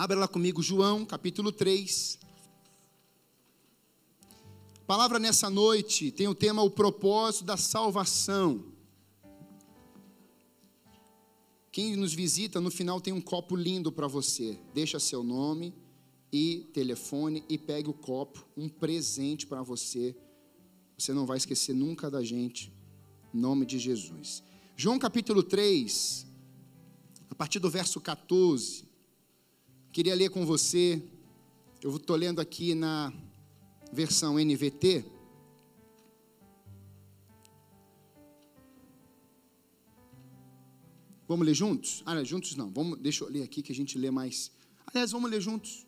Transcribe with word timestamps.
Abra 0.00 0.18
lá 0.18 0.26
comigo 0.26 0.62
João, 0.62 1.04
capítulo 1.04 1.52
3. 1.52 2.18
A 4.78 4.84
palavra 4.86 5.18
nessa 5.18 5.50
noite 5.50 6.10
tem 6.10 6.26
o 6.26 6.34
tema 6.34 6.62
o 6.62 6.70
propósito 6.70 7.44
da 7.44 7.58
salvação. 7.58 8.64
Quem 11.70 11.96
nos 11.96 12.14
visita, 12.14 12.62
no 12.62 12.70
final 12.70 12.98
tem 12.98 13.12
um 13.12 13.20
copo 13.20 13.54
lindo 13.54 13.92
para 13.92 14.06
você. 14.06 14.58
Deixa 14.72 14.98
seu 14.98 15.22
nome 15.22 15.74
e 16.32 16.66
telefone 16.72 17.44
e 17.46 17.58
pegue 17.58 17.90
o 17.90 17.92
copo, 17.92 18.42
um 18.56 18.70
presente 18.70 19.46
para 19.46 19.62
você. 19.62 20.16
Você 20.96 21.12
não 21.12 21.26
vai 21.26 21.36
esquecer 21.36 21.74
nunca 21.74 22.10
da 22.10 22.24
gente. 22.24 22.72
Nome 23.34 23.66
de 23.66 23.78
Jesus. 23.78 24.42
João 24.74 24.98
capítulo 24.98 25.42
3, 25.42 26.26
a 27.28 27.34
partir 27.34 27.58
do 27.58 27.68
verso 27.68 28.00
14. 28.00 28.88
Queria 29.92 30.14
ler 30.14 30.30
com 30.30 30.46
você. 30.46 31.02
Eu 31.82 31.96
estou 31.96 32.14
lendo 32.14 32.40
aqui 32.40 32.76
na 32.76 33.12
versão 33.92 34.38
NVT. 34.38 35.04
Vamos 41.26 41.44
ler 41.44 41.54
juntos? 41.54 42.04
Ah, 42.06 42.22
juntos 42.22 42.54
não. 42.54 42.70
Vamos, 42.70 43.00
deixa 43.00 43.24
eu 43.24 43.28
ler 43.28 43.42
aqui 43.42 43.62
que 43.62 43.72
a 43.72 43.74
gente 43.74 43.98
lê 43.98 44.12
mais. 44.12 44.52
Aliás, 44.86 45.10
vamos 45.10 45.28
ler 45.28 45.40
juntos. 45.40 45.84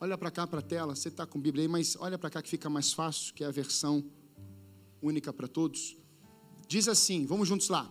Olha 0.00 0.18
para 0.18 0.32
cá 0.32 0.44
para 0.44 0.58
a 0.58 0.62
tela. 0.62 0.96
Você 0.96 1.06
está 1.06 1.24
com 1.24 1.40
Bíblia 1.40 1.62
aí, 1.62 1.68
mas 1.68 1.96
olha 2.00 2.18
para 2.18 2.28
cá 2.28 2.42
que 2.42 2.48
fica 2.48 2.68
mais 2.68 2.92
fácil, 2.92 3.32
que 3.34 3.44
é 3.44 3.46
a 3.46 3.52
versão 3.52 4.04
única 5.00 5.32
para 5.32 5.46
todos. 5.46 5.96
Diz 6.66 6.88
assim, 6.88 7.24
vamos 7.24 7.46
juntos 7.46 7.68
lá. 7.68 7.88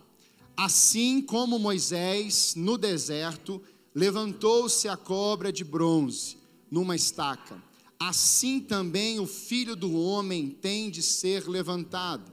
Assim 0.54 1.22
como 1.22 1.58
Moisés 1.58 2.54
no 2.54 2.76
deserto 2.76 3.62
levantou-se 3.96 4.86
a 4.88 4.94
cobra 4.94 5.50
de 5.50 5.64
bronze 5.64 6.36
numa 6.70 6.94
estaca, 6.94 7.56
assim 7.98 8.60
também 8.60 9.18
o 9.18 9.26
filho 9.26 9.74
do 9.74 9.98
homem 9.98 10.50
tem 10.50 10.90
de 10.90 11.02
ser 11.02 11.48
levantado, 11.48 12.30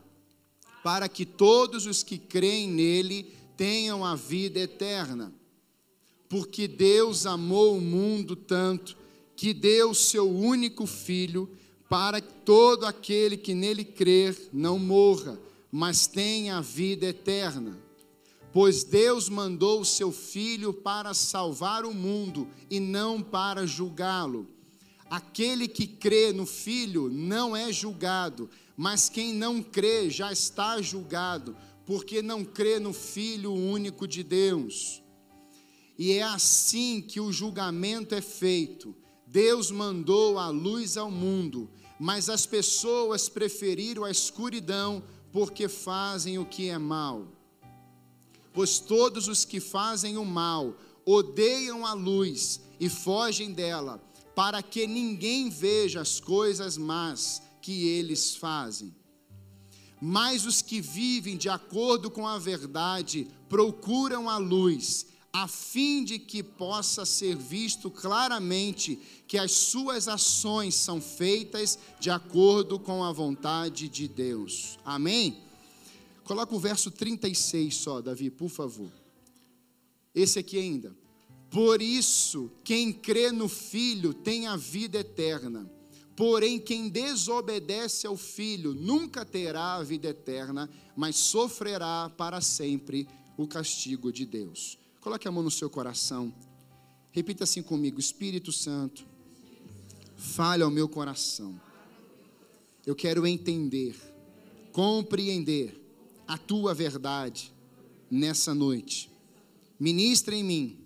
para 0.83 1.07
que 1.07 1.25
todos 1.25 1.85
os 1.85 2.03
que 2.03 2.17
creem 2.17 2.69
nele 2.69 3.33
tenham 3.55 4.03
a 4.03 4.13
vida 4.13 4.59
eterna. 4.59 5.33
Porque 6.27 6.67
Deus 6.67 7.25
amou 7.25 7.77
o 7.77 7.81
mundo 7.81 8.35
tanto 8.35 8.97
que 9.33 9.53
deu 9.53 9.93
seu 9.93 10.29
único 10.29 10.85
filho 10.85 11.49
para 11.87 12.19
que 12.19 12.33
todo 12.43 12.85
aquele 12.85 13.37
que 13.37 13.53
nele 13.53 13.85
crer 13.85 14.49
não 14.51 14.77
morra, 14.77 15.39
mas 15.71 16.07
tenha 16.07 16.57
a 16.57 16.61
vida 16.61 17.05
eterna. 17.05 17.79
Pois 18.53 18.83
Deus 18.83 19.27
mandou 19.27 19.81
o 19.81 19.85
seu 19.85 20.11
filho 20.11 20.71
para 20.71 21.13
salvar 21.13 21.85
o 21.85 21.93
mundo 21.93 22.47
e 22.69 22.79
não 22.79 23.21
para 23.21 23.65
julgá-lo. 23.65 24.47
Aquele 25.09 25.67
que 25.67 25.87
crê 25.87 26.31
no 26.31 26.45
filho 26.45 27.09
não 27.09 27.57
é 27.57 27.71
julgado, 27.71 28.49
mas 28.77 29.09
quem 29.09 29.33
não 29.33 29.61
crê 29.61 30.09
já 30.09 30.31
está 30.31 30.81
julgado 30.81 31.55
porque 31.85 32.21
não 32.21 32.45
crê 32.45 32.79
no 32.79 32.93
Filho 32.93 33.53
único 33.53 34.07
de 34.07 34.23
Deus. 34.23 35.01
E 35.97 36.13
é 36.13 36.23
assim 36.23 37.01
que 37.01 37.19
o 37.19 37.31
julgamento 37.31 38.15
é 38.15 38.21
feito. 38.21 38.95
Deus 39.27 39.71
mandou 39.71 40.37
a 40.39 40.49
luz 40.49 40.97
ao 40.97 41.11
mundo, 41.11 41.69
mas 41.99 42.29
as 42.29 42.45
pessoas 42.45 43.29
preferiram 43.29 44.03
a 44.03 44.11
escuridão 44.11 45.03
porque 45.31 45.67
fazem 45.67 46.37
o 46.37 46.45
que 46.45 46.69
é 46.69 46.77
mal. 46.77 47.27
Pois 48.53 48.79
todos 48.79 49.27
os 49.27 49.43
que 49.43 49.59
fazem 49.59 50.17
o 50.17 50.25
mal 50.25 50.75
odeiam 51.05 51.85
a 51.85 51.93
luz 51.93 52.61
e 52.79 52.87
fogem 52.87 53.51
dela, 53.51 54.01
para 54.35 54.61
que 54.61 54.87
ninguém 54.87 55.49
veja 55.49 56.01
as 56.01 56.19
coisas 56.19 56.77
más 56.77 57.41
que 57.61 57.87
eles 57.87 58.35
fazem 58.35 58.93
mas 60.05 60.45
os 60.45 60.61
que 60.61 60.81
vivem 60.81 61.37
de 61.37 61.47
acordo 61.47 62.11
com 62.11 62.27
a 62.27 62.37
verdade 62.37 63.25
procuram 63.47 64.29
a 64.29 64.35
luz, 64.35 65.05
a 65.31 65.47
fim 65.47 66.03
de 66.03 66.19
que 66.19 66.43
possa 66.43 67.05
ser 67.05 67.37
visto 67.37 67.89
claramente 67.89 68.99
que 69.25 69.37
as 69.37 69.53
suas 69.53 70.09
ações 70.09 70.75
são 70.75 70.99
feitas 70.99 71.79
de 72.01 72.09
acordo 72.09 72.77
com 72.77 73.01
a 73.01 73.13
vontade 73.13 73.87
de 73.87 74.09
Deus. 74.09 74.77
Amém? 74.83 75.41
Coloca 76.33 76.55
o 76.55 76.59
verso 76.59 76.89
36 76.89 77.75
só, 77.75 78.01
Davi, 78.01 78.31
por 78.31 78.49
favor. 78.49 78.91
Esse 80.15 80.39
aqui 80.39 80.57
ainda. 80.57 80.91
Por 81.47 81.79
isso, 81.79 82.49
quem 82.63 82.91
crê 82.91 83.31
no 83.31 83.47
Filho 83.47 84.15
tem 84.15 84.47
a 84.47 84.55
vida 84.55 84.97
eterna. 84.97 85.71
Porém, 86.15 86.59
quem 86.59 86.89
desobedece 86.89 88.07
ao 88.07 88.17
Filho 88.17 88.73
nunca 88.73 89.23
terá 89.23 89.75
a 89.75 89.83
vida 89.83 90.07
eterna, 90.07 90.67
mas 90.95 91.17
sofrerá 91.17 92.11
para 92.17 92.41
sempre 92.41 93.07
o 93.37 93.45
castigo 93.47 94.11
de 94.11 94.25
Deus. 94.25 94.79
Coloque 95.01 95.27
a 95.27 95.31
mão 95.31 95.43
no 95.43 95.51
seu 95.51 95.69
coração. 95.69 96.33
Repita 97.11 97.43
assim 97.43 97.61
comigo: 97.61 97.99
Espírito 97.99 98.51
Santo, 98.51 99.05
fale 100.17 100.63
ao 100.63 100.71
meu 100.71 100.89
coração. 100.89 101.61
Eu 102.83 102.95
quero 102.95 103.27
entender, 103.27 103.95
compreender 104.71 105.82
a 106.27 106.37
tua 106.37 106.73
verdade 106.73 107.53
nessa 108.09 108.53
noite. 108.53 109.11
Ministra 109.79 110.35
em 110.35 110.43
mim, 110.43 110.77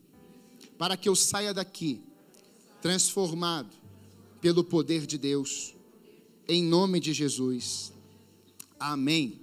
para 0.77 0.95
que 0.95 1.09
eu 1.09 1.15
saia 1.15 1.53
daqui 1.53 2.01
transformado 2.81 3.75
pelo 4.39 4.63
poder 4.63 5.05
de 5.05 5.17
Deus, 5.17 5.75
em 6.47 6.63
nome 6.63 6.99
de 6.99 7.13
Jesus. 7.13 7.91
Amém. 8.79 9.41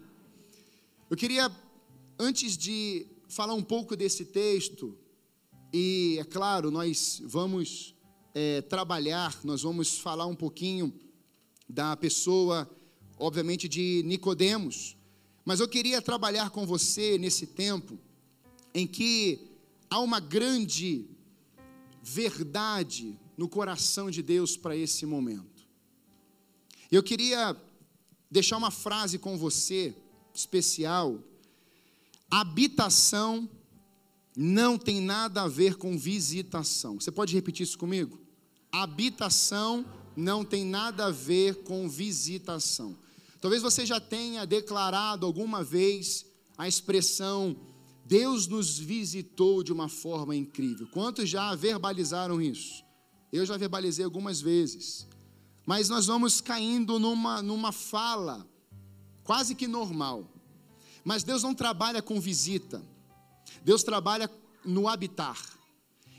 Eu 1.10 1.16
queria, 1.16 1.50
antes 2.18 2.56
de 2.56 3.06
falar 3.28 3.54
um 3.54 3.62
pouco 3.62 3.96
desse 3.96 4.24
texto, 4.24 4.96
e 5.72 6.16
é 6.20 6.24
claro, 6.24 6.70
nós 6.70 7.20
vamos 7.24 7.94
é, 8.34 8.62
trabalhar, 8.62 9.38
nós 9.44 9.62
vamos 9.62 9.98
falar 9.98 10.26
um 10.26 10.34
pouquinho 10.34 10.94
da 11.68 11.96
pessoa, 11.96 12.70
obviamente, 13.18 13.68
de 13.68 14.02
Nicodemos, 14.04 14.96
mas 15.44 15.60
eu 15.60 15.68
queria 15.68 16.00
trabalhar 16.00 16.50
com 16.50 16.66
você 16.66 17.18
nesse 17.18 17.46
tempo 17.46 17.98
em 18.72 18.86
que 18.86 19.40
há 19.90 20.00
uma 20.00 20.18
grande 20.18 21.06
verdade 22.02 23.18
no 23.36 23.48
coração 23.48 24.10
de 24.10 24.22
Deus 24.22 24.56
para 24.56 24.76
esse 24.76 25.04
momento. 25.06 25.66
Eu 26.90 27.02
queria 27.02 27.56
deixar 28.30 28.56
uma 28.56 28.70
frase 28.70 29.18
com 29.18 29.36
você, 29.36 29.94
especial. 30.32 31.22
Habitação 32.30 33.48
não 34.36 34.76
tem 34.76 35.00
nada 35.00 35.42
a 35.42 35.48
ver 35.48 35.76
com 35.76 35.96
visitação. 35.96 37.00
Você 37.00 37.12
pode 37.12 37.34
repetir 37.34 37.64
isso 37.64 37.78
comigo? 37.78 38.20
Habitação 38.72 39.84
não 40.16 40.44
tem 40.44 40.64
nada 40.64 41.06
a 41.06 41.10
ver 41.10 41.62
com 41.62 41.88
visitação. 41.88 42.96
Talvez 43.44 43.60
você 43.60 43.84
já 43.84 44.00
tenha 44.00 44.46
declarado 44.46 45.26
alguma 45.26 45.62
vez 45.62 46.24
a 46.56 46.66
expressão 46.66 47.54
Deus 48.06 48.46
nos 48.46 48.78
visitou 48.78 49.62
de 49.62 49.70
uma 49.70 49.86
forma 49.86 50.34
incrível. 50.34 50.88
Quantos 50.88 51.28
já 51.28 51.54
verbalizaram 51.54 52.40
isso? 52.40 52.82
Eu 53.30 53.44
já 53.44 53.58
verbalizei 53.58 54.02
algumas 54.02 54.40
vezes. 54.40 55.06
Mas 55.66 55.90
nós 55.90 56.06
vamos 56.06 56.40
caindo 56.40 56.98
numa, 56.98 57.42
numa 57.42 57.70
fala 57.70 58.48
quase 59.22 59.54
que 59.54 59.68
normal. 59.68 60.26
Mas 61.04 61.22
Deus 61.22 61.42
não 61.42 61.54
trabalha 61.54 62.00
com 62.00 62.18
visita. 62.18 62.82
Deus 63.62 63.82
trabalha 63.82 64.30
no 64.64 64.88
habitar. 64.88 65.38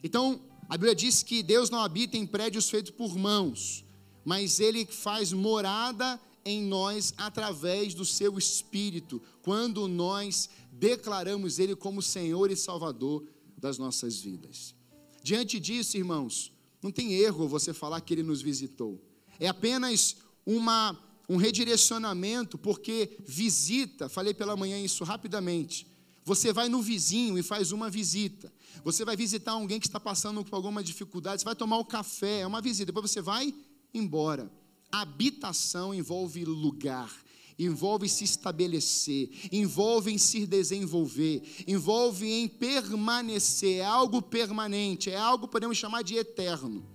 Então, 0.03 0.40
a 0.69 0.78
Bíblia 0.78 0.94
diz 0.94 1.24
que 1.24 1.41
Deus 1.41 1.72
não 1.72 1.80
habita 1.80 2.17
em 2.17 2.28
prédios 2.28 2.70
feitos 2.70 2.91
por 2.91 3.17
mãos, 3.17 3.84
mas 4.23 4.59
Ele 4.59 4.85
faz 4.85 5.34
morada 5.34 6.22
em 6.46 6.62
nós 6.62 7.14
através 7.18 7.94
do 7.96 8.06
seu 8.06 8.38
Espírito, 8.38 9.22
quando 9.42 9.88
nós 9.88 10.50
declaramos 10.72 11.58
Ele 11.58 11.76
como 11.76 12.02
Senhor 12.02 12.52
e 12.52 12.56
Salvador 12.56 13.28
das 13.58 13.78
nossas 13.80 14.20
vidas. 14.20 14.76
Diante 15.24 15.59
disso, 15.59 15.97
irmãos, 15.97 16.52
não 16.84 16.92
tem 16.92 17.14
erro 17.14 17.47
você 17.47 17.74
falar 17.74 18.00
que 18.02 18.14
ele 18.14 18.22
nos 18.22 18.44
visitou. 18.44 19.03
É 19.40 19.47
apenas 19.47 20.18
uma, 20.46 20.96
um 21.28 21.36
redirecionamento, 21.36 22.59
porque 22.59 23.18
visita, 23.26 24.08
falei 24.08 24.36
pela 24.36 24.56
manhã 24.56 24.78
isso 24.78 25.03
rapidamente. 25.03 25.88
Você 26.24 26.53
vai 26.53 26.70
no 26.70 26.80
vizinho 26.82 27.40
e 27.40 27.44
faz 27.44 27.72
uma 27.72 27.90
visita. 27.90 28.53
Você 28.84 29.03
vai 29.03 29.16
visitar 29.16 29.53
alguém 29.53 29.80
que 29.80 29.88
está 29.88 30.00
passando 30.00 30.46
por 30.46 30.56
alguma 30.56 30.84
dificuldade, 30.84 31.41
você 31.41 31.46
vai 31.46 31.56
tomar 31.56 31.78
o 31.78 31.86
café, 31.86 32.41
é 32.41 32.48
uma 32.48 32.62
visita. 32.62 32.88
Depois 32.88 33.09
você 33.09 33.22
vai 33.22 33.52
embora. 33.94 34.52
Habitação 34.91 35.93
envolve 35.93 36.46
lugar, 36.46 37.11
envolve 37.58 38.08
se 38.08 38.23
estabelecer, 38.23 39.29
envolve 39.52 40.11
em 40.11 40.17
se 40.17 40.46
desenvolver, 40.46 41.41
envolve 41.67 42.28
em 42.28 42.47
permanecer, 42.47 43.78
é 43.78 43.85
algo 43.85 44.22
permanente, 44.22 45.09
é 45.09 45.17
algo 45.17 45.47
podemos 45.47 45.78
chamar 45.78 46.03
de 46.03 46.16
eterno. 46.16 46.85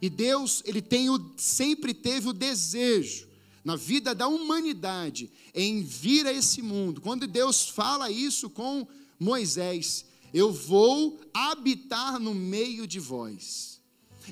E 0.00 0.10
Deus, 0.10 0.62
ele 0.66 0.82
tem 0.82 1.08
o, 1.08 1.32
sempre 1.36 1.94
teve 1.94 2.28
o 2.28 2.32
desejo 2.32 3.28
na 3.64 3.76
vida 3.76 4.14
da 4.14 4.28
humanidade 4.28 5.30
em 5.54 5.82
vir 5.82 6.26
a 6.26 6.32
esse 6.32 6.60
mundo. 6.60 7.00
Quando 7.00 7.26
Deus 7.26 7.68
fala 7.68 8.10
isso 8.10 8.50
com 8.50 8.86
Moisés, 9.18 10.04
eu 10.34 10.52
vou 10.52 11.18
habitar 11.32 12.20
no 12.20 12.34
meio 12.34 12.86
de 12.86 13.00
vós. 13.00 13.73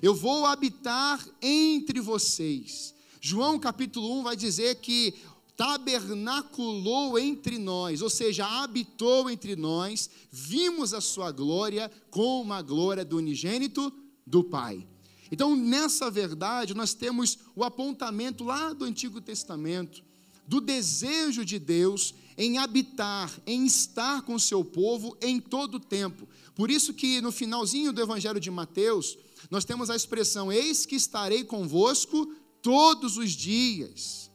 Eu 0.00 0.14
vou 0.14 0.46
habitar 0.46 1.24
entre 1.40 2.00
vocês. 2.00 2.94
João 3.20 3.58
capítulo 3.58 4.20
1 4.20 4.22
vai 4.22 4.36
dizer 4.36 4.76
que 4.76 5.14
tabernaculou 5.56 7.18
entre 7.18 7.58
nós, 7.58 8.00
ou 8.00 8.08
seja, 8.08 8.46
habitou 8.46 9.28
entre 9.28 9.54
nós, 9.54 10.08
vimos 10.30 10.94
a 10.94 11.00
sua 11.00 11.30
glória 11.30 11.90
como 12.10 12.52
a 12.52 12.62
glória 12.62 13.04
do 13.04 13.18
unigênito 13.18 13.92
do 14.26 14.42
Pai. 14.42 14.86
Então, 15.30 15.54
nessa 15.54 16.10
verdade, 16.10 16.74
nós 16.74 16.94
temos 16.94 17.38
o 17.54 17.64
apontamento 17.64 18.44
lá 18.44 18.72
do 18.72 18.84
Antigo 18.84 19.20
Testamento 19.20 20.02
do 20.46 20.60
desejo 20.60 21.44
de 21.44 21.58
Deus 21.58 22.14
em 22.36 22.58
habitar, 22.58 23.30
em 23.46 23.64
estar 23.64 24.22
com 24.22 24.34
o 24.34 24.40
seu 24.40 24.64
povo 24.64 25.16
em 25.20 25.40
todo 25.40 25.76
o 25.76 25.80
tempo. 25.80 26.28
Por 26.54 26.70
isso 26.70 26.92
que 26.92 27.20
no 27.20 27.30
finalzinho 27.30 27.92
do 27.92 28.02
Evangelho 28.02 28.40
de 28.40 28.50
Mateus, 28.50 29.16
nós 29.52 29.66
temos 29.66 29.90
a 29.90 29.94
expressão: 29.94 30.50
Eis 30.50 30.86
que 30.86 30.96
estarei 30.96 31.44
convosco 31.44 32.34
todos 32.62 33.18
os 33.18 33.32
dias. 33.32 34.30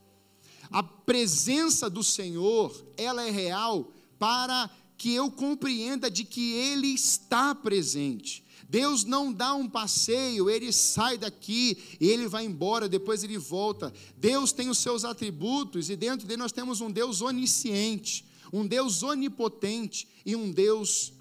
A 0.69 0.83
presença 0.83 1.89
do 1.89 2.03
Senhor, 2.03 2.85
ela 2.95 3.25
é 3.25 3.31
real 3.31 3.91
para 4.19 4.69
que 4.95 5.11
eu 5.11 5.31
compreenda 5.31 6.11
de 6.11 6.23
que 6.23 6.53
Ele 6.53 6.89
está 6.89 7.55
presente. 7.55 8.45
Deus 8.69 9.05
não 9.05 9.33
dá 9.33 9.55
um 9.55 9.67
passeio, 9.67 10.49
ele 10.49 10.73
sai 10.73 11.17
daqui 11.17 11.77
ele 12.01 12.27
vai 12.27 12.45
embora, 12.45 12.87
depois 12.87 13.23
ele 13.23 13.39
volta. 13.39 13.91
Deus 14.17 14.51
tem 14.51 14.69
os 14.69 14.77
seus 14.77 15.03
atributos 15.03 15.89
e 15.89 15.95
dentro 15.95 16.27
dele 16.27 16.41
nós 16.41 16.51
temos 16.51 16.79
um 16.79 16.91
Deus 16.91 17.21
onisciente, 17.21 18.23
um 18.53 18.67
Deus 18.67 19.01
onipotente 19.01 20.07
e 20.23 20.35
um 20.35 20.51
Deus 20.51 21.13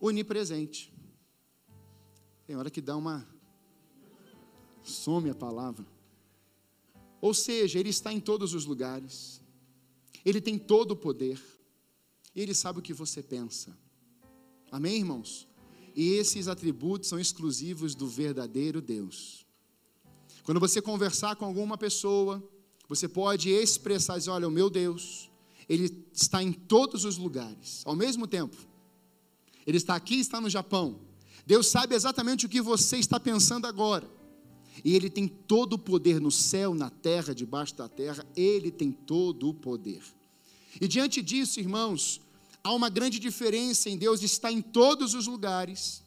onipresente. 0.00 0.91
Tem 2.52 2.58
hora 2.58 2.68
que 2.68 2.82
dá 2.82 2.94
uma. 2.94 3.26
some 4.82 5.30
a 5.30 5.34
palavra. 5.34 5.86
Ou 7.18 7.32
seja, 7.32 7.78
Ele 7.78 7.88
está 7.88 8.12
em 8.12 8.20
todos 8.20 8.52
os 8.52 8.66
lugares, 8.66 9.40
Ele 10.22 10.38
tem 10.38 10.58
todo 10.58 10.90
o 10.90 10.96
poder, 10.96 11.40
Ele 12.36 12.52
sabe 12.52 12.78
o 12.78 12.82
que 12.82 12.92
você 12.92 13.22
pensa. 13.22 13.74
Amém, 14.70 14.98
irmãos? 14.98 15.48
E 15.96 16.10
esses 16.10 16.46
atributos 16.46 17.08
são 17.08 17.18
exclusivos 17.18 17.94
do 17.94 18.06
verdadeiro 18.06 18.82
Deus. 18.82 19.46
Quando 20.44 20.60
você 20.60 20.82
conversar 20.82 21.36
com 21.36 21.46
alguma 21.46 21.78
pessoa, 21.78 22.46
você 22.86 23.08
pode 23.08 23.48
expressar, 23.48 24.18
dizer, 24.18 24.28
olha, 24.28 24.46
o 24.46 24.50
meu 24.50 24.68
Deus, 24.68 25.30
ele 25.66 26.06
está 26.12 26.42
em 26.42 26.52
todos 26.52 27.06
os 27.06 27.16
lugares, 27.16 27.80
ao 27.86 27.96
mesmo 27.96 28.26
tempo. 28.26 28.58
Ele 29.66 29.78
está 29.78 29.94
aqui, 29.94 30.16
está 30.16 30.38
no 30.38 30.50
Japão. 30.50 31.11
Deus 31.46 31.68
sabe 31.68 31.94
exatamente 31.94 32.46
o 32.46 32.48
que 32.48 32.60
você 32.60 32.96
está 32.96 33.18
pensando 33.18 33.66
agora. 33.66 34.08
E 34.84 34.94
ele 34.94 35.10
tem 35.10 35.28
todo 35.28 35.74
o 35.74 35.78
poder 35.78 36.20
no 36.20 36.30
céu, 36.30 36.74
na 36.74 36.88
terra, 36.88 37.34
debaixo 37.34 37.76
da 37.76 37.88
terra, 37.88 38.26
ele 38.34 38.70
tem 38.70 38.90
todo 38.90 39.48
o 39.48 39.54
poder. 39.54 40.02
E 40.80 40.88
diante 40.88 41.20
disso, 41.20 41.60
irmãos, 41.60 42.20
há 42.64 42.72
uma 42.72 42.88
grande 42.88 43.18
diferença 43.18 43.90
em 43.90 43.96
Deus 43.96 44.22
estar 44.22 44.50
em 44.50 44.62
todos 44.62 45.14
os 45.14 45.26
lugares 45.26 46.02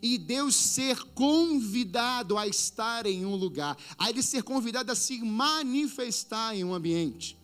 e 0.00 0.18
Deus 0.18 0.54
ser 0.54 1.02
convidado 1.14 2.38
a 2.38 2.46
estar 2.46 3.06
em 3.06 3.24
um 3.24 3.34
lugar, 3.34 3.76
a 3.98 4.10
Ele 4.10 4.22
ser 4.22 4.42
convidado 4.42 4.90
a 4.92 4.94
se 4.94 5.18
manifestar 5.18 6.54
em 6.54 6.64
um 6.64 6.74
ambiente. 6.74 7.36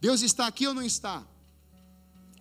Deus 0.00 0.22
está 0.22 0.46
aqui 0.46 0.66
ou 0.66 0.74
não 0.74 0.82
está? 0.82 1.26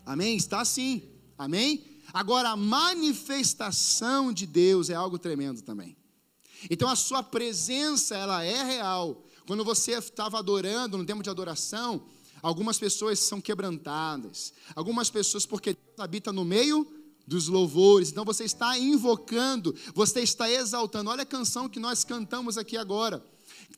Amém? 0.05 0.35
Está 0.35 0.63
sim. 0.65 1.03
Amém? 1.37 1.92
Agora, 2.13 2.51
a 2.51 2.55
manifestação 2.55 4.31
de 4.31 4.45
Deus 4.45 4.89
é 4.89 4.93
algo 4.93 5.17
tremendo 5.17 5.61
também. 5.63 5.97
Então, 6.69 6.87
a 6.87 6.95
sua 6.95 7.23
presença, 7.23 8.15
ela 8.15 8.43
é 8.43 8.63
real. 8.63 9.25
Quando 9.47 9.65
você 9.65 9.93
estava 9.93 10.37
adorando, 10.37 10.97
no 10.97 11.05
tempo 11.05 11.23
de 11.23 11.29
adoração, 11.29 12.05
Algumas 12.43 12.77
pessoas 12.77 13.19
são 13.19 13.39
quebrantadas. 13.39 14.53
Algumas 14.75 15.09
pessoas, 15.09 15.45
porque 15.45 15.73
Deus 15.73 15.97
habita 15.97 16.33
no 16.33 16.43
meio 16.43 16.85
dos 17.25 17.47
louvores. 17.47 18.11
Então 18.11 18.25
você 18.25 18.43
está 18.43 18.77
invocando, 18.77 19.73
você 19.95 20.19
está 20.19 20.51
exaltando. 20.51 21.09
Olha 21.09 21.23
a 21.23 21.25
canção 21.25 21.69
que 21.69 21.79
nós 21.79 22.03
cantamos 22.03 22.57
aqui 22.57 22.75
agora. 22.75 23.25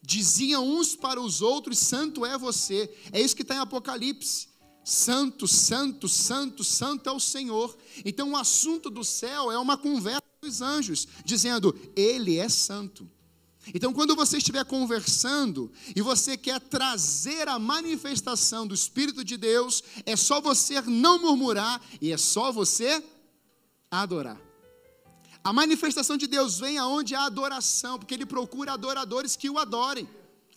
Diziam 0.02 0.68
uns 0.68 0.96
para 0.96 1.22
os 1.22 1.44
outros: 1.44 1.78
Santo 1.78 2.26
é 2.26 2.40
você. 2.40 2.92
É 3.12 3.22
isso 3.22 3.36
que 3.36 3.44
está 3.44 3.54
em 3.54 3.60
Apocalipse. 3.60 4.48
Santo, 4.86 5.48
santo, 5.48 6.08
santo, 6.08 6.64
santo 6.64 7.10
é 7.10 7.12
o 7.12 7.20
Senhor. 7.20 7.76
Então 8.06 8.34
o 8.34 8.38
assunto 8.38 8.88
do 8.92 9.04
céu 9.04 9.52
é 9.52 9.58
uma 9.58 9.76
conversa 9.76 10.22
dos 10.40 10.62
anjos, 10.62 11.08
dizendo: 11.26 11.76
Ele 11.96 12.38
é 12.38 12.48
santo. 12.48 13.10
Então, 13.74 13.92
quando 13.92 14.16
você 14.16 14.38
estiver 14.38 14.64
conversando 14.64 15.72
e 15.96 16.02
você 16.04 16.38
quer 16.38 16.60
trazer 16.60 17.48
a 17.48 17.58
manifestação 17.58 18.68
do 18.68 18.76
Espírito 18.76 19.24
de 19.24 19.38
Deus, 19.38 19.84
é 20.06 20.16
só 20.16 20.40
você 20.40 20.80
não 20.82 21.18
murmurar 21.18 21.82
e 22.00 22.12
é 22.12 22.18
só 22.18 22.52
você 22.52 23.04
adorar. 23.90 24.40
A 25.44 25.52
manifestação 25.52 26.16
de 26.16 26.28
Deus 26.28 26.60
vem 26.60 26.78
aonde 26.78 27.16
há 27.16 27.24
adoração, 27.24 27.98
porque 27.98 28.14
Ele 28.14 28.26
procura 28.26 28.74
adoradores 28.74 29.36
que 29.36 29.50
o 29.50 29.58
adorem. 29.58 30.08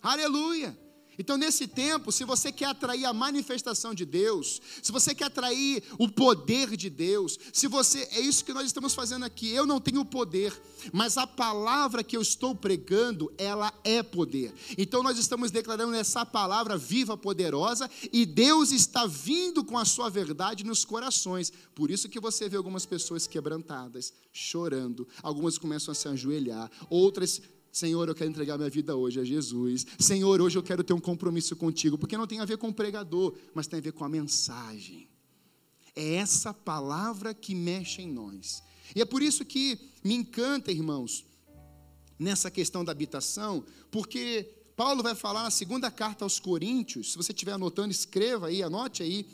Aleluia! 0.03 0.77
Então, 1.19 1.35
nesse 1.35 1.67
tempo, 1.67 2.13
se 2.13 2.23
você 2.23 2.49
quer 2.49 2.67
atrair 2.67 3.03
a 3.03 3.11
manifestação 3.11 3.93
de 3.93 4.05
Deus, 4.05 4.61
se 4.81 4.89
você 4.89 5.13
quer 5.13 5.25
atrair 5.25 5.83
o 5.97 6.07
poder 6.07 6.77
de 6.77 6.89
Deus, 6.89 7.37
se 7.51 7.67
você, 7.67 8.07
é 8.13 8.21
isso 8.21 8.45
que 8.45 8.53
nós 8.53 8.65
estamos 8.65 8.93
fazendo 8.93 9.25
aqui. 9.25 9.49
Eu 9.49 9.65
não 9.65 9.81
tenho 9.81 10.05
poder, 10.05 10.57
mas 10.93 11.17
a 11.17 11.27
palavra 11.27 12.05
que 12.05 12.15
eu 12.15 12.21
estou 12.21 12.55
pregando, 12.55 13.29
ela 13.37 13.73
é 13.83 14.01
poder. 14.01 14.53
Então, 14.77 15.03
nós 15.03 15.17
estamos 15.17 15.51
declarando 15.51 15.93
essa 15.93 16.25
palavra 16.25 16.77
viva, 16.77 17.17
poderosa, 17.17 17.91
e 18.13 18.25
Deus 18.25 18.71
está 18.71 19.05
vindo 19.05 19.61
com 19.61 19.77
a 19.77 19.83
sua 19.83 20.09
verdade 20.09 20.63
nos 20.63 20.85
corações. 20.85 21.51
Por 21.75 21.91
isso 21.91 22.07
que 22.07 22.21
você 22.21 22.47
vê 22.47 22.55
algumas 22.55 22.85
pessoas 22.85 23.27
quebrantadas, 23.27 24.13
chorando, 24.31 25.05
algumas 25.21 25.57
começam 25.57 25.91
a 25.91 25.95
se 25.95 26.07
ajoelhar, 26.07 26.71
outras 26.89 27.41
Senhor, 27.71 28.07
eu 28.07 28.15
quero 28.15 28.29
entregar 28.29 28.57
minha 28.57 28.69
vida 28.69 28.95
hoje 28.95 29.19
a 29.19 29.23
Jesus. 29.23 29.85
Senhor, 29.99 30.41
hoje 30.41 30.57
eu 30.57 30.63
quero 30.63 30.83
ter 30.83 30.93
um 30.93 30.99
compromisso 30.99 31.55
contigo, 31.55 31.97
porque 31.97 32.17
não 32.17 32.27
tem 32.27 32.39
a 32.39 32.45
ver 32.45 32.57
com 32.57 32.69
o 32.69 32.73
pregador, 32.73 33.35
mas 33.53 33.67
tem 33.67 33.79
a 33.79 33.81
ver 33.81 33.91
com 33.91 34.03
a 34.03 34.09
mensagem. 34.09 35.07
É 35.95 36.15
essa 36.15 36.53
palavra 36.53 37.33
que 37.33 37.53
mexe 37.53 38.01
em 38.01 38.11
nós. 38.11 38.63
E 38.95 39.01
é 39.01 39.05
por 39.05 39.21
isso 39.21 39.45
que 39.45 39.79
me 40.03 40.15
encanta, 40.15 40.71
irmãos, 40.71 41.25
nessa 42.17 42.49
questão 42.49 42.83
da 42.83 42.91
habitação, 42.91 43.63
porque 43.91 44.49
Paulo 44.75 45.03
vai 45.03 45.13
falar 45.13 45.43
na 45.43 45.51
segunda 45.51 45.91
carta 45.91 46.25
aos 46.25 46.39
Coríntios, 46.39 47.11
se 47.11 47.17
você 47.17 47.31
estiver 47.31 47.51
anotando, 47.51 47.91
escreva 47.91 48.47
aí, 48.47 48.63
anote 48.63 49.03
aí. 49.03 49.27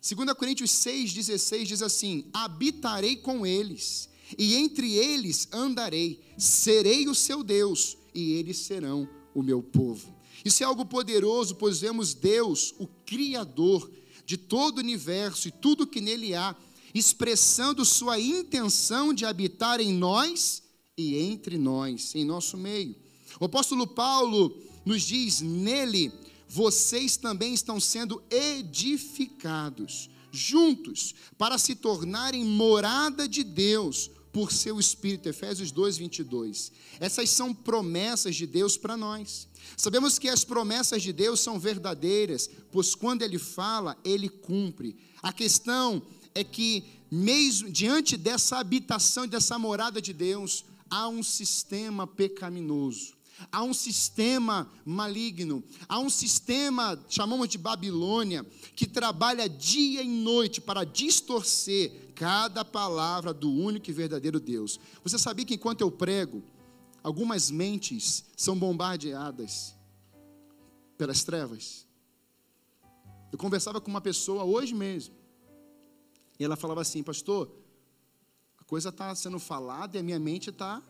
2 0.00 0.32
Coríntios 0.32 0.70
6,16 0.70 1.64
diz 1.64 1.82
assim: 1.82 2.24
Habitarei 2.32 3.16
com 3.16 3.46
eles 3.46 4.08
e 4.36 4.56
entre 4.56 4.92
eles 4.94 5.48
andarei, 5.52 6.20
serei 6.36 7.08
o 7.08 7.14
seu 7.14 7.42
Deus, 7.42 7.96
e 8.14 8.32
eles 8.32 8.58
serão 8.58 9.08
o 9.34 9.42
meu 9.42 9.62
povo. 9.62 10.14
Isso 10.44 10.62
é 10.62 10.66
algo 10.66 10.84
poderoso, 10.84 11.54
pois 11.54 11.80
vemos 11.80 12.14
Deus, 12.14 12.74
o 12.78 12.86
Criador 12.86 13.90
de 14.24 14.36
todo 14.36 14.78
o 14.78 14.80
universo 14.80 15.48
e 15.48 15.50
tudo 15.50 15.86
que 15.86 16.00
nele 16.00 16.34
há, 16.34 16.54
expressando 16.94 17.84
sua 17.84 18.18
intenção 18.20 19.14
de 19.14 19.24
habitar 19.24 19.80
em 19.80 19.92
nós 19.92 20.62
e 20.96 21.16
entre 21.16 21.56
nós, 21.56 22.14
em 22.14 22.24
nosso 22.24 22.56
meio. 22.56 22.94
O 23.40 23.46
apóstolo 23.46 23.86
Paulo 23.86 24.54
nos 24.84 25.02
diz: 25.02 25.40
nele 25.40 26.12
vocês 26.48 27.16
também 27.16 27.54
estão 27.54 27.78
sendo 27.78 28.22
edificados 28.30 30.08
juntos 30.30 31.14
para 31.36 31.58
se 31.58 31.74
tornarem 31.74 32.44
morada 32.44 33.28
de 33.28 33.42
Deus 33.42 34.10
por 34.32 34.52
seu 34.52 34.78
Espírito. 34.78 35.28
Efésios 35.28 35.70
2, 35.70 35.98
22. 35.98 36.72
Essas 37.00 37.30
são 37.30 37.54
promessas 37.54 38.36
de 38.36 38.46
Deus 38.46 38.76
para 38.76 38.96
nós. 38.96 39.48
Sabemos 39.76 40.18
que 40.18 40.28
as 40.28 40.44
promessas 40.44 41.02
de 41.02 41.12
Deus 41.12 41.40
são 41.40 41.58
verdadeiras, 41.58 42.48
pois 42.70 42.94
quando 42.94 43.22
Ele 43.22 43.38
fala, 43.38 43.96
Ele 44.04 44.28
cumpre. 44.28 44.96
A 45.22 45.32
questão 45.32 46.02
é 46.34 46.44
que, 46.44 46.84
mesmo 47.10 47.70
diante 47.70 48.16
dessa 48.16 48.58
habitação, 48.58 49.26
dessa 49.26 49.58
morada 49.58 50.00
de 50.00 50.12
Deus, 50.12 50.64
há 50.90 51.08
um 51.08 51.22
sistema 51.22 52.06
pecaminoso. 52.06 53.17
Há 53.52 53.62
um 53.62 53.72
sistema 53.72 54.70
maligno, 54.84 55.62
há 55.88 55.98
um 55.98 56.10
sistema, 56.10 56.98
chamamos 57.08 57.48
de 57.48 57.56
Babilônia, 57.56 58.44
que 58.74 58.86
trabalha 58.86 59.48
dia 59.48 60.02
e 60.02 60.08
noite 60.08 60.60
para 60.60 60.84
distorcer 60.84 62.12
cada 62.14 62.64
palavra 62.64 63.32
do 63.32 63.50
único 63.50 63.88
e 63.88 63.92
verdadeiro 63.92 64.40
Deus. 64.40 64.80
Você 65.02 65.18
sabia 65.18 65.44
que 65.44 65.54
enquanto 65.54 65.82
eu 65.82 65.90
prego, 65.90 66.42
algumas 67.02 67.50
mentes 67.50 68.24
são 68.36 68.58
bombardeadas 68.58 69.76
pelas 70.96 71.22
trevas? 71.22 71.86
Eu 73.30 73.38
conversava 73.38 73.80
com 73.80 73.90
uma 73.90 74.00
pessoa 74.00 74.42
hoje 74.42 74.74
mesmo, 74.74 75.14
e 76.38 76.44
ela 76.44 76.56
falava 76.56 76.80
assim, 76.80 77.02
pastor, 77.02 77.52
a 78.58 78.64
coisa 78.64 78.88
está 78.88 79.14
sendo 79.14 79.38
falada 79.38 79.96
e 79.96 80.00
a 80.00 80.02
minha 80.02 80.18
mente 80.18 80.50
está 80.50 80.82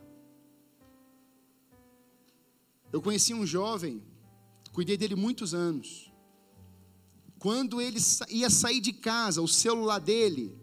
eu 2.93 3.03
conheci 3.03 3.35
um 3.35 3.47
jovem, 3.47 4.03
cuidei 4.73 4.97
dele 4.97 5.15
muitos 5.15 5.55
anos. 5.55 6.13
Quando 7.39 7.81
ele 7.81 8.01
ia 8.31 8.51
sair 8.51 8.81
de 8.81 8.93
casa, 8.93 9.41
o 9.41 9.49
celular 9.49 9.99
dele 9.99 10.57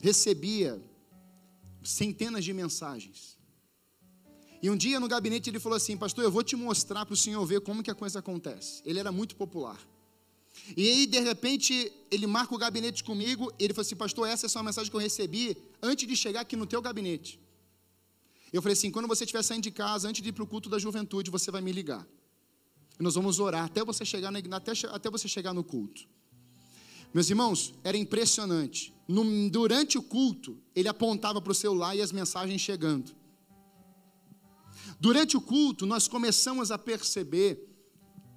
recebia 0.00 0.82
centenas 1.82 2.44
de 2.44 2.52
mensagens. 2.52 3.38
E 4.62 4.68
um 4.68 4.76
dia 4.76 5.00
no 5.00 5.08
gabinete 5.08 5.48
ele 5.48 5.58
falou 5.58 5.76
assim: 5.76 5.96
Pastor, 5.96 6.22
eu 6.22 6.30
vou 6.30 6.42
te 6.42 6.54
mostrar 6.54 7.06
para 7.06 7.14
o 7.14 7.16
senhor 7.16 7.44
ver 7.46 7.60
como 7.62 7.82
que 7.82 7.90
a 7.90 7.94
coisa 7.94 8.18
acontece. 8.18 8.82
Ele 8.84 8.98
era 8.98 9.10
muito 9.10 9.34
popular. 9.36 9.80
E 10.76 10.86
aí, 10.86 11.06
de 11.06 11.20
repente, 11.20 11.90
ele 12.10 12.26
marca 12.26 12.54
o 12.54 12.58
gabinete 12.58 13.02
comigo. 13.02 13.50
Ele 13.58 13.72
falou 13.72 13.86
assim: 13.86 13.96
Pastor, 13.96 14.28
essa 14.28 14.46
é 14.46 14.48
só 14.48 14.58
a 14.58 14.62
mensagem 14.62 14.90
que 14.90 14.96
eu 14.96 15.00
recebi 15.00 15.56
antes 15.82 16.06
de 16.06 16.14
chegar 16.14 16.42
aqui 16.42 16.56
no 16.56 16.66
teu 16.66 16.82
gabinete. 16.82 17.40
Eu 18.52 18.60
falei 18.60 18.72
assim: 18.72 18.90
quando 18.90 19.06
você 19.06 19.24
estiver 19.24 19.42
saindo 19.42 19.62
de 19.62 19.70
casa, 19.70 20.08
antes 20.08 20.22
de 20.22 20.28
ir 20.28 20.32
para 20.32 20.44
o 20.44 20.46
culto 20.46 20.68
da 20.68 20.78
juventude, 20.78 21.30
você 21.30 21.50
vai 21.50 21.60
me 21.60 21.72
ligar. 21.72 22.06
E 22.98 23.02
nós 23.02 23.14
vamos 23.14 23.38
orar 23.38 23.64
até 23.64 23.84
você 23.84 24.04
chegar, 24.04 24.30
na, 24.30 24.38
até, 24.56 24.72
até 24.90 25.10
você 25.10 25.28
chegar 25.28 25.54
no 25.54 25.64
culto. 25.64 26.06
Meus 27.14 27.28
irmãos, 27.30 27.74
era 27.82 27.96
impressionante. 27.96 28.92
No, 29.08 29.50
durante 29.50 29.98
o 29.98 30.02
culto, 30.02 30.58
ele 30.74 30.88
apontava 30.88 31.40
para 31.40 31.50
o 31.50 31.54
celular 31.54 31.96
e 31.96 32.02
as 32.02 32.12
mensagens 32.12 32.60
chegando. 32.60 33.12
Durante 35.00 35.36
o 35.36 35.40
culto, 35.40 35.86
nós 35.86 36.06
começamos 36.06 36.70
a 36.70 36.78
perceber 36.78 37.66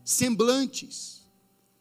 semblantes, 0.03 1.23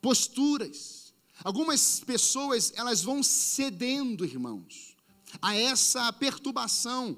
posturas. 0.00 1.14
Algumas 1.44 2.00
pessoas, 2.00 2.72
elas 2.76 3.02
vão 3.02 3.22
cedendo, 3.22 4.24
irmãos, 4.24 4.96
a 5.40 5.54
essa 5.54 6.12
perturbação 6.12 7.16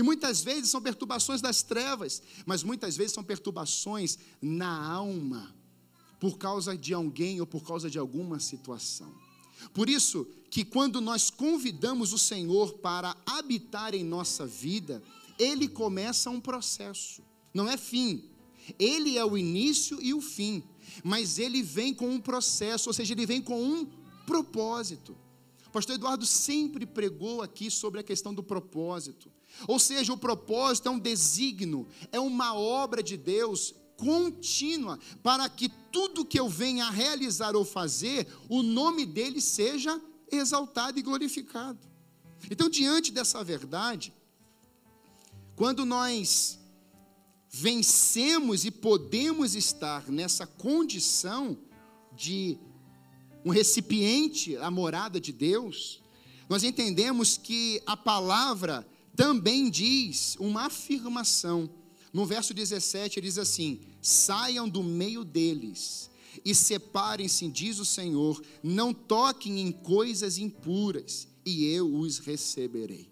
e 0.00 0.02
muitas 0.02 0.40
vezes 0.40 0.70
são 0.70 0.80
perturbações 0.80 1.42
das 1.42 1.62
trevas, 1.62 2.22
mas 2.46 2.62
muitas 2.62 2.96
vezes 2.96 3.12
são 3.12 3.22
perturbações 3.22 4.18
na 4.40 4.82
alma, 4.82 5.54
por 6.18 6.38
causa 6.38 6.74
de 6.74 6.94
alguém 6.94 7.38
ou 7.38 7.46
por 7.46 7.62
causa 7.62 7.90
de 7.90 7.98
alguma 7.98 8.40
situação. 8.40 9.12
Por 9.74 9.90
isso 9.90 10.26
que 10.50 10.64
quando 10.64 11.02
nós 11.02 11.28
convidamos 11.28 12.14
o 12.14 12.18
Senhor 12.18 12.78
para 12.78 13.14
habitar 13.26 13.94
em 13.94 14.02
nossa 14.02 14.46
vida, 14.46 15.02
ele 15.38 15.68
começa 15.68 16.30
um 16.30 16.40
processo, 16.40 17.22
não 17.52 17.68
é 17.68 17.76
fim. 17.76 18.24
Ele 18.78 19.18
é 19.18 19.24
o 19.24 19.36
início 19.36 20.00
e 20.00 20.14
o 20.14 20.22
fim, 20.22 20.62
mas 21.04 21.38
ele 21.38 21.62
vem 21.62 21.92
com 21.92 22.08
um 22.08 22.20
processo, 22.20 22.88
ou 22.88 22.94
seja, 22.94 23.12
ele 23.12 23.26
vem 23.26 23.42
com 23.42 23.62
um 23.62 23.86
propósito. 24.24 25.14
O 25.70 25.72
pastor 25.72 25.94
Eduardo 25.94 26.26
sempre 26.26 26.84
pregou 26.84 27.42
aqui 27.42 27.70
sobre 27.70 28.00
a 28.00 28.02
questão 28.02 28.34
do 28.34 28.42
propósito. 28.42 29.30
Ou 29.68 29.78
seja, 29.78 30.12
o 30.12 30.18
propósito 30.18 30.88
é 30.88 30.90
um 30.90 30.98
desígnio, 30.98 31.86
é 32.10 32.18
uma 32.18 32.54
obra 32.54 33.00
de 33.00 33.16
Deus 33.16 33.72
contínua, 33.96 34.98
para 35.22 35.48
que 35.48 35.68
tudo 35.92 36.24
que 36.24 36.40
eu 36.40 36.48
venha 36.48 36.86
a 36.86 36.90
realizar 36.90 37.54
ou 37.54 37.64
fazer, 37.64 38.26
o 38.48 38.64
nome 38.64 39.06
dele 39.06 39.40
seja 39.40 40.00
exaltado 40.28 40.98
e 40.98 41.02
glorificado. 41.02 41.78
Então, 42.50 42.68
diante 42.68 43.12
dessa 43.12 43.44
verdade, 43.44 44.12
quando 45.54 45.84
nós 45.84 46.58
vencemos 47.48 48.64
e 48.64 48.72
podemos 48.72 49.54
estar 49.54 50.08
nessa 50.08 50.48
condição 50.48 51.56
de 52.12 52.58
um 53.44 53.50
recipiente, 53.50 54.56
a 54.56 54.70
morada 54.70 55.20
de 55.20 55.32
Deus, 55.32 56.00
nós 56.48 56.62
entendemos 56.62 57.36
que 57.36 57.80
a 57.86 57.96
palavra 57.96 58.86
também 59.14 59.70
diz 59.70 60.36
uma 60.40 60.66
afirmação. 60.66 61.70
No 62.12 62.26
verso 62.26 62.52
17 62.52 63.18
ele 63.18 63.26
diz 63.26 63.38
assim: 63.38 63.80
saiam 64.02 64.68
do 64.68 64.82
meio 64.82 65.24
deles 65.24 66.10
e 66.44 66.54
separem-se, 66.54 67.48
diz 67.48 67.78
o 67.78 67.84
Senhor, 67.84 68.42
não 68.62 68.92
toquem 68.94 69.60
em 69.60 69.72
coisas 69.72 70.38
impuras, 70.38 71.28
e 71.44 71.66
eu 71.66 71.92
os 71.92 72.18
receberei. 72.18 73.10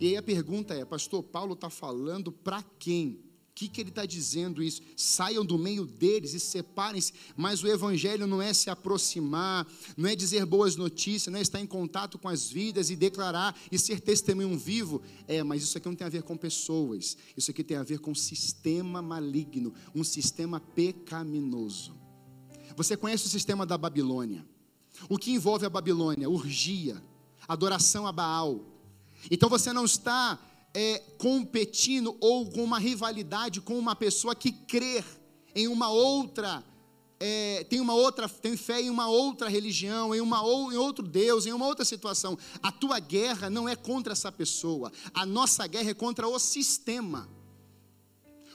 E 0.00 0.08
aí 0.08 0.16
a 0.16 0.22
pergunta 0.22 0.74
é, 0.74 0.84
pastor, 0.84 1.22
Paulo 1.22 1.54
está 1.54 1.70
falando 1.70 2.32
para 2.32 2.62
quem? 2.78 3.20
Que, 3.54 3.68
que 3.68 3.80
ele 3.82 3.90
está 3.90 4.06
dizendo 4.06 4.62
isso? 4.62 4.80
Saiam 4.96 5.44
do 5.44 5.58
meio 5.58 5.84
deles 5.84 6.32
e 6.32 6.40
separem-se. 6.40 7.12
Mas 7.36 7.62
o 7.62 7.68
Evangelho 7.68 8.26
não 8.26 8.40
é 8.40 8.52
se 8.54 8.70
aproximar, 8.70 9.66
não 9.96 10.08
é 10.08 10.16
dizer 10.16 10.46
boas 10.46 10.74
notícias, 10.74 11.30
não 11.30 11.38
é 11.38 11.42
estar 11.42 11.60
em 11.60 11.66
contato 11.66 12.18
com 12.18 12.28
as 12.28 12.50
vidas 12.50 12.88
e 12.88 12.96
declarar 12.96 13.54
e 13.70 13.78
ser 13.78 14.00
testemunho 14.00 14.58
vivo. 14.58 15.02
É, 15.28 15.42
mas 15.42 15.62
isso 15.62 15.76
aqui 15.76 15.86
não 15.86 15.94
tem 15.94 16.06
a 16.06 16.10
ver 16.10 16.22
com 16.22 16.36
pessoas. 16.36 17.16
Isso 17.36 17.50
aqui 17.50 17.62
tem 17.62 17.76
a 17.76 17.82
ver 17.82 17.98
com 17.98 18.12
um 18.12 18.14
sistema 18.14 19.02
maligno, 19.02 19.74
um 19.94 20.02
sistema 20.02 20.58
pecaminoso. 20.58 21.94
Você 22.74 22.96
conhece 22.96 23.26
o 23.26 23.30
sistema 23.30 23.66
da 23.66 23.76
Babilônia? 23.76 24.46
O 25.10 25.18
que 25.18 25.30
envolve 25.30 25.66
a 25.66 25.70
Babilônia? 25.70 26.28
Urgia, 26.28 27.02
adoração 27.46 28.06
a 28.06 28.12
Baal. 28.12 28.64
Então 29.30 29.48
você 29.48 29.72
não 29.72 29.84
está 29.84 30.38
é, 30.74 31.02
competindo 31.18 32.16
ou 32.20 32.46
com 32.50 32.64
uma 32.64 32.78
rivalidade 32.78 33.60
com 33.60 33.78
uma 33.78 33.94
pessoa 33.94 34.34
que 34.34 34.52
crê 34.52 35.04
em 35.54 35.68
uma 35.68 35.90
outra, 35.90 36.64
é, 37.20 37.64
tem 37.64 37.78
uma 37.78 37.94
outra, 37.94 38.28
tem 38.28 38.56
fé 38.56 38.80
em 38.80 38.90
uma 38.90 39.08
outra 39.08 39.48
religião, 39.48 40.14
em, 40.14 40.20
uma, 40.20 40.38
em 40.40 40.76
outro 40.76 41.06
Deus, 41.06 41.46
em 41.46 41.52
uma 41.52 41.66
outra 41.66 41.84
situação. 41.84 42.38
A 42.62 42.72
tua 42.72 42.98
guerra 42.98 43.48
não 43.48 43.68
é 43.68 43.76
contra 43.76 44.12
essa 44.12 44.32
pessoa, 44.32 44.90
a 45.14 45.24
nossa 45.26 45.66
guerra 45.66 45.90
é 45.90 45.94
contra 45.94 46.26
o 46.26 46.38
sistema. 46.38 47.28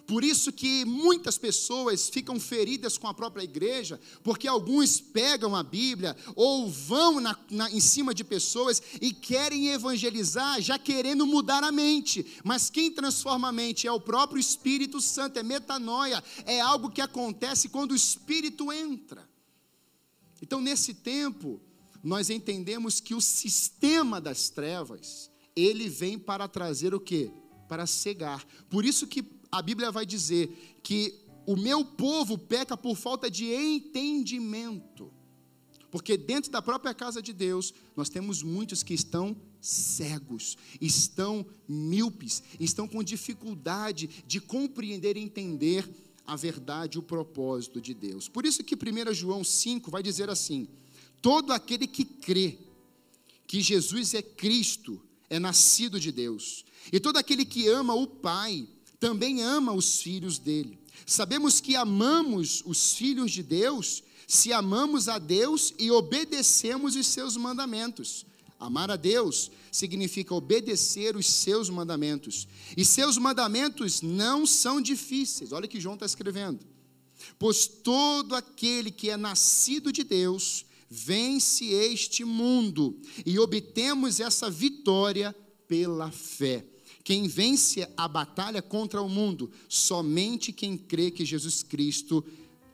Por 0.08 0.24
isso 0.24 0.54
que 0.54 0.86
muitas 0.86 1.38
pessoas 1.38 2.08
ficam 2.08 2.40
feridas 2.40 2.98
com 2.98 3.08
a 3.08 3.14
própria 3.14 3.44
igreja, 3.44 4.00
porque 4.24 4.48
alguns 4.48 5.02
pegam 5.02 5.54
a 5.54 5.62
Bíblia 5.62 6.16
ou 6.34 6.70
vão 6.70 7.20
na, 7.20 7.38
na, 7.52 7.70
em 7.70 7.82
cima 7.82 8.14
de 8.14 8.24
pessoas 8.24 8.82
e 9.02 9.12
querem 9.12 9.68
evangelizar, 9.68 10.62
já 10.62 10.80
querendo 10.80 11.28
mudar 11.28 11.62
a 11.62 11.74
mente. 11.74 12.26
Mas 12.42 12.70
quem 12.70 12.90
transforma 12.90 13.50
a 13.50 13.52
mente 13.52 13.86
é 13.86 13.92
o 13.92 14.00
próprio 14.00 14.40
Espírito 14.40 15.02
Santo, 15.02 15.40
é 15.40 15.44
metanoia, 15.44 16.24
é 16.46 16.62
algo 16.62 16.90
que 16.90 17.02
acontece 17.02 17.68
quando 17.68 17.92
o 17.92 17.96
Espírito 17.96 18.72
entra. 18.72 19.28
Então, 20.42 20.62
nesse 20.62 20.94
tempo, 20.94 21.60
nós 22.02 22.30
entendemos 22.30 23.02
que 23.02 23.14
o 23.14 23.20
sistema 23.20 24.22
das 24.22 24.50
trevas, 24.50 25.30
ele 25.54 25.90
vem 25.90 26.18
para 26.18 26.48
trazer 26.48 26.96
o 26.96 27.00
quê? 27.00 27.30
Para 27.68 27.86
cegar. 27.86 28.46
Por 28.70 28.86
isso 28.86 29.06
que 29.06 29.37
a 29.51 29.62
Bíblia 29.62 29.92
vai 29.92 30.06
dizer 30.06 30.80
que 30.84 31.20
o 31.46 31.56
meu 31.56 31.86
povo 31.86 32.38
peca 32.38 32.75
por 32.75 32.96
falta 32.96 33.32
de 33.32 33.46
entendimento. 33.54 35.12
Porque 35.89 36.18
dentro 36.18 36.51
da 36.51 36.62
própria 36.62 36.94
casa 36.94 37.22
de 37.22 37.32
Deus, 37.32 37.74
nós 37.96 38.10
temos 38.10 38.44
muitos 38.44 38.84
que 38.84 38.94
estão 38.94 39.36
cegos, 39.62 40.58
estão 40.82 41.46
míopes, 41.68 42.44
estão 42.60 42.88
com 42.88 43.01
dificuldade 43.01 44.10
de 44.27 44.42
compreender 44.42 45.16
e 45.16 45.22
entender 45.22 45.89
a 46.25 46.36
verdade, 46.36 47.00
o 47.00 47.01
propósito 47.01 47.80
de 47.80 47.94
Deus. 47.94 48.27
Por 48.27 48.46
isso 48.46 48.63
que 48.63 48.75
1 48.75 49.13
João 49.13 49.44
5 49.44 49.89
vai 49.89 50.04
dizer 50.04 50.30
assim: 50.30 50.68
todo 51.22 51.54
aquele 51.54 51.88
que 51.88 52.04
crê 52.04 52.60
que 53.48 53.62
Jesus 53.62 54.13
é 54.13 54.22
Cristo 54.22 55.01
é 55.30 55.39
nascido 55.39 56.00
de 56.00 56.12
Deus, 56.12 56.66
e 56.92 57.00
todo 57.00 57.16
aquele 57.16 57.46
que 57.46 57.68
ama 57.70 57.94
o 57.94 58.06
Pai 58.06 58.68
também 59.00 59.42
ama 59.42 59.74
os 59.74 60.01
filhos 60.01 60.39
dele. 60.39 60.80
Sabemos 61.06 61.62
que 61.62 61.75
amamos 61.75 62.63
os 62.66 62.94
filhos 62.94 63.32
de 63.32 63.44
Deus 63.44 64.04
se 64.27 64.51
amamos 64.51 65.08
a 65.08 65.18
Deus 65.18 65.74
e 65.80 65.89
obedecemos 65.89 66.98
os 66.98 67.08
seus 67.08 67.38
mandamentos. 67.38 68.25
Amar 68.60 68.92
a 68.92 68.98
Deus 68.98 69.50
significa 69.72 70.36
obedecer 70.36 71.16
os 71.16 71.27
seus 71.27 71.70
mandamentos. 71.70 72.46
E 72.75 72.84
seus 72.84 73.18
mandamentos 73.18 74.01
não 74.01 74.46
são 74.46 74.82
difíceis. 74.82 75.54
Olha 75.54 75.68
que 75.68 75.80
João 75.80 75.94
está 75.94 76.06
escrevendo. 76.06 76.60
Pois 77.39 77.68
todo 77.68 78.36
aquele 78.36 78.92
que 78.92 79.10
é 79.10 79.16
nascido 79.16 79.94
de 79.94 80.04
Deus 80.04 80.66
vence 80.89 81.66
este 81.66 82.25
mundo 82.25 83.00
e 83.25 83.39
obtemos 83.39 84.20
essa 84.20 84.50
vitória 84.50 85.34
pela 85.68 86.12
fé. 86.12 86.66
Quem 87.08 87.26
vence 87.26 87.88
a 87.96 88.06
batalha 88.06 88.62
contra 88.62 89.02
o 89.02 89.08
mundo? 89.08 89.50
Somente 89.70 90.52
quem 90.52 90.78
crê 90.78 91.10
que 91.10 91.24
Jesus 91.24 91.64
Cristo 91.64 92.22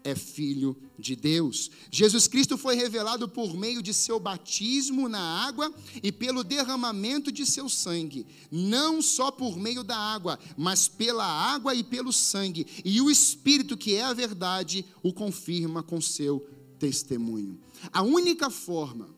é 0.03 0.15
filho 0.15 0.75
de 0.97 1.15
Deus. 1.15 1.69
Jesus 1.91 2.27
Cristo 2.27 2.57
foi 2.57 2.73
revelado 2.73 3.29
por 3.29 3.55
meio 3.55 3.79
de 3.79 3.93
seu 3.93 4.19
batismo 4.19 5.07
na 5.07 5.19
água 5.19 5.71
e 6.01 6.11
pelo 6.11 6.43
derramamento 6.43 7.31
de 7.31 7.45
seu 7.45 7.69
sangue, 7.69 8.25
não 8.51 9.03
só 9.03 9.29
por 9.29 9.55
meio 9.55 9.83
da 9.83 9.95
água, 9.95 10.39
mas 10.57 10.87
pela 10.87 11.27
água 11.27 11.75
e 11.75 11.83
pelo 11.83 12.11
sangue. 12.11 12.65
E 12.83 12.99
o 13.01 13.11
Espírito, 13.11 13.77
que 13.77 13.93
é 13.93 14.01
a 14.01 14.13
verdade, 14.13 14.83
o 15.03 15.13
confirma 15.13 15.83
com 15.83 16.01
seu 16.01 16.39
testemunho. 16.79 17.59
A 17.91 18.01
única 18.01 18.49
forma 18.49 19.15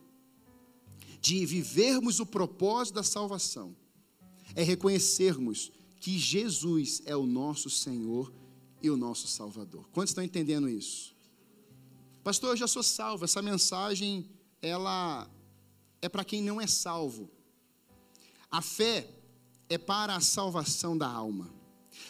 de 1.21 1.45
vivermos 1.45 2.19
o 2.19 2.25
propósito 2.25 2.95
da 2.95 3.03
salvação 3.03 3.73
é 4.55 4.63
reconhecermos 4.63 5.71
que 5.99 6.17
Jesus 6.17 7.01
é 7.05 7.15
o 7.15 7.25
nosso 7.25 7.69
Senhor 7.69 8.33
e 8.81 8.89
o 8.89 8.97
nosso 8.97 9.27
Salvador. 9.27 9.87
Quantos 9.91 10.11
estão 10.11 10.23
entendendo 10.23 10.69
isso? 10.69 11.13
Pastor, 12.23 12.51
eu 12.51 12.57
já 12.57 12.67
sou 12.67 12.81
salvo. 12.81 13.25
Essa 13.25 13.41
mensagem, 13.41 14.29
ela 14.61 15.29
é 16.01 16.09
para 16.09 16.23
quem 16.23 16.41
não 16.41 16.59
é 16.61 16.67
salvo. 16.67 17.29
A 18.49 18.61
fé 18.61 19.09
é 19.69 19.77
para 19.77 20.15
a 20.15 20.21
salvação 20.21 20.97
da 20.97 21.07
alma. 21.07 21.53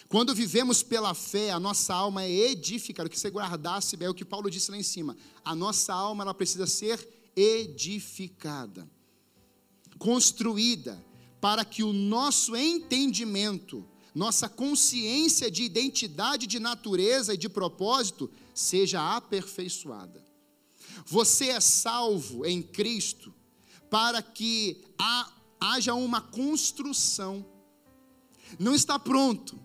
Quando 0.08 0.34
vivemos 0.34 0.82
pela 0.82 1.14
fé, 1.14 1.50
a 1.50 1.58
nossa 1.58 1.94
alma 1.94 2.22
é 2.22 2.30
edificada. 2.30 3.08
Que 3.08 3.18
você 3.18 3.28
guardasse, 3.28 3.96
é 4.00 4.08
o 4.08 4.14
que 4.14 4.24
Paulo 4.24 4.50
disse 4.50 4.70
lá 4.70 4.76
em 4.76 4.82
cima. 4.82 5.16
A 5.44 5.54
nossa 5.54 5.92
alma 5.92 6.22
ela 6.22 6.34
precisa 6.34 6.66
ser 6.66 7.06
edificada, 7.34 8.88
construída, 9.98 11.04
para 11.40 11.64
que 11.64 11.82
o 11.82 11.92
nosso 11.92 12.56
entendimento 12.56 13.86
nossa 14.16 14.48
consciência 14.48 15.50
de 15.50 15.62
identidade, 15.62 16.46
de 16.46 16.58
natureza 16.58 17.34
e 17.34 17.36
de 17.36 17.50
propósito 17.50 18.30
seja 18.54 19.14
aperfeiçoada. 19.14 20.24
Você 21.04 21.48
é 21.48 21.60
salvo 21.60 22.46
em 22.46 22.62
Cristo 22.62 23.34
para 23.90 24.22
que 24.22 24.82
haja 25.60 25.92
uma 25.92 26.22
construção. 26.22 27.44
Não 28.58 28.74
está 28.74 28.98
pronto. 28.98 29.60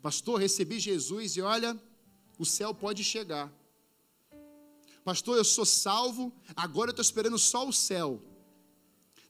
Pastor, 0.00 0.38
recebi 0.38 0.78
Jesus 0.78 1.36
e 1.36 1.40
olha, 1.40 1.76
o 2.38 2.46
céu 2.46 2.72
pode 2.72 3.02
chegar. 3.02 3.52
Pastor, 5.02 5.36
eu 5.36 5.44
sou 5.44 5.66
salvo, 5.66 6.32
agora 6.54 6.90
eu 6.90 6.92
estou 6.92 7.02
esperando 7.02 7.40
só 7.40 7.66
o 7.66 7.72
céu. 7.72 8.22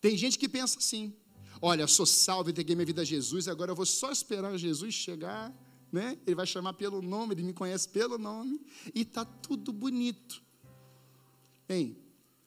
Tem 0.02 0.18
gente 0.18 0.38
que 0.38 0.50
pensa 0.50 0.78
assim. 0.78 1.14
Olha, 1.62 1.86
sou 1.86 2.06
salvo, 2.06 2.50
entreguei 2.50 2.74
minha 2.74 2.86
vida 2.86 3.02
a 3.02 3.04
Jesus, 3.04 3.46
agora 3.46 3.72
eu 3.72 3.76
vou 3.76 3.84
só 3.84 4.10
esperar 4.10 4.56
Jesus 4.56 4.94
chegar, 4.94 5.54
né? 5.92 6.18
Ele 6.26 6.34
vai 6.34 6.46
chamar 6.46 6.72
pelo 6.72 7.02
nome, 7.02 7.34
ele 7.34 7.42
me 7.42 7.52
conhece 7.52 7.88
pelo 7.88 8.16
nome, 8.16 8.60
e 8.94 9.02
está 9.02 9.24
tudo 9.24 9.72
bonito. 9.72 10.42
Bem, 11.68 11.96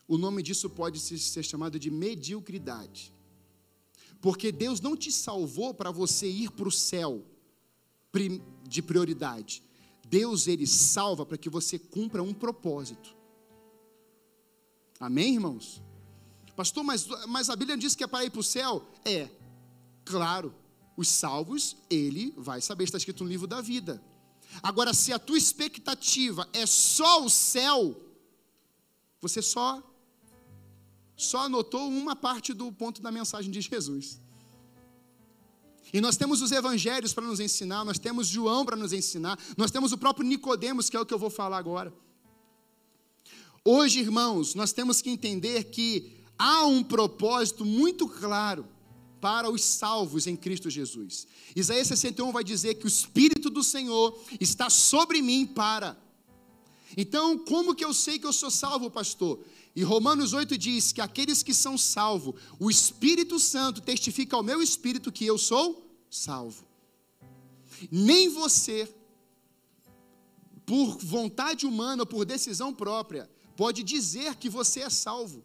o 0.07 0.17
nome 0.17 0.41
disso 0.41 0.69
pode 0.69 0.99
ser 0.99 1.43
chamado 1.43 1.79
de 1.79 1.91
mediocridade. 1.91 3.13
Porque 4.19 4.51
Deus 4.51 4.81
não 4.81 4.97
te 4.97 5.11
salvou 5.11 5.73
para 5.73 5.91
você 5.91 6.27
ir 6.27 6.49
para 6.51 6.67
o 6.67 6.71
céu 6.71 7.23
de 8.63 8.81
prioridade. 8.81 9.61
Deus, 10.07 10.47
Ele 10.47 10.65
salva 10.65 11.25
para 11.25 11.37
que 11.37 11.49
você 11.49 11.77
cumpra 11.77 12.23
um 12.23 12.33
propósito. 12.33 13.15
Amém, 14.99 15.33
irmãos? 15.33 15.81
Pastor, 16.55 16.83
mas, 16.83 17.07
mas 17.27 17.49
a 17.49 17.55
Bíblia 17.55 17.77
diz 17.77 17.95
que 17.95 18.03
é 18.03 18.07
para 18.07 18.25
ir 18.25 18.29
para 18.29 18.39
o 18.39 18.43
céu? 18.43 18.87
É, 19.03 19.29
claro, 20.05 20.53
os 20.95 21.07
salvos, 21.07 21.75
ele 21.89 22.33
vai 22.37 22.61
saber, 22.61 22.83
está 22.83 22.97
escrito 22.97 23.23
no 23.23 23.29
livro 23.29 23.47
da 23.47 23.61
vida. 23.61 24.01
Agora, 24.61 24.93
se 24.93 25.11
a 25.11 25.17
tua 25.17 25.37
expectativa 25.37 26.47
é 26.53 26.65
só 26.65 27.23
o 27.23 27.29
céu, 27.29 27.99
você 29.19 29.41
só 29.41 29.81
só 31.15 31.41
anotou 31.41 31.87
uma 31.87 32.15
parte 32.15 32.53
do 32.53 32.71
ponto 32.71 33.01
da 33.01 33.11
mensagem 33.11 33.51
de 33.51 33.61
Jesus. 33.61 34.19
E 35.93 36.01
nós 36.01 36.17
temos 36.17 36.41
os 36.41 36.51
evangelhos 36.51 37.13
para 37.13 37.25
nos 37.25 37.39
ensinar, 37.39 37.85
nós 37.85 37.99
temos 37.99 38.27
João 38.27 38.65
para 38.65 38.75
nos 38.75 38.93
ensinar, 38.93 39.37
nós 39.55 39.69
temos 39.69 39.91
o 39.91 39.97
próprio 39.97 40.27
Nicodemos, 40.27 40.89
que 40.89 40.97
é 40.97 40.99
o 40.99 41.05
que 41.05 41.13
eu 41.13 41.19
vou 41.19 41.29
falar 41.29 41.57
agora. 41.57 41.93
Hoje, 43.63 43.99
irmãos, 43.99 44.55
nós 44.55 44.73
temos 44.73 45.01
que 45.01 45.09
entender 45.09 45.65
que 45.65 46.22
há 46.37 46.65
um 46.65 46.83
propósito 46.83 47.65
muito 47.65 48.07
claro 48.07 48.67
para 49.21 49.49
os 49.49 49.63
salvos 49.63 50.27
em 50.27 50.35
Cristo 50.35 50.69
Jesus. 50.69 51.25
Isaías 51.55 51.87
61 51.87 52.31
vai 52.31 52.43
dizer 52.43 52.75
que 52.75 52.85
o 52.85 52.87
Espírito 52.87 53.49
do 53.49 53.63
Senhor 53.63 54.19
está 54.39 54.69
sobre 54.69 55.21
mim 55.21 55.45
para. 55.45 55.97
Então, 56.97 57.37
como 57.37 57.73
que 57.73 57.85
eu 57.85 57.93
sei 57.93 58.19
que 58.19 58.25
eu 58.25 58.33
sou 58.33 58.51
salvo, 58.51 58.91
pastor? 58.91 59.39
E 59.75 59.81
Romanos 59.81 60.33
8 60.33 60.57
diz 60.57 60.91
que 60.91 61.01
aqueles 61.01 61.41
que 61.41 61.53
são 61.53 61.77
salvos, 61.77 62.35
o 62.59 62.69
Espírito 62.69 63.39
Santo 63.39 63.81
testifica 63.81 64.35
ao 64.35 64.43
meu 64.43 64.61
espírito 64.61 65.11
que 65.11 65.25
eu 65.25 65.37
sou 65.37 65.89
salvo. 66.09 66.67
Nem 67.91 68.29
você, 68.29 68.93
por 70.65 70.97
vontade 70.97 71.65
humana 71.65 72.03
ou 72.03 72.07
por 72.07 72.25
decisão 72.25 72.73
própria, 72.73 73.29
pode 73.55 73.83
dizer 73.83 74.35
que 74.35 74.49
você 74.49 74.81
é 74.81 74.89
salvo. 74.89 75.43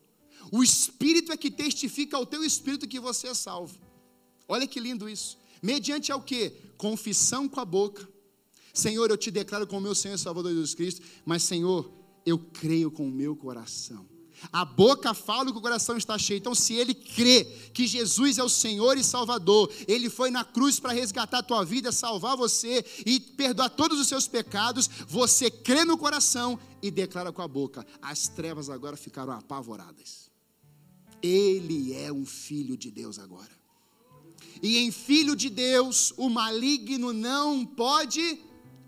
O 0.51 0.63
Espírito 0.63 1.33
é 1.33 1.37
que 1.37 1.51
testifica 1.51 2.17
ao 2.17 2.27
teu 2.27 2.45
espírito 2.45 2.89
que 2.89 3.01
você 3.01 3.29
é 3.29 3.35
salvo. 3.35 3.79
Olha 4.49 4.67
que 4.67 4.81
lindo 4.81 5.09
isso. 5.09 5.39
Mediante 5.63 6.11
ao 6.11 6.23
que? 6.23 6.51
Confissão 6.77 7.49
com 7.49 7.61
a 7.61 7.65
boca. 7.65 8.09
Senhor, 8.73 9.11
eu 9.11 9.17
te 9.17 9.31
declaro 9.31 9.67
como 9.67 9.83
meu 9.83 9.95
Senhor 9.95 10.15
e 10.15 10.19
Salvador 10.19 10.53
Jesus 10.53 10.75
Cristo, 10.75 11.03
mas 11.25 11.43
Senhor, 11.43 11.91
eu 12.25 12.39
creio 12.39 12.91
com 12.91 13.07
o 13.07 13.11
meu 13.11 13.35
coração. 13.35 14.07
A 14.53 14.65
boca 14.65 15.13
fala 15.15 15.51
que 15.51 15.59
o 15.59 15.61
coração 15.61 15.97
está 15.97 16.17
cheio. 16.17 16.39
Então, 16.39 16.55
se 16.55 16.75
ele 16.75 16.95
crê 16.95 17.45
que 17.75 17.87
Jesus 17.87 18.39
é 18.39 18.45
o 18.45 18.49
Senhor 18.49 18.97
e 18.97 19.03
Salvador, 19.03 19.73
ele 19.87 20.09
foi 20.09 20.31
na 20.31 20.45
cruz 20.45 20.79
para 20.79 20.93
resgatar 20.93 21.39
a 21.39 21.43
tua 21.43 21.65
vida, 21.65 21.91
salvar 21.91 22.37
você 22.37 22.85
e 23.05 23.19
perdoar 23.19 23.71
todos 23.71 23.99
os 23.99 24.07
seus 24.07 24.29
pecados, 24.29 24.89
você 25.09 25.51
crê 25.51 25.85
no 25.85 25.99
coração 25.99 26.59
e 26.81 26.91
declara 26.91 27.33
com 27.33 27.43
a 27.43 27.49
boca. 27.49 27.85
As 28.01 28.29
trevas 28.29 28.71
agora 28.71 28.97
ficaram 28.97 29.33
apavoradas. 29.33 30.28
Ele 31.23 31.95
é 31.95 32.13
um 32.13 32.25
filho 32.25 32.77
de 32.77 32.91
Deus 32.91 33.19
agora. 33.19 33.51
E 34.63 34.79
em 34.79 34.91
filho 34.91 35.37
de 35.37 35.49
Deus, 35.49 36.13
o 36.17 36.29
maligno 36.29 37.13
não 37.13 37.65
pode 37.65 38.41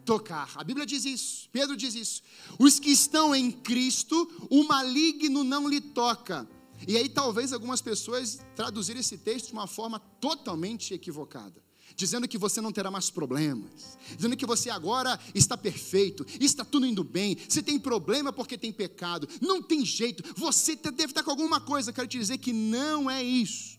tocar. 0.04 0.50
A 0.56 0.64
Bíblia 0.64 0.84
diz 0.84 1.04
isso, 1.04 1.48
Pedro 1.52 1.76
diz 1.76 1.94
isso. 1.94 2.22
Os 2.58 2.80
que 2.80 2.90
estão 2.90 3.34
em 3.34 3.50
Cristo, 3.50 4.28
o 4.50 4.64
maligno 4.64 5.44
não 5.44 5.68
lhe 5.68 5.80
toca. 5.80 6.48
E 6.88 6.96
aí 6.96 7.08
talvez 7.08 7.52
algumas 7.52 7.80
pessoas 7.80 8.40
traduzirem 8.56 9.00
esse 9.00 9.18
texto 9.18 9.48
de 9.48 9.52
uma 9.52 9.66
forma 9.66 9.98
totalmente 9.98 10.94
equivocada 10.94 11.69
dizendo 12.00 12.26
que 12.26 12.38
você 12.38 12.60
não 12.60 12.72
terá 12.72 12.90
mais 12.90 13.10
problemas, 13.10 13.98
dizendo 14.16 14.36
que 14.36 14.46
você 14.46 14.70
agora 14.70 15.20
está 15.34 15.56
perfeito, 15.56 16.26
está 16.40 16.64
tudo 16.64 16.86
indo 16.86 17.04
bem. 17.04 17.36
Se 17.48 17.62
tem 17.62 17.78
problema 17.78 18.32
porque 18.32 18.56
tem 18.56 18.72
pecado, 18.72 19.28
não 19.40 19.62
tem 19.62 19.84
jeito, 19.84 20.24
você 20.34 20.74
deve 20.74 21.12
estar 21.12 21.22
com 21.22 21.30
alguma 21.30 21.60
coisa. 21.60 21.92
Quero 21.92 22.08
te 22.08 22.18
dizer 22.18 22.38
que 22.38 22.52
não 22.52 23.10
é 23.10 23.22
isso. 23.22 23.78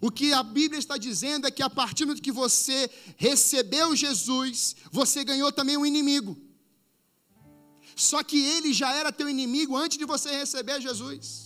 O 0.00 0.10
que 0.10 0.32
a 0.32 0.42
Bíblia 0.42 0.78
está 0.78 0.96
dizendo 0.96 1.46
é 1.46 1.50
que 1.50 1.62
a 1.62 1.70
partir 1.70 2.06
do 2.06 2.14
que 2.14 2.32
você 2.32 2.90
recebeu 3.16 3.94
Jesus, 3.94 4.74
você 4.90 5.24
ganhou 5.24 5.52
também 5.52 5.76
um 5.76 5.86
inimigo. 5.86 6.36
Só 7.94 8.22
que 8.22 8.38
ele 8.38 8.72
já 8.72 8.92
era 8.92 9.12
teu 9.12 9.28
inimigo 9.28 9.76
antes 9.76 9.98
de 9.98 10.04
você 10.04 10.30
receber 10.30 10.80
Jesus. 10.80 11.43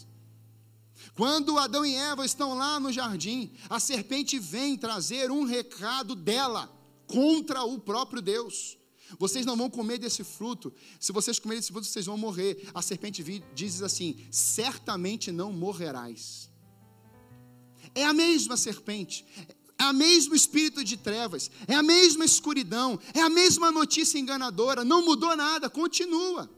Quando 1.18 1.58
Adão 1.58 1.84
e 1.84 1.96
Eva 1.96 2.24
estão 2.24 2.54
lá 2.54 2.78
no 2.78 2.92
jardim, 2.92 3.50
a 3.68 3.80
serpente 3.80 4.38
vem 4.38 4.76
trazer 4.76 5.32
um 5.32 5.42
recado 5.42 6.14
dela 6.14 6.72
contra 7.08 7.64
o 7.64 7.76
próprio 7.76 8.22
Deus. 8.22 8.78
Vocês 9.18 9.44
não 9.44 9.56
vão 9.56 9.68
comer 9.68 9.98
desse 9.98 10.22
fruto. 10.22 10.72
Se 11.00 11.10
vocês 11.10 11.40
comerem 11.40 11.58
desse 11.58 11.72
fruto, 11.72 11.88
vocês 11.88 12.06
vão 12.06 12.16
morrer. 12.16 12.70
A 12.72 12.80
serpente 12.80 13.24
diz 13.52 13.82
assim: 13.82 14.28
certamente 14.30 15.32
não 15.32 15.52
morrerás. 15.52 16.48
É 17.96 18.04
a 18.04 18.12
mesma 18.12 18.56
serpente, 18.56 19.26
é 19.76 19.82
a 19.82 19.92
mesmo 19.92 20.36
espírito 20.36 20.84
de 20.84 20.96
trevas, 20.96 21.50
é 21.66 21.74
a 21.74 21.82
mesma 21.82 22.24
escuridão, 22.24 22.96
é 23.12 23.20
a 23.20 23.28
mesma 23.28 23.72
notícia 23.72 24.20
enganadora, 24.20 24.84
não 24.84 25.04
mudou 25.04 25.36
nada, 25.36 25.68
continua. 25.68 26.48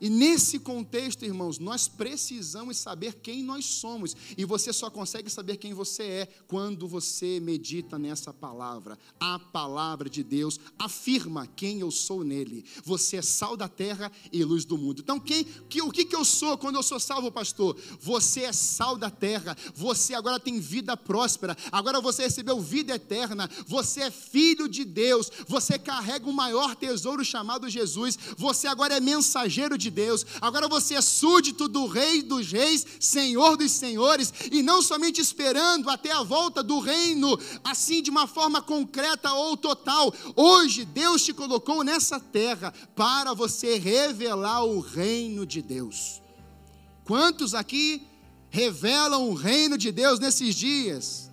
E 0.00 0.10
nesse 0.10 0.58
contexto, 0.58 1.24
irmãos, 1.24 1.58
nós 1.58 1.88
precisamos 1.88 2.76
saber 2.76 3.14
quem 3.14 3.42
nós 3.42 3.64
somos. 3.64 4.16
E 4.36 4.44
você 4.44 4.72
só 4.72 4.90
consegue 4.90 5.30
saber 5.30 5.56
quem 5.56 5.72
você 5.72 6.02
é 6.02 6.28
quando 6.46 6.86
você 6.88 7.40
medita 7.40 7.98
nessa 7.98 8.32
palavra. 8.32 8.98
A 9.18 9.38
palavra 9.38 10.10
de 10.10 10.22
Deus 10.22 10.58
afirma 10.78 11.46
quem 11.46 11.80
eu 11.80 11.90
sou 11.90 12.24
nele. 12.24 12.64
Você 12.84 13.16
é 13.16 13.22
sal 13.22 13.56
da 13.56 13.68
terra 13.68 14.10
e 14.32 14.44
luz 14.44 14.64
do 14.64 14.76
mundo. 14.76 15.00
Então, 15.00 15.18
quem, 15.20 15.44
que, 15.44 15.80
o 15.80 15.90
que, 15.90 16.04
que 16.04 16.16
eu 16.16 16.24
sou 16.24 16.58
quando 16.58 16.76
eu 16.76 16.82
sou 16.82 16.98
salvo, 16.98 17.30
pastor? 17.30 17.76
Você 18.00 18.42
é 18.42 18.52
sal 18.52 18.96
da 18.96 19.10
terra. 19.10 19.56
Você 19.74 20.14
agora 20.14 20.40
tem 20.40 20.58
vida 20.60 20.96
próspera. 20.96 21.56
Agora 21.70 22.00
você 22.00 22.24
recebeu 22.24 22.60
vida 22.60 22.94
eterna. 22.94 23.48
Você 23.66 24.02
é 24.02 24.10
filho 24.10 24.68
de 24.68 24.84
Deus. 24.84 25.30
Você 25.46 25.78
carrega 25.78 26.28
o 26.28 26.32
maior 26.32 26.74
tesouro 26.74 27.24
chamado 27.24 27.68
Jesus. 27.68 28.18
Você 28.36 28.66
agora 28.66 28.96
é 28.96 29.00
mensageiro 29.00 29.78
de 29.78 29.83
Deus. 29.90 30.24
Agora 30.40 30.68
você 30.68 30.94
é 30.94 31.00
súdito 31.00 31.68
do 31.68 31.86
Rei 31.86 32.22
dos 32.22 32.50
Reis, 32.50 32.86
Senhor 33.00 33.56
dos 33.56 33.72
Senhores, 33.72 34.32
e 34.50 34.62
não 34.62 34.82
somente 34.82 35.20
esperando 35.20 35.90
até 35.90 36.12
a 36.12 36.22
volta 36.22 36.62
do 36.62 36.80
reino, 36.80 37.38
assim 37.62 38.02
de 38.02 38.10
uma 38.10 38.26
forma 38.26 38.60
concreta 38.62 39.32
ou 39.32 39.56
total. 39.56 40.12
Hoje 40.36 40.84
Deus 40.84 41.24
te 41.24 41.32
colocou 41.32 41.82
nessa 41.84 42.18
terra 42.20 42.72
para 42.94 43.34
você 43.34 43.78
revelar 43.78 44.64
o 44.64 44.80
reino 44.80 45.46
de 45.46 45.60
Deus. 45.62 46.22
Quantos 47.04 47.54
aqui 47.54 48.06
revelam 48.48 49.28
o 49.28 49.34
reino 49.34 49.76
de 49.76 49.90
Deus 49.92 50.18
nesses 50.18 50.54
dias? 50.54 51.30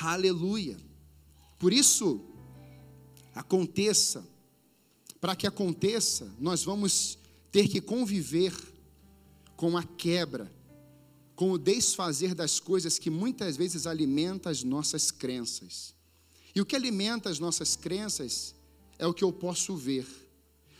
Aleluia. 0.00 0.76
Por 1.58 1.72
isso, 1.72 2.20
aconteça 3.34 4.26
para 5.24 5.34
que 5.34 5.46
aconteça, 5.46 6.30
nós 6.38 6.64
vamos 6.64 7.16
ter 7.50 7.66
que 7.66 7.80
conviver 7.80 8.54
com 9.56 9.74
a 9.74 9.82
quebra, 9.82 10.52
com 11.34 11.50
o 11.50 11.56
desfazer 11.56 12.34
das 12.34 12.60
coisas 12.60 12.98
que 12.98 13.08
muitas 13.08 13.56
vezes 13.56 13.86
alimenta 13.86 14.50
as 14.50 14.62
nossas 14.62 15.10
crenças. 15.10 15.94
E 16.54 16.60
o 16.60 16.66
que 16.66 16.76
alimenta 16.76 17.30
as 17.30 17.38
nossas 17.38 17.74
crenças 17.74 18.54
é 18.98 19.06
o 19.06 19.14
que 19.14 19.24
eu 19.24 19.32
posso 19.32 19.74
ver, 19.74 20.06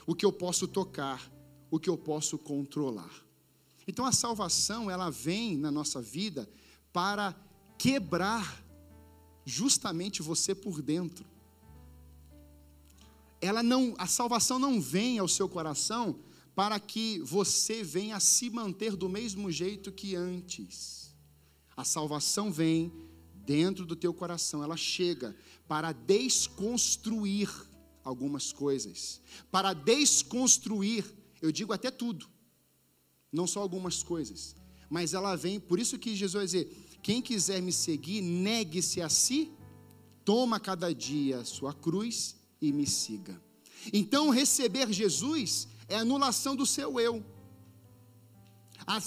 o 0.07 0.15
que 0.15 0.27
eu 0.27 0.31
posso 0.31 0.69
tocar, 0.69 1.27
o 1.71 1.81
que 1.81 1.89
eu 1.89 1.97
posso 1.97 2.37
controlar. 2.37 3.25
Então 3.89 4.05
a 4.05 4.13
salvação, 4.13 4.91
ela 4.91 5.09
vem 5.09 5.57
na 5.57 5.71
nossa 5.71 6.03
vida 6.03 6.47
para 6.93 7.35
quebrar 7.79 8.63
justamente 9.47 10.21
você 10.21 10.55
por 10.55 10.83
dentro 10.83 11.25
ela 13.45 13.63
não, 13.63 13.95
a 13.99 14.07
salvação 14.07 14.59
não 14.59 14.81
vem 14.81 15.19
ao 15.19 15.29
seu 15.29 15.49
coração 15.49 16.19
para 16.55 16.79
que 16.79 17.19
você 17.21 17.83
venha 17.83 18.17
a 18.17 18.21
se 18.21 18.49
manter 18.49 18.97
do 18.97 19.09
mesmo 19.09 19.51
jeito 19.51 19.91
que 19.93 20.15
antes. 20.15 21.15
A 21.77 21.85
salvação 21.85 22.53
vem 22.53 22.93
dentro 23.35 23.85
do 23.85 23.97
teu 23.97 24.15
coração, 24.15 24.63
ela 24.63 24.77
chega 24.77 25.37
para 25.69 25.93
desconstruir 25.93 27.51
algumas 28.03 28.53
coisas, 28.53 29.21
para 29.51 29.73
desconstruir, 29.73 31.05
eu 31.43 31.51
digo 31.51 31.73
até 31.73 31.91
tudo, 31.91 32.27
não 33.33 33.47
só 33.47 33.61
algumas 33.61 34.03
coisas, 34.03 34.55
mas 34.89 35.13
ela 35.13 35.35
vem, 35.37 35.59
por 35.59 35.79
isso 35.79 35.99
que 35.99 36.15
Jesus 36.15 36.33
vai 36.35 36.45
dizer: 36.45 36.99
quem 37.03 37.21
quiser 37.21 37.61
me 37.61 37.73
seguir, 37.73 38.23
negue-se 38.23 39.03
a 39.03 39.09
si, 39.09 39.53
toma 40.25 40.61
cada 40.61 40.95
dia 40.95 41.41
a 41.41 41.45
sua 41.45 41.75
cruz 41.75 42.37
e 42.69 42.73
me 42.73 42.87
siga. 42.87 43.41
Então, 43.93 44.31
receber 44.31 44.93
Jesus 44.93 45.69
é 45.89 45.97
anulação 45.97 46.57
do 46.57 46.67
seu 46.67 46.99
eu. 46.99 47.25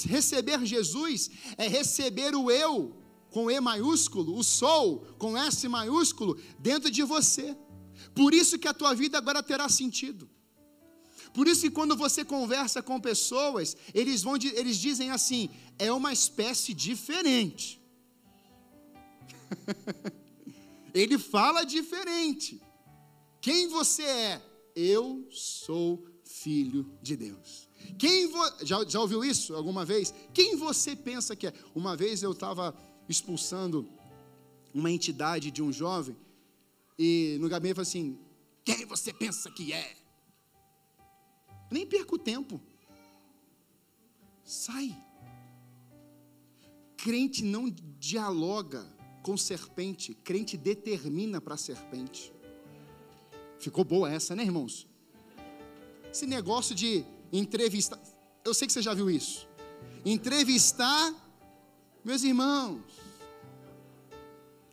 Receber 0.05 0.65
Jesus 0.65 1.29
é 1.57 1.67
receber 1.67 2.35
o 2.35 2.49
eu 2.49 2.95
com 3.29 3.51
E 3.51 3.59
maiúsculo, 3.59 4.37
o 4.37 4.43
sou 4.43 4.99
com 5.17 5.37
S 5.37 5.67
maiúsculo 5.67 6.39
dentro 6.59 6.89
de 6.89 7.03
você. 7.03 7.55
Por 8.15 8.33
isso 8.33 8.57
que 8.57 8.67
a 8.67 8.73
tua 8.73 8.93
vida 8.93 9.17
agora 9.17 9.43
terá 9.43 9.67
sentido. 9.69 10.29
Por 11.33 11.47
isso 11.47 11.61
que 11.61 11.69
quando 11.69 11.95
você 11.95 12.25
conversa 12.25 12.81
com 12.81 12.99
pessoas, 12.99 13.77
eles 13.93 14.23
vão 14.23 14.35
eles 14.35 14.77
dizem 14.77 15.11
assim: 15.11 15.49
é 15.77 15.91
uma 15.91 16.11
espécie 16.11 16.73
diferente. 16.73 17.79
Ele 20.93 21.17
fala 21.19 21.63
diferente. 21.63 22.59
Quem 23.47 23.69
você 23.69 24.03
é? 24.03 24.41
Eu 24.75 25.25
sou 25.31 26.05
filho 26.25 26.85
de 27.01 27.15
Deus. 27.15 27.69
Quem 27.97 28.27
vo... 28.27 28.39
já, 28.61 28.83
já 28.83 28.99
ouviu 28.99 29.23
isso 29.23 29.55
alguma 29.55 29.85
vez? 29.85 30.13
Quem 30.33 30.57
você 30.57 30.97
pensa 30.97 31.33
que 31.33 31.47
é? 31.47 31.53
Uma 31.73 31.95
vez 31.95 32.21
eu 32.21 32.33
estava 32.33 32.75
expulsando 33.07 33.89
uma 34.73 34.91
entidade 34.91 35.49
de 35.49 35.63
um 35.63 35.71
jovem 35.71 36.13
e 36.99 37.37
no 37.39 37.47
gabinete 37.47 37.75
falou 37.75 37.87
assim: 37.87 38.19
Quem 38.65 38.85
você 38.85 39.13
pensa 39.13 39.49
que 39.49 39.71
é? 39.71 39.95
Nem 41.71 41.87
perco 41.87 42.19
tempo. 42.19 42.59
Sai. 44.43 44.93
Crente 46.97 47.45
não 47.45 47.69
dialoga 47.97 48.85
com 49.23 49.37
serpente, 49.37 50.13
crente 50.13 50.57
determina 50.57 51.39
para 51.39 51.55
serpente. 51.55 52.35
Ficou 53.59 53.83
boa 53.83 54.11
essa, 54.11 54.35
né, 54.35 54.43
irmãos? 54.43 54.87
Esse 56.11 56.25
negócio 56.25 56.75
de 56.75 57.03
entrevistar. 57.31 57.99
Eu 58.43 58.53
sei 58.53 58.67
que 58.67 58.73
você 58.73 58.81
já 58.81 58.93
viu 58.93 59.09
isso. 59.09 59.47
Entrevistar 60.05 61.13
meus 62.03 62.23
irmãos. 62.23 62.81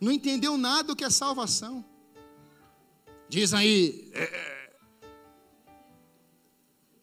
Não 0.01 0.13
entendeu 0.13 0.57
nada 0.57 0.89
do 0.89 0.97
que 0.97 1.05
é 1.05 1.11
salvação. 1.11 1.85
Diz 3.29 3.53
aí. 3.55 4.11
É... 4.13 4.23
é. 4.23 4.55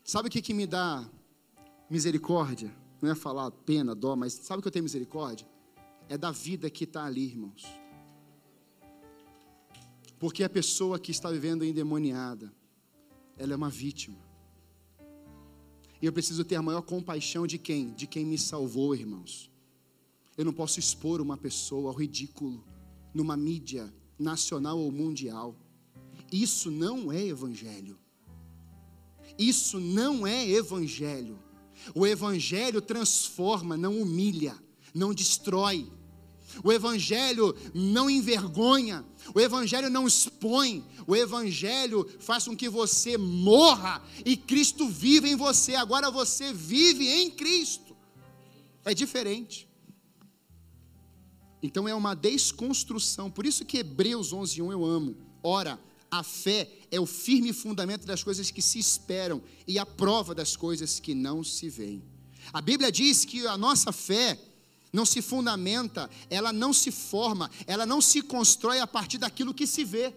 Sabe 0.04 0.28
o 0.28 0.32
que, 0.32 0.42
que 0.42 0.54
me 0.54 0.68
dá 0.68 1.08
misericórdia? 1.90 2.74
Não 3.02 3.10
é 3.10 3.16
falar 3.16 3.50
pena, 3.50 3.96
dó, 3.96 4.16
mas 4.16 4.34
sabe 4.34 4.60
o 4.60 4.62
que 4.62 4.68
eu 4.68 4.72
tenho 4.72 4.84
misericórdia? 4.84 5.48
É 6.08 6.18
da 6.18 6.32
vida 6.32 6.70
que 6.70 6.84
está 6.84 7.06
ali, 7.06 7.26
irmãos. 7.26 7.81
Porque 10.22 10.44
a 10.44 10.50
pessoa 10.50 11.00
que 11.00 11.10
está 11.10 11.32
vivendo 11.32 11.66
endemoniada, 11.66 12.54
ela 13.36 13.54
é 13.54 13.56
uma 13.56 13.72
vítima. 13.72 14.20
E 16.00 16.06
eu 16.06 16.14
preciso 16.14 16.46
ter 16.46 16.58
a 16.58 16.62
maior 16.62 16.84
compaixão 16.84 17.48
de 17.48 17.58
quem? 17.58 17.92
De 17.92 18.06
quem 18.06 18.24
me 18.24 18.38
salvou, 18.38 18.94
irmãos. 18.94 19.50
Eu 20.38 20.46
não 20.46 20.54
posso 20.54 20.80
expor 20.80 21.22
uma 21.22 21.38
pessoa 21.38 21.90
ao 21.90 21.96
ridículo 21.96 22.64
numa 23.16 23.36
mídia 23.36 23.92
nacional 24.20 24.78
ou 24.78 24.92
mundial. 24.92 25.56
Isso 26.32 26.70
não 26.70 27.12
é 27.12 27.26
evangelho. 27.26 27.98
Isso 29.40 29.80
não 29.80 30.28
é 30.28 30.48
evangelho. 30.48 31.40
O 31.96 32.06
evangelho 32.06 32.80
transforma, 32.80 33.76
não 33.76 34.00
humilha, 34.00 34.56
não 34.94 35.16
destrói. 35.16 35.92
O 36.64 36.72
Evangelho 36.72 37.56
não 37.74 38.10
envergonha, 38.10 39.06
o 39.34 39.40
Evangelho 39.40 39.90
não 39.90 40.08
expõe, 40.08 40.86
o 41.08 41.16
Evangelho 41.16 42.10
faz 42.20 42.46
com 42.46 42.56
que 42.56 42.70
você 42.70 43.18
morra 43.18 44.02
e 44.26 44.36
Cristo 44.36 44.88
vive 44.88 45.30
em 45.30 45.36
você. 45.36 45.76
Agora 45.76 46.10
você 46.10 46.54
vive 46.54 47.08
em 47.08 47.30
Cristo. 47.30 47.96
É 48.84 48.94
diferente. 48.94 49.68
Então 51.62 51.88
é 51.88 51.94
uma 51.94 52.16
desconstrução. 52.16 53.30
Por 53.30 53.46
isso 53.46 53.66
que 53.66 53.78
Hebreus 53.78 54.34
11:1 54.34 54.72
eu 54.72 54.84
amo. 54.84 55.16
Ora, 55.44 55.80
a 56.10 56.24
fé 56.24 56.70
é 56.90 57.00
o 57.00 57.06
firme 57.06 57.54
fundamento 57.54 58.06
das 58.06 58.24
coisas 58.24 58.52
que 58.52 58.62
se 58.62 58.80
esperam 58.80 59.42
e 59.68 59.80
a 59.80 59.86
prova 59.86 60.36
das 60.36 60.56
coisas 60.56 61.00
que 61.00 61.14
não 61.14 61.44
se 61.44 61.70
veem. 61.70 62.04
A 62.52 62.60
Bíblia 62.60 62.92
diz 62.92 63.24
que 63.24 63.46
a 63.48 63.58
nossa 63.58 63.92
fé 63.92 64.38
não 64.92 65.06
se 65.06 65.22
fundamenta, 65.22 66.10
ela 66.30 66.52
não 66.52 66.74
se 66.74 66.92
forma, 66.92 67.50
ela 67.66 67.86
não 67.86 68.02
se 68.02 68.22
constrói 68.22 68.80
a 68.80 68.88
partir 68.88 69.18
daquilo 69.18 69.54
que 69.54 69.66
se 69.66 69.84
vê. 69.84 70.14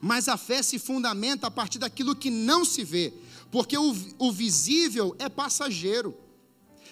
Mas 0.00 0.28
a 0.28 0.36
fé 0.36 0.62
se 0.62 0.78
fundamenta 0.78 1.46
a 1.46 1.50
partir 1.50 1.78
daquilo 1.78 2.16
que 2.16 2.30
não 2.30 2.64
se 2.64 2.82
vê, 2.82 3.14
porque 3.50 3.78
o, 3.78 3.94
o 4.18 4.32
visível 4.32 5.14
é 5.18 5.28
passageiro, 5.28 6.16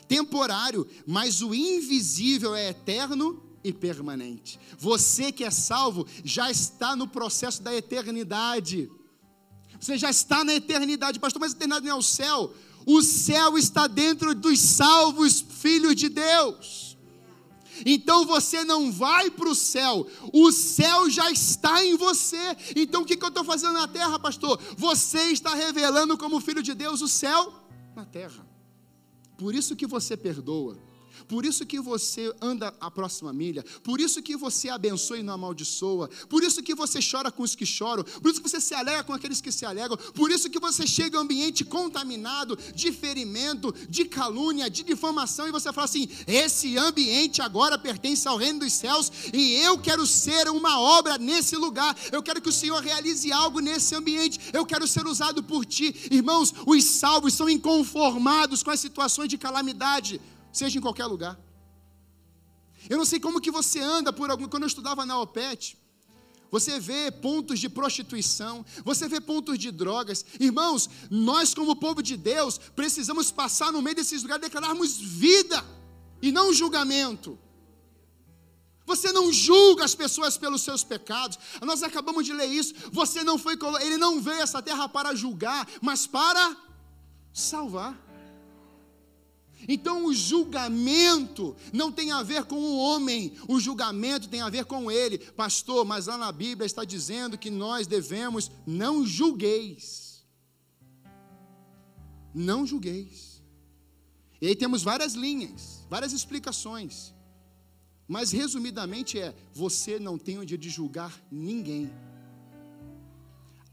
temporário, 0.06 0.86
mas 1.06 1.42
o 1.42 1.54
invisível 1.54 2.54
é 2.54 2.68
eterno 2.68 3.42
e 3.64 3.72
permanente. 3.72 4.60
Você 4.78 5.32
que 5.32 5.42
é 5.42 5.50
salvo 5.50 6.06
já 6.22 6.50
está 6.50 6.94
no 6.94 7.08
processo 7.08 7.62
da 7.62 7.74
eternidade. 7.74 8.90
Você 9.80 9.98
já 9.98 10.10
está 10.10 10.44
na 10.44 10.54
eternidade, 10.54 11.18
pastor, 11.18 11.40
mas 11.40 11.52
a 11.52 11.56
eternidade 11.56 11.86
não 11.86 11.96
é 11.96 11.98
o 11.98 12.02
céu. 12.02 12.54
O 12.86 13.02
céu 13.02 13.56
está 13.56 13.86
dentro 13.86 14.34
dos 14.34 14.60
salvos 14.60 15.40
filhos 15.40 15.94
de 15.94 16.08
Deus. 16.08 16.96
Então 17.84 18.24
você 18.24 18.64
não 18.64 18.92
vai 18.92 19.30
para 19.30 19.48
o 19.48 19.54
céu, 19.54 20.06
o 20.32 20.52
céu 20.52 21.10
já 21.10 21.30
está 21.30 21.84
em 21.84 21.96
você. 21.96 22.56
Então 22.76 23.02
o 23.02 23.04
que, 23.04 23.16
que 23.16 23.24
eu 23.24 23.28
estou 23.28 23.44
fazendo 23.44 23.72
na 23.72 23.88
terra, 23.88 24.18
pastor? 24.18 24.60
Você 24.76 25.32
está 25.32 25.54
revelando 25.54 26.16
como 26.16 26.40
filho 26.40 26.62
de 26.62 26.74
Deus 26.74 27.00
o 27.00 27.08
céu 27.08 27.52
na 27.96 28.04
terra. 28.04 28.46
Por 29.36 29.54
isso 29.54 29.74
que 29.74 29.86
você 29.86 30.16
perdoa. 30.16 30.78
Por 31.28 31.44
isso 31.44 31.64
que 31.64 31.80
você 31.80 32.32
anda 32.40 32.74
a 32.80 32.90
próxima 32.90 33.32
milha, 33.32 33.64
por 33.82 34.00
isso 34.00 34.22
que 34.22 34.36
você 34.36 34.68
abençoa 34.68 35.18
e 35.18 35.22
não 35.22 35.34
amaldiçoa, 35.34 36.08
por 36.28 36.42
isso 36.42 36.62
que 36.62 36.74
você 36.74 36.98
chora 37.00 37.30
com 37.30 37.42
os 37.42 37.54
que 37.54 37.64
choram, 37.64 38.04
por 38.04 38.30
isso 38.30 38.42
que 38.42 38.48
você 38.48 38.60
se 38.60 38.74
alegra 38.74 39.02
com 39.04 39.12
aqueles 39.12 39.40
que 39.40 39.50
se 39.50 39.64
alegram, 39.64 39.96
por 40.14 40.30
isso 40.30 40.50
que 40.50 40.60
você 40.60 40.86
chega 40.86 41.16
a 41.16 41.20
um 41.20 41.24
ambiente 41.24 41.64
contaminado 41.64 42.58
de 42.74 42.92
ferimento, 42.92 43.74
de 43.88 44.04
calúnia, 44.04 44.68
de 44.68 44.82
difamação, 44.82 45.48
e 45.48 45.52
você 45.52 45.72
fala 45.72 45.86
assim: 45.86 46.08
esse 46.26 46.76
ambiente 46.76 47.40
agora 47.40 47.78
pertence 47.78 48.28
ao 48.28 48.36
reino 48.36 48.60
dos 48.60 48.72
céus 48.72 49.10
e 49.32 49.54
eu 49.54 49.78
quero 49.78 50.06
ser 50.06 50.48
uma 50.48 50.80
obra 50.80 51.18
nesse 51.18 51.56
lugar, 51.56 51.96
eu 52.12 52.22
quero 52.22 52.40
que 52.40 52.48
o 52.48 52.52
Senhor 52.52 52.80
realize 52.82 53.32
algo 53.32 53.60
nesse 53.60 53.94
ambiente, 53.94 54.38
eu 54.52 54.66
quero 54.66 54.86
ser 54.86 55.06
usado 55.06 55.42
por 55.42 55.64
ti. 55.64 55.94
Irmãos, 56.10 56.52
os 56.66 56.84
salvos 56.84 57.34
são 57.34 57.48
inconformados 57.48 58.62
com 58.62 58.70
as 58.70 58.80
situações 58.80 59.28
de 59.28 59.38
calamidade 59.38 60.20
seja 60.54 60.78
em 60.78 60.80
qualquer 60.80 61.06
lugar. 61.06 61.38
Eu 62.88 62.96
não 62.96 63.04
sei 63.04 63.18
como 63.20 63.40
que 63.40 63.50
você 63.50 63.80
anda 63.80 64.12
por 64.12 64.30
algum. 64.30 64.48
Quando 64.48 64.62
eu 64.62 64.68
estudava 64.68 65.04
na 65.04 65.18
OPET, 65.20 65.76
você 66.50 66.78
vê 66.78 67.10
pontos 67.10 67.58
de 67.58 67.68
prostituição, 67.68 68.64
você 68.84 69.08
vê 69.08 69.20
pontos 69.20 69.58
de 69.58 69.70
drogas. 69.70 70.24
Irmãos, 70.38 70.88
nós, 71.10 71.52
como 71.52 71.74
povo 71.74 72.02
de 72.02 72.16
Deus, 72.16 72.58
precisamos 72.58 73.32
passar 73.32 73.72
no 73.72 73.82
meio 73.82 73.96
desses 73.96 74.22
lugares 74.22 74.46
e 74.46 74.48
declararmos 74.48 74.96
vida 74.96 75.64
e 76.22 76.30
não 76.30 76.52
julgamento. 76.52 77.38
Você 78.86 79.10
não 79.12 79.32
julga 79.32 79.84
as 79.84 79.94
pessoas 79.94 80.36
pelos 80.36 80.62
seus 80.62 80.84
pecados. 80.84 81.38
Nós 81.62 81.82
acabamos 81.82 82.24
de 82.24 82.32
ler 82.32 82.46
isso. 82.46 82.74
Você 82.92 83.24
não 83.24 83.38
foi, 83.38 83.58
ele 83.80 83.96
não 83.96 84.20
veio 84.20 84.38
a 84.38 84.42
essa 84.42 84.60
terra 84.62 84.88
para 84.88 85.14
julgar, 85.14 85.66
mas 85.80 86.06
para 86.06 86.56
salvar. 87.32 88.03
Então 89.68 90.06
o 90.06 90.14
julgamento 90.14 91.56
não 91.72 91.90
tem 91.90 92.12
a 92.12 92.22
ver 92.22 92.44
com 92.44 92.56
o 92.56 92.76
homem, 92.76 93.32
o 93.48 93.58
julgamento 93.58 94.28
tem 94.28 94.40
a 94.40 94.50
ver 94.50 94.64
com 94.64 94.90
ele. 94.90 95.18
Pastor, 95.18 95.84
mas 95.84 96.06
lá 96.06 96.18
na 96.18 96.30
Bíblia 96.30 96.66
está 96.66 96.84
dizendo 96.84 97.38
que 97.38 97.50
nós 97.50 97.86
devemos 97.86 98.50
não 98.66 99.06
julgueis. 99.06 100.24
Não 102.34 102.66
julgueis. 102.66 103.42
E 104.40 104.48
aí 104.48 104.56
temos 104.56 104.82
várias 104.82 105.14
linhas, 105.14 105.86
várias 105.88 106.12
explicações. 106.12 107.14
Mas 108.06 108.32
resumidamente 108.32 109.18
é: 109.18 109.34
você 109.52 109.98
não 109.98 110.18
tem 110.18 110.38
o 110.38 110.44
dia 110.44 110.58
de 110.58 110.68
julgar 110.68 111.18
ninguém. 111.30 111.90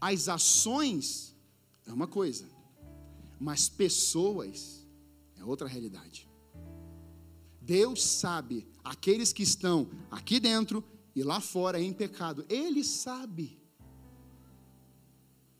As 0.00 0.28
ações 0.28 1.36
é 1.86 1.92
uma 1.92 2.06
coisa, 2.06 2.48
mas 3.38 3.68
pessoas 3.68 4.81
é 5.42 5.44
outra 5.44 5.66
realidade. 5.66 6.28
Deus 7.60 8.02
sabe 8.02 8.66
aqueles 8.92 9.32
que 9.32 9.42
estão 9.42 9.90
aqui 10.10 10.38
dentro 10.38 10.84
e 11.14 11.22
lá 11.22 11.40
fora 11.40 11.80
em 11.80 11.92
pecado. 11.92 12.44
Ele 12.48 12.82
sabe. 12.84 13.60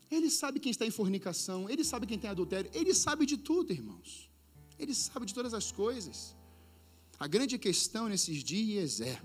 Ele 0.09 0.29
sabe 0.29 0.59
quem 0.59 0.71
está 0.71 0.85
em 0.85 0.91
fornicação, 0.91 1.69
ele 1.69 1.83
sabe 1.83 2.07
quem 2.07 2.19
tem 2.19 2.29
adultério, 2.29 2.69
ele 2.73 2.93
sabe 2.93 3.25
de 3.25 3.37
tudo, 3.49 3.71
irmãos. 3.71 4.29
Ele 4.77 4.93
sabe 4.93 5.25
de 5.25 5.33
todas 5.33 5.53
as 5.53 5.71
coisas. 5.71 6.35
A 7.19 7.27
grande 7.27 7.57
questão 7.57 8.07
nesses 8.07 8.43
dias 8.43 9.01
é: 9.01 9.21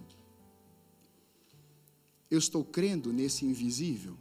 eu 2.30 2.38
estou 2.38 2.64
crendo 2.64 3.12
nesse 3.12 3.44
invisível? 3.44 4.16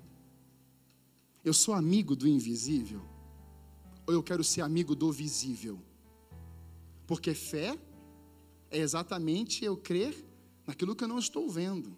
Eu 1.44 1.54
sou 1.54 1.74
amigo 1.74 2.16
do 2.16 2.28
invisível? 2.28 3.02
Ou 4.06 4.14
eu 4.14 4.24
quero 4.24 4.44
ser 4.44 4.62
amigo 4.62 4.94
do 4.96 5.12
visível? 5.12 5.82
Porque 7.08 7.34
fé 7.34 7.80
é 8.70 8.78
exatamente 8.78 9.64
eu 9.64 9.78
crer 9.78 10.14
naquilo 10.68 10.96
que 10.96 11.06
eu 11.06 11.08
não 11.08 11.18
estou 11.18 11.50
vendo. 11.50 11.96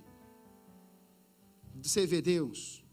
Você 1.82 2.06
vê 2.06 2.22
Deus, 2.22 2.84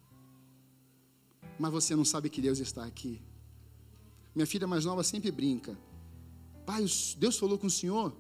mas 1.59 1.71
você 1.71 1.95
não 1.95 2.05
sabe 2.05 2.31
que 2.31 2.41
Deus 2.41 2.59
está 2.59 2.85
aqui. 2.85 3.21
Minha 4.35 4.47
filha 4.47 4.67
mais 4.67 4.85
nova 4.85 5.05
sempre 5.05 5.31
brinca. 5.31 5.79
Pai, 6.65 6.85
Deus 7.19 7.39
falou 7.39 7.59
com 7.59 7.67
o 7.67 7.71
Senhor. 7.71 8.17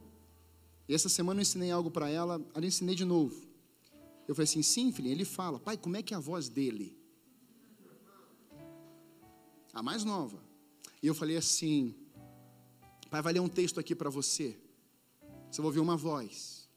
E 0.88 0.94
essa 0.94 1.08
semana 1.08 1.40
eu 1.40 1.42
ensinei 1.42 1.70
algo 1.70 1.90
para 1.90 2.08
ela, 2.08 2.40
eu 2.54 2.64
ensinei 2.64 2.94
de 2.94 3.04
novo. 3.04 3.46
Eu 4.28 4.34
falei 4.34 4.48
assim, 4.48 4.62
sim, 4.62 4.92
filhinha, 4.92 5.14
ele 5.14 5.24
fala, 5.24 5.58
pai, 5.58 5.76
como 5.76 5.96
é 5.96 6.02
que 6.02 6.12
é 6.12 6.16
a 6.16 6.20
voz 6.20 6.48
dele? 6.48 6.96
A 9.72 9.82
mais 9.82 10.04
nova. 10.04 10.42
E 11.02 11.06
eu 11.06 11.14
falei 11.14 11.36
assim, 11.36 11.94
Pai, 13.16 13.22
vai 13.22 13.32
ler 13.32 13.40
um 13.40 13.48
texto 13.48 13.80
aqui 13.80 13.94
para 13.94 14.10
você. 14.10 14.54
Você 15.50 15.62
vai 15.62 15.68
ouvir 15.68 15.80
uma 15.80 15.96
voz. 15.96 16.68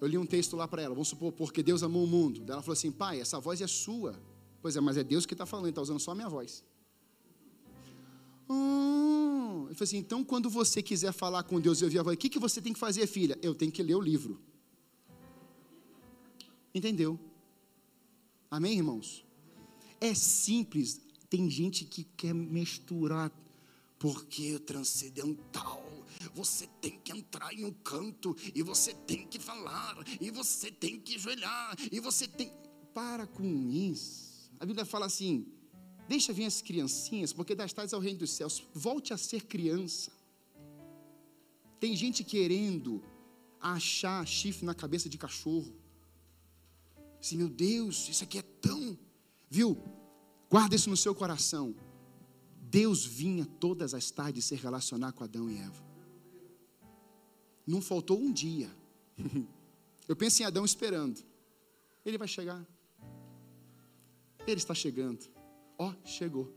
Eu 0.00 0.06
li 0.06 0.16
um 0.16 0.24
texto 0.24 0.54
lá 0.54 0.68
para 0.68 0.82
ela, 0.82 0.94
vamos 0.94 1.08
supor, 1.08 1.32
porque 1.32 1.64
Deus 1.64 1.82
amou 1.82 2.04
o 2.04 2.06
mundo. 2.06 2.44
Ela 2.48 2.62
falou 2.62 2.74
assim: 2.74 2.92
Pai, 2.92 3.20
essa 3.20 3.40
voz 3.40 3.60
é 3.60 3.66
sua. 3.66 4.14
Pois 4.62 4.76
é, 4.76 4.80
mas 4.80 4.96
é 4.96 5.02
Deus 5.02 5.26
que 5.26 5.34
está 5.34 5.44
falando, 5.44 5.68
está 5.68 5.82
usando 5.82 5.98
só 5.98 6.12
a 6.12 6.14
minha 6.14 6.28
voz. 6.28 6.62
Hum. 8.48 9.66
Eu 9.68 9.74
falei 9.74 9.82
assim: 9.82 9.96
então 9.96 10.22
quando 10.22 10.48
você 10.48 10.80
quiser 10.80 11.12
falar 11.12 11.42
com 11.42 11.60
Deus 11.60 11.80
e 11.80 11.84
ouvir 11.84 11.98
a 11.98 12.04
voz, 12.04 12.14
o 12.14 12.18
que, 12.18 12.28
que 12.28 12.38
você 12.38 12.62
tem 12.62 12.72
que 12.72 12.78
fazer, 12.78 13.08
filha? 13.08 13.36
Eu 13.42 13.52
tenho 13.52 13.72
que 13.72 13.82
ler 13.82 13.96
o 13.96 14.00
livro. 14.00 14.40
Entendeu? 16.72 17.18
Amém, 18.48 18.76
irmãos? 18.76 19.24
É 20.00 20.14
simples. 20.14 21.00
Tem 21.28 21.50
gente 21.50 21.84
que 21.84 22.04
quer 22.04 22.32
misturar 22.32 23.32
porque 23.98 24.54
o 24.54 24.60
transcendental, 24.60 25.82
você 26.34 26.66
tem 26.80 26.98
que 27.00 27.12
entrar 27.12 27.52
em 27.52 27.64
um 27.64 27.72
canto, 27.72 28.36
e 28.54 28.62
você 28.62 28.92
tem 28.92 29.26
que 29.26 29.38
falar, 29.38 29.96
e 30.20 30.30
você 30.30 30.70
tem 30.70 31.00
que 31.00 31.18
joelhar, 31.18 31.76
e 31.90 32.00
você 32.00 32.26
tem. 32.26 32.52
Para 32.92 33.26
com 33.26 33.42
isso. 33.72 34.52
A 34.60 34.64
Bíblia 34.64 34.84
fala 34.84 35.06
assim: 35.06 35.46
deixa 36.08 36.32
vir 36.32 36.44
as 36.44 36.62
criancinhas, 36.62 37.32
porque 37.32 37.54
das 37.54 37.72
tardes 37.72 37.92
ao 37.92 38.00
reino 38.00 38.20
dos 38.20 38.30
céus. 38.30 38.62
Volte 38.72 39.12
a 39.12 39.16
ser 39.16 39.46
criança. 39.46 40.12
Tem 41.80 41.96
gente 41.96 42.22
querendo 42.22 43.02
achar 43.60 44.24
chifre 44.26 44.64
na 44.64 44.74
cabeça 44.74 45.08
de 45.08 45.18
cachorro. 45.18 45.74
Assim, 47.18 47.36
meu 47.36 47.48
Deus, 47.48 48.08
isso 48.08 48.22
aqui 48.22 48.38
é 48.38 48.42
tão. 48.42 48.98
Viu? 49.50 49.76
Guarda 50.50 50.76
isso 50.76 50.90
no 50.90 50.96
seu 50.96 51.14
coração. 51.14 51.74
Deus 52.74 53.06
vinha 53.06 53.46
todas 53.46 53.94
as 53.94 54.10
tardes 54.10 54.46
se 54.46 54.56
relacionar 54.56 55.12
com 55.12 55.22
Adão 55.22 55.48
e 55.48 55.56
Eva. 55.58 55.84
Não 57.64 57.80
faltou 57.80 58.18
um 58.18 58.32
dia. 58.32 58.68
Eu 60.08 60.16
penso 60.16 60.42
em 60.42 60.44
Adão 60.44 60.64
esperando. 60.64 61.22
Ele 62.04 62.18
vai 62.18 62.26
chegar. 62.26 62.66
Ele 64.44 64.56
está 64.56 64.74
chegando. 64.74 65.24
Ó, 65.78 65.88
oh, 65.88 65.94
chegou. 66.04 66.52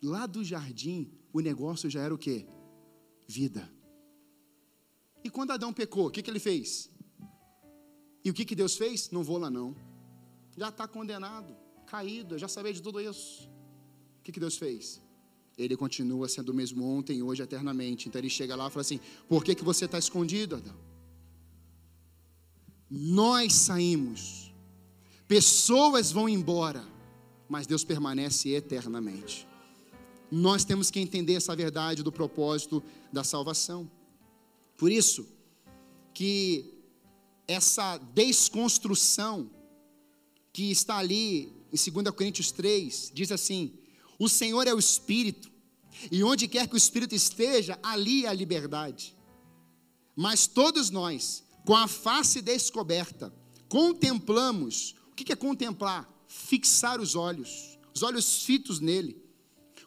Lá 0.00 0.26
do 0.26 0.44
jardim, 0.44 1.10
o 1.32 1.40
negócio 1.40 1.90
já 1.90 2.00
era 2.00 2.14
o 2.14 2.18
quê? 2.18 2.46
Vida. 3.26 3.68
E 5.24 5.28
quando 5.28 5.50
Adão 5.50 5.72
pecou, 5.72 6.06
o 6.06 6.10
que, 6.12 6.22
que 6.22 6.30
ele 6.30 6.38
fez? 6.38 6.88
E 8.24 8.30
o 8.30 8.32
que, 8.32 8.44
que 8.44 8.54
Deus 8.54 8.76
fez? 8.76 9.10
Não 9.10 9.24
vou 9.24 9.38
lá 9.38 9.50
não. 9.50 9.74
Já 10.56 10.68
está 10.68 10.86
condenado, 10.86 11.56
caído, 11.84 12.36
eu 12.36 12.38
já 12.38 12.46
sabia 12.46 12.72
de 12.72 12.80
tudo 12.80 13.00
isso. 13.00 13.50
O 14.22 14.24
que, 14.24 14.30
que 14.30 14.38
Deus 14.38 14.56
fez? 14.56 15.00
Ele 15.58 15.76
continua 15.76 16.28
sendo 16.28 16.50
o 16.50 16.54
mesmo 16.54 16.86
ontem, 16.86 17.20
hoje, 17.24 17.42
eternamente. 17.42 18.08
Então 18.08 18.20
ele 18.20 18.30
chega 18.30 18.54
lá 18.54 18.68
e 18.68 18.70
fala 18.70 18.82
assim: 18.82 19.00
Por 19.28 19.42
que, 19.42 19.52
que 19.52 19.64
você 19.64 19.86
está 19.86 19.98
escondido, 19.98 20.54
Adão? 20.54 20.76
Nós 22.88 23.52
saímos, 23.52 24.54
pessoas 25.26 26.12
vão 26.12 26.28
embora, 26.28 26.86
mas 27.48 27.66
Deus 27.66 27.82
permanece 27.82 28.50
eternamente. 28.50 29.44
Nós 30.30 30.64
temos 30.64 30.88
que 30.88 31.00
entender 31.00 31.34
essa 31.34 31.56
verdade 31.56 32.04
do 32.04 32.12
propósito 32.12 32.80
da 33.12 33.24
salvação. 33.24 33.90
Por 34.76 34.92
isso, 34.92 35.26
que 36.14 36.72
essa 37.48 37.98
desconstrução 37.98 39.50
que 40.52 40.70
está 40.70 40.98
ali 40.98 41.52
em 41.72 41.90
2 41.90 42.10
Coríntios 42.14 42.52
3, 42.52 43.10
diz 43.12 43.32
assim: 43.32 43.72
o 44.24 44.28
Senhor 44.28 44.68
é 44.68 44.72
o 44.72 44.78
Espírito, 44.78 45.50
e 46.08 46.22
onde 46.22 46.46
quer 46.46 46.68
que 46.68 46.74
o 46.74 46.76
Espírito 46.76 47.12
esteja, 47.12 47.76
ali 47.82 48.24
é 48.24 48.28
a 48.28 48.32
liberdade. 48.32 49.16
Mas 50.14 50.46
todos 50.46 50.90
nós, 50.90 51.42
com 51.66 51.74
a 51.74 51.88
face 51.88 52.40
descoberta, 52.40 53.34
contemplamos. 53.68 54.94
O 55.10 55.14
que 55.16 55.32
é 55.32 55.36
contemplar? 55.36 56.08
Fixar 56.28 57.00
os 57.00 57.16
olhos, 57.16 57.76
os 57.92 58.04
olhos 58.04 58.44
fitos 58.44 58.78
nele. 58.78 59.20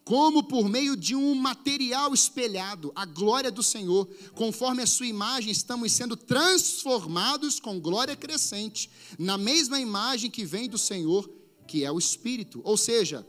como 0.06 0.43
por 0.43 0.69
meio 0.69 0.95
de 0.95 1.15
um 1.15 1.34
material 1.34 2.13
espelhado, 2.13 2.91
a 2.95 3.06
glória 3.06 3.52
do 3.52 3.63
Senhor, 3.63 4.08
conforme 4.36 4.84
a 4.84 4.88
sua 4.88 5.08
imagem, 5.08 5.52
estamos 5.52 5.91
sendo 5.91 6.15
transformados 6.15 7.60
com 7.60 7.80
glória 7.80 8.15
crescente, 8.15 8.88
na 9.17 9.36
mesma 9.36 9.80
imagem 9.80 10.30
que 10.30 10.45
vem 10.45 10.69
do 10.69 10.78
Senhor, 10.78 11.28
que 11.67 11.84
é 11.84 11.91
o 11.91 11.98
Espírito. 11.98 12.62
Ou 12.63 12.78
seja, 12.78 13.26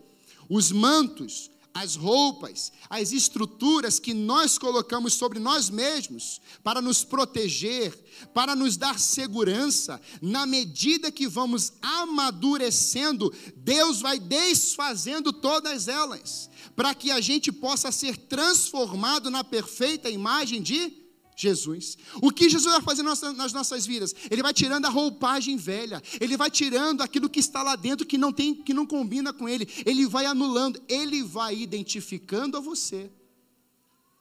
os 0.49 0.73
mantos, 0.73 1.51
as 1.77 1.95
roupas, 1.95 2.73
as 2.89 3.13
estruturas 3.13 3.99
que 3.99 4.15
nós 4.15 4.57
colocamos 4.57 5.13
sobre 5.13 5.39
nós 5.39 5.69
mesmos 5.69 6.41
para 6.65 6.81
nos 6.81 7.05
proteger, 7.05 7.95
para 8.33 8.57
nos 8.57 8.79
dar 8.79 8.99
segurança, 8.99 10.01
na 10.23 10.47
medida 10.47 11.13
que 11.13 11.29
vamos 11.29 11.75
amadurecendo, 11.83 13.31
Deus 13.57 14.01
vai 14.01 14.19
desfazendo 14.19 15.35
todas 15.35 15.87
elas, 15.87 16.49
para 16.75 16.95
que 16.95 17.11
a 17.11 17.21
gente 17.21 17.53
possa 17.53 17.93
ser 17.93 18.17
transformado 18.17 19.31
na 19.31 19.45
perfeita 19.45 20.09
imagem 20.09 20.63
de 20.63 21.06
Jesus. 21.37 21.99
O 22.23 22.33
que 22.33 22.49
Jesus 22.49 22.73
vai 22.73 22.83
fazer 22.83 23.03
nas 23.03 23.53
nossas 23.53 23.85
vidas? 23.85 24.15
Ele 24.31 24.43
vai 24.43 24.55
tirando 24.55 24.87
a 24.87 24.89
roupagem 24.89 25.59
velha, 25.59 26.03
ele 26.19 26.35
vai 26.35 26.51
tirando 26.51 27.03
aquilo 27.03 27.29
que 27.29 27.39
está 27.39 27.63
lá 27.63 27.77
dentro 27.77 28.07
que 28.07 28.17
não 28.17 28.33
tem, 28.33 28.55
que 28.55 28.73
não 28.73 28.87
combina 28.87 29.35
com 29.35 29.47
ele. 29.47 29.69
Ele 29.85 30.07
vai 30.07 30.25
anulando, 30.25 30.81
ele 30.89 31.23
vai 31.23 31.55
identificando 31.55 32.57
a 32.57 32.61
você. 32.61 33.11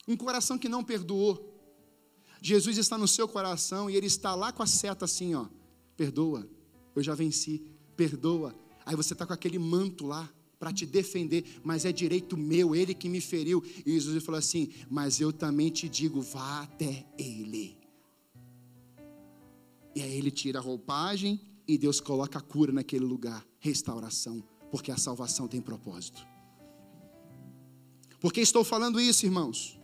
Um 0.05 0.17
coração 0.17 0.57
que 0.57 0.67
não 0.67 0.83
perdoou. 0.83 1.53
Jesus 2.41 2.77
está 2.77 2.97
no 2.97 3.07
seu 3.07 3.27
coração 3.27 3.89
e 3.89 3.95
ele 3.95 4.07
está 4.07 4.35
lá 4.35 4.51
com 4.51 4.61
a 4.61 4.67
seta 4.67 5.05
assim, 5.05 5.33
ó. 5.33 5.47
Perdoa, 5.95 6.47
eu 6.93 7.01
já 7.01 7.15
venci. 7.15 7.63
Perdoa. 7.95 8.53
Aí 8.85 8.95
você 8.95 9.13
está 9.13 9.25
com 9.25 9.33
aquele 9.33 9.57
manto 9.57 10.05
lá 10.05 10.29
para 10.65 10.73
te 10.73 10.83
defender, 10.83 11.45
mas 11.63 11.85
é 11.85 11.91
direito 11.91 12.35
meu, 12.35 12.75
ele 12.75 12.95
que 12.95 13.07
me 13.07 13.21
feriu. 13.21 13.63
E 13.85 13.91
Jesus 13.91 14.23
falou 14.23 14.39
assim: 14.39 14.73
Mas 14.89 15.21
eu 15.21 15.31
também 15.31 15.69
te 15.69 15.87
digo, 15.87 16.19
vá 16.21 16.63
até 16.63 17.05
ele. 17.19 17.77
E 19.95 20.01
aí 20.01 20.17
ele 20.17 20.31
tira 20.31 20.57
a 20.57 20.61
roupagem 20.63 21.39
e 21.67 21.77
Deus 21.77 21.99
coloca 21.99 22.39
a 22.39 22.41
cura 22.41 22.71
naquele 22.71 23.05
lugar 23.05 23.45
restauração, 23.59 24.43
porque 24.71 24.91
a 24.91 24.97
salvação 24.97 25.47
tem 25.47 25.61
propósito. 25.61 26.25
Por 28.19 28.33
que 28.33 28.41
estou 28.41 28.63
falando 28.63 28.99
isso, 28.99 29.23
irmãos? 29.23 29.79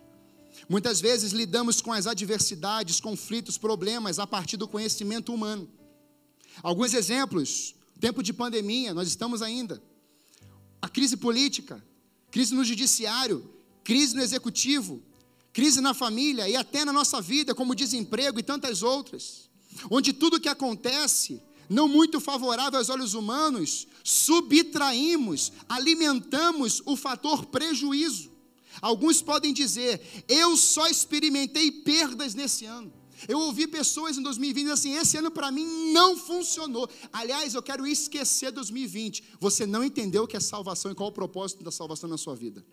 Muitas 0.67 0.99
vezes 0.99 1.31
lidamos 1.31 1.79
com 1.79 1.93
as 1.93 2.07
adversidades, 2.07 2.99
conflitos, 2.99 3.55
problemas 3.55 4.17
a 4.17 4.25
partir 4.25 4.57
do 4.57 4.67
conhecimento 4.67 5.31
humano. 5.31 5.69
Alguns 6.63 6.95
exemplos: 6.95 7.75
tempo 7.99 8.23
de 8.23 8.33
pandemia, 8.33 8.95
nós 8.95 9.07
estamos 9.07 9.43
ainda 9.43 9.90
a 10.81 10.89
crise 10.89 11.15
política, 11.15 11.83
crise 12.31 12.55
no 12.55 12.63
judiciário, 12.63 13.47
crise 13.83 14.15
no 14.15 14.21
executivo, 14.21 15.01
crise 15.53 15.81
na 15.81 15.93
família 15.93 16.47
e 16.49 16.55
até 16.55 16.83
na 16.83 16.93
nossa 16.93 17.21
vida, 17.21 17.53
como 17.53 17.75
desemprego 17.75 18.39
e 18.39 18.43
tantas 18.43 18.81
outras, 18.81 19.49
onde 19.89 20.13
tudo 20.13 20.39
que 20.39 20.49
acontece, 20.49 21.41
não 21.69 21.87
muito 21.87 22.19
favorável 22.19 22.79
aos 22.79 22.89
olhos 22.89 23.13
humanos, 23.13 23.87
subtraímos, 24.03 25.51
alimentamos 25.69 26.81
o 26.85 26.95
fator 26.95 27.45
prejuízo. 27.45 28.31
Alguns 28.81 29.21
podem 29.21 29.53
dizer, 29.53 30.01
eu 30.27 30.57
só 30.57 30.87
experimentei 30.87 31.71
perdas 31.71 32.33
nesse 32.33 32.65
ano. 32.65 32.91
Eu 33.27 33.39
ouvi 33.39 33.67
pessoas 33.67 34.17
em 34.17 34.21
2020 34.21 34.69
assim: 34.69 34.93
esse 34.93 35.17
ano 35.17 35.31
para 35.31 35.51
mim 35.51 35.91
não 35.91 36.17
funcionou. 36.17 36.89
Aliás, 37.11 37.53
eu 37.53 37.63
quero 37.63 37.85
esquecer 37.85 38.51
2020. 38.51 39.23
Você 39.39 39.65
não 39.65 39.83
entendeu 39.83 40.23
o 40.23 40.27
que 40.27 40.37
é 40.37 40.39
salvação 40.39 40.91
e 40.91 40.95
qual 40.95 41.09
o 41.09 41.13
propósito 41.13 41.63
da 41.63 41.71
salvação 41.71 42.09
na 42.09 42.17
sua 42.17 42.35
vida. 42.35 42.65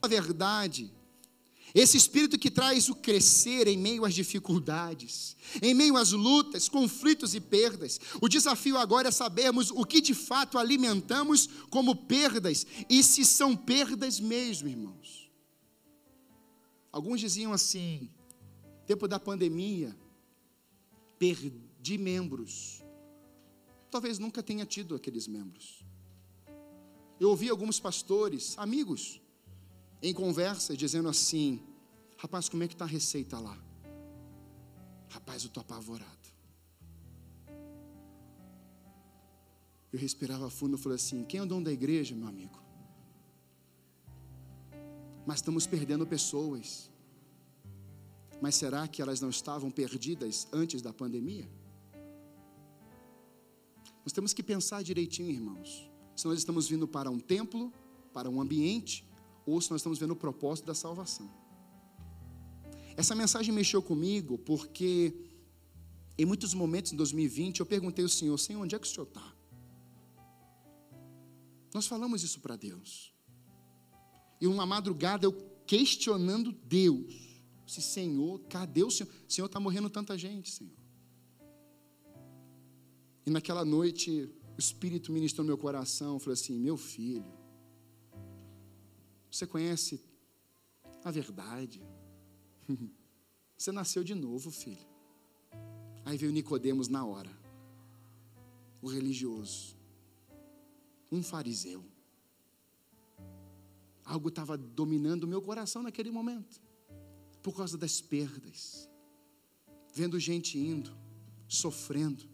A 0.00 0.06
verdade, 0.08 0.92
esse 1.74 1.96
espírito 1.96 2.38
que 2.38 2.50
traz 2.50 2.88
o 2.88 2.94
crescer 2.94 3.66
em 3.68 3.76
meio 3.76 4.04
às 4.04 4.14
dificuldades, 4.14 5.36
em 5.60 5.74
meio 5.74 5.96
às 5.96 6.12
lutas, 6.12 6.68
conflitos 6.68 7.34
e 7.34 7.40
perdas. 7.40 8.00
O 8.20 8.28
desafio 8.28 8.78
agora 8.78 9.08
é 9.08 9.12
sabermos 9.12 9.70
o 9.70 9.84
que 9.84 10.00
de 10.00 10.14
fato 10.14 10.58
alimentamos 10.58 11.48
como 11.68 11.94
perdas 11.94 12.66
e 12.88 13.02
se 13.02 13.24
são 13.24 13.54
perdas 13.54 14.18
mesmo, 14.18 14.68
irmãos. 14.68 15.30
Alguns 16.90 17.20
diziam 17.20 17.52
assim: 17.52 18.08
tempo 18.88 19.06
da 19.06 19.20
pandemia, 19.20 19.94
perdi 21.18 21.98
membros. 21.98 22.82
Talvez 23.90 24.18
nunca 24.18 24.42
tenha 24.42 24.64
tido 24.64 24.94
aqueles 24.94 25.28
membros. 25.28 25.84
Eu 27.20 27.28
ouvi 27.28 27.50
alguns 27.50 27.78
pastores, 27.78 28.56
amigos, 28.56 29.20
em 30.02 30.14
conversa, 30.14 30.74
dizendo 30.74 31.08
assim: 31.08 31.62
Rapaz, 32.16 32.48
como 32.48 32.62
é 32.62 32.68
que 32.68 32.74
está 32.74 32.86
a 32.86 32.88
receita 32.88 33.38
lá? 33.38 33.58
Rapaz, 35.10 35.42
eu 35.42 35.48
estou 35.48 35.60
apavorado. 35.60 36.28
Eu 39.92 39.98
respirava 39.98 40.48
fundo 40.48 40.78
e 40.78 40.80
falei 40.80 40.96
assim: 40.96 41.24
Quem 41.24 41.40
é 41.40 41.42
o 41.42 41.46
dono 41.46 41.66
da 41.66 41.72
igreja, 41.72 42.14
meu 42.14 42.28
amigo? 42.28 42.58
Mas 45.26 45.40
estamos 45.40 45.66
perdendo 45.66 46.06
pessoas. 46.06 46.90
Mas 48.40 48.54
será 48.54 48.86
que 48.86 49.02
elas 49.02 49.20
não 49.20 49.30
estavam 49.30 49.70
perdidas 49.70 50.46
antes 50.52 50.80
da 50.80 50.92
pandemia? 50.92 51.48
Nós 54.04 54.12
temos 54.12 54.32
que 54.32 54.42
pensar 54.42 54.82
direitinho, 54.82 55.30
irmãos. 55.30 55.90
Se 56.16 56.26
nós 56.26 56.38
estamos 56.38 56.68
vindo 56.68 56.86
para 56.88 57.10
um 57.10 57.18
templo, 57.18 57.72
para 58.12 58.30
um 58.30 58.40
ambiente, 58.40 59.04
ou 59.44 59.60
se 59.60 59.70
nós 59.70 59.80
estamos 59.80 59.98
vendo 59.98 60.12
o 60.12 60.16
propósito 60.16 60.66
da 60.66 60.74
salvação. 60.74 61.30
Essa 62.96 63.14
mensagem 63.14 63.52
mexeu 63.52 63.82
comigo 63.82 64.38
porque 64.38 65.14
em 66.16 66.24
muitos 66.24 66.52
momentos 66.52 66.92
em 66.92 66.96
2020 66.96 67.60
eu 67.60 67.66
perguntei 67.66 68.04
ao 68.04 68.08
Senhor: 68.08 68.36
Senhor, 68.38 68.60
onde 68.60 68.74
é 68.74 68.78
que 68.78 68.86
o 68.86 68.90
Senhor 68.90 69.06
está? 69.06 69.34
Nós 71.72 71.86
falamos 71.86 72.22
isso 72.22 72.40
para 72.40 72.56
Deus. 72.56 73.12
E 74.40 74.46
uma 74.46 74.66
madrugada 74.66 75.26
eu 75.26 75.32
questionando 75.66 76.50
Deus. 76.50 77.27
Se, 77.68 77.82
Senhor, 77.82 78.40
cadê 78.48 78.82
o 78.82 78.90
Senhor? 78.90 79.12
Senhor, 79.28 79.46
está 79.46 79.60
morrendo 79.60 79.90
tanta 79.90 80.16
gente, 80.16 80.50
Senhor. 80.50 80.72
E 83.26 83.30
naquela 83.30 83.62
noite, 83.62 84.22
o 84.56 84.58
Espírito 84.58 85.12
ministrou 85.12 85.46
meu 85.46 85.58
coração, 85.58 86.18
falou 86.18 86.32
assim: 86.32 86.58
Meu 86.58 86.78
filho, 86.78 87.30
você 89.30 89.46
conhece 89.46 90.02
a 91.04 91.10
verdade. 91.10 91.82
Você 93.56 93.72
nasceu 93.72 94.04
de 94.04 94.14
novo, 94.14 94.52
filho. 94.52 94.86
Aí 96.04 96.16
veio 96.16 96.30
Nicodemos 96.30 96.86
na 96.86 97.04
hora. 97.04 97.28
O 98.80 98.86
religioso. 98.86 99.76
Um 101.10 101.24
fariseu. 101.24 101.84
Algo 104.04 104.28
estava 104.28 104.56
dominando 104.56 105.24
o 105.24 105.26
meu 105.26 105.42
coração 105.42 105.82
naquele 105.82 106.12
momento 106.12 106.67
por 107.42 107.56
causa 107.56 107.76
das 107.78 108.00
perdas, 108.00 108.88
vendo 109.94 110.18
gente 110.18 110.58
indo, 110.58 110.96
sofrendo. 111.46 112.28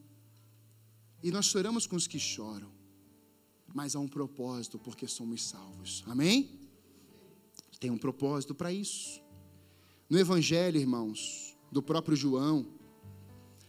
E 1.23 1.31
nós 1.31 1.47
choramos 1.47 1.87
com 1.87 1.97
os 1.97 2.07
que 2.07 2.19
choram, 2.19 2.71
mas 3.75 3.97
há 3.97 4.01
um 4.01 4.09
propósito 4.09 4.79
porque 4.79 5.07
somos 5.07 5.43
salvos. 5.43 6.05
Amém? 6.07 6.61
Tem 7.81 7.91
um 7.91 7.99
propósito 7.99 8.55
para 8.55 8.73
isso. 8.73 9.21
No 10.09 10.19
Evangelho, 10.19 10.79
irmãos, 10.79 11.57
do 11.73 11.83
próprio 11.83 12.17
João, 12.17 12.67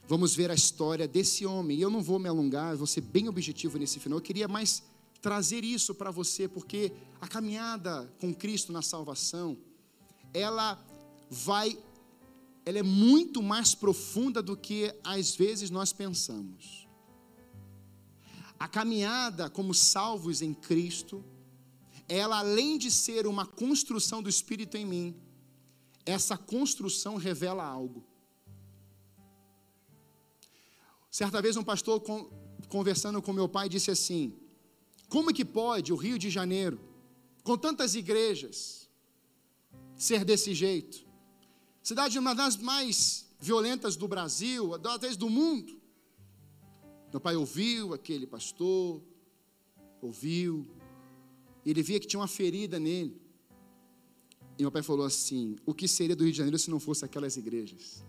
vamos 0.07 0.35
ver 0.35 0.51
a 0.51 0.53
história 0.53 1.07
desse 1.07 1.45
homem. 1.45 1.77
E 1.77 1.81
eu 1.81 1.89
não 1.89 2.03
vou 2.03 2.19
me 2.19 2.27
alongar, 2.29 2.75
vou 2.75 2.87
ser 2.87 3.01
bem 3.01 3.27
objetivo 3.27 3.77
nesse 3.77 3.99
final. 3.99 4.19
Eu 4.19 4.23
queria 4.23 4.47
mais 4.47 4.83
trazer 5.21 5.63
isso 5.63 5.95
para 5.95 6.11
você, 6.11 6.47
porque 6.47 6.91
a 7.19 7.27
caminhada 7.27 8.05
com 8.19 8.33
Cristo 8.33 8.71
na 8.71 8.81
salvação, 8.81 9.57
ela 10.33 10.75
vai 11.29 11.77
ela 12.65 12.79
é 12.79 12.83
muito 12.83 13.43
mais 13.43 13.75
profunda 13.75 14.41
do 14.41 14.57
que 14.57 14.93
às 15.03 15.35
vezes 15.35 15.69
nós 15.69 15.93
pensamos. 15.93 16.87
A 18.57 18.67
caminhada 18.67 19.49
como 19.49 19.73
salvos 19.73 20.41
em 20.41 20.53
Cristo, 20.53 21.23
ela 22.09 22.39
além 22.39 22.77
de 22.79 22.89
ser 22.89 23.27
uma 23.27 23.45
construção 23.45 24.23
do 24.23 24.29
Espírito 24.29 24.75
em 24.77 24.85
mim, 24.85 25.15
essa 26.05 26.35
construção 26.35 27.17
revela 27.17 27.63
algo. 27.63 28.03
Certa 31.11 31.41
vez 31.41 31.55
um 31.55 31.63
pastor 31.63 32.01
conversando 32.67 33.21
com 33.21 33.31
meu 33.31 33.47
pai 33.47 33.69
disse 33.69 33.91
assim: 33.91 34.35
Como 35.07 35.33
que 35.33 35.45
pode 35.45 35.93
o 35.93 35.95
Rio 35.95 36.17
de 36.17 36.31
Janeiro, 36.31 36.79
com 37.43 37.57
tantas 37.57 37.93
igrejas, 37.93 38.89
ser 39.95 40.25
desse 40.25 40.53
jeito? 40.53 41.04
Cidade 41.85 42.17
uma 42.17 42.33
das 42.33 42.57
mais 42.57 43.27
violentas 43.39 43.95
do 43.95 44.07
Brasil, 44.07 44.71
talvez 44.79 45.15
do 45.15 45.29
mundo. 45.29 45.79
Meu 47.11 47.21
pai 47.21 47.35
ouviu 47.35 47.93
aquele 47.93 48.25
pastor, 48.25 49.03
ouviu, 50.01 50.65
ele 51.63 51.83
via 51.83 51.99
que 51.99 52.07
tinha 52.07 52.19
uma 52.19 52.27
ferida 52.27 52.79
nele. 52.79 53.21
E 54.57 54.63
meu 54.63 54.71
pai 54.71 54.81
falou 54.81 55.05
assim: 55.05 55.57
o 55.63 55.75
que 55.75 55.87
seria 55.87 56.15
do 56.15 56.23
Rio 56.23 56.31
de 56.31 56.39
Janeiro 56.39 56.57
se 56.57 56.71
não 56.71 56.79
fosse 56.79 57.05
aquelas 57.05 57.37
igrejas? 57.37 58.03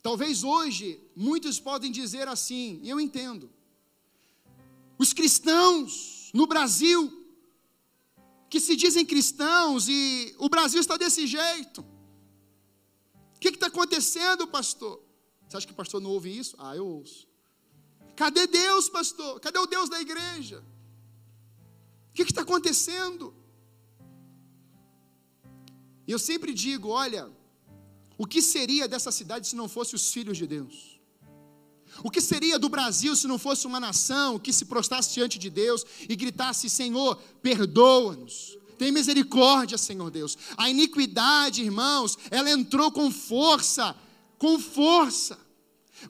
Talvez 0.00 0.44
hoje 0.44 1.00
muitos 1.16 1.58
podem 1.58 1.90
dizer 1.90 2.28
assim, 2.28 2.78
e 2.80 2.88
eu 2.88 3.00
entendo. 3.00 3.50
Os 4.96 5.12
cristãos 5.12 6.30
no 6.32 6.46
Brasil, 6.46 7.23
que 8.54 8.60
se 8.60 8.76
dizem 8.76 9.04
cristãos 9.04 9.88
e 9.88 10.32
o 10.38 10.48
Brasil 10.48 10.80
está 10.80 10.96
desse 10.96 11.26
jeito. 11.26 11.80
O 13.34 13.40
que 13.40 13.48
está 13.48 13.66
acontecendo, 13.66 14.46
pastor? 14.46 15.02
Você 15.48 15.56
acha 15.56 15.66
que 15.66 15.72
o 15.72 15.80
pastor 15.82 16.00
não 16.00 16.10
ouve 16.10 16.38
isso? 16.38 16.54
Ah, 16.56 16.76
eu 16.76 16.86
ouço. 16.86 17.26
Cadê 18.14 18.46
Deus, 18.46 18.88
pastor? 18.88 19.40
Cadê 19.40 19.58
o 19.58 19.66
Deus 19.66 19.88
da 19.88 20.00
igreja? 20.00 20.62
O 22.10 22.12
que 22.14 22.22
está 22.22 22.42
acontecendo? 22.42 23.34
E 26.06 26.12
eu 26.12 26.20
sempre 26.20 26.54
digo: 26.54 26.90
olha, 26.90 27.28
o 28.16 28.24
que 28.24 28.40
seria 28.40 28.86
dessa 28.86 29.10
cidade 29.10 29.48
se 29.48 29.56
não 29.56 29.68
fosse 29.68 29.96
os 29.96 30.12
filhos 30.12 30.38
de 30.38 30.46
Deus? 30.46 30.93
O 32.02 32.10
que 32.10 32.20
seria 32.20 32.58
do 32.58 32.68
Brasil 32.68 33.14
se 33.14 33.26
não 33.26 33.38
fosse 33.38 33.66
uma 33.66 33.78
nação 33.78 34.38
que 34.38 34.52
se 34.52 34.64
prostrasse 34.64 35.14
diante 35.14 35.38
de 35.38 35.48
Deus 35.48 35.84
e 36.08 36.16
gritasse: 36.16 36.68
Senhor, 36.68 37.16
perdoa-nos, 37.42 38.58
tem 38.78 38.90
misericórdia, 38.90 39.78
Senhor 39.78 40.10
Deus. 40.10 40.36
A 40.56 40.68
iniquidade, 40.68 41.62
irmãos, 41.62 42.18
ela 42.30 42.50
entrou 42.50 42.90
com 42.90 43.10
força, 43.10 43.94
com 44.38 44.58
força. 44.58 45.38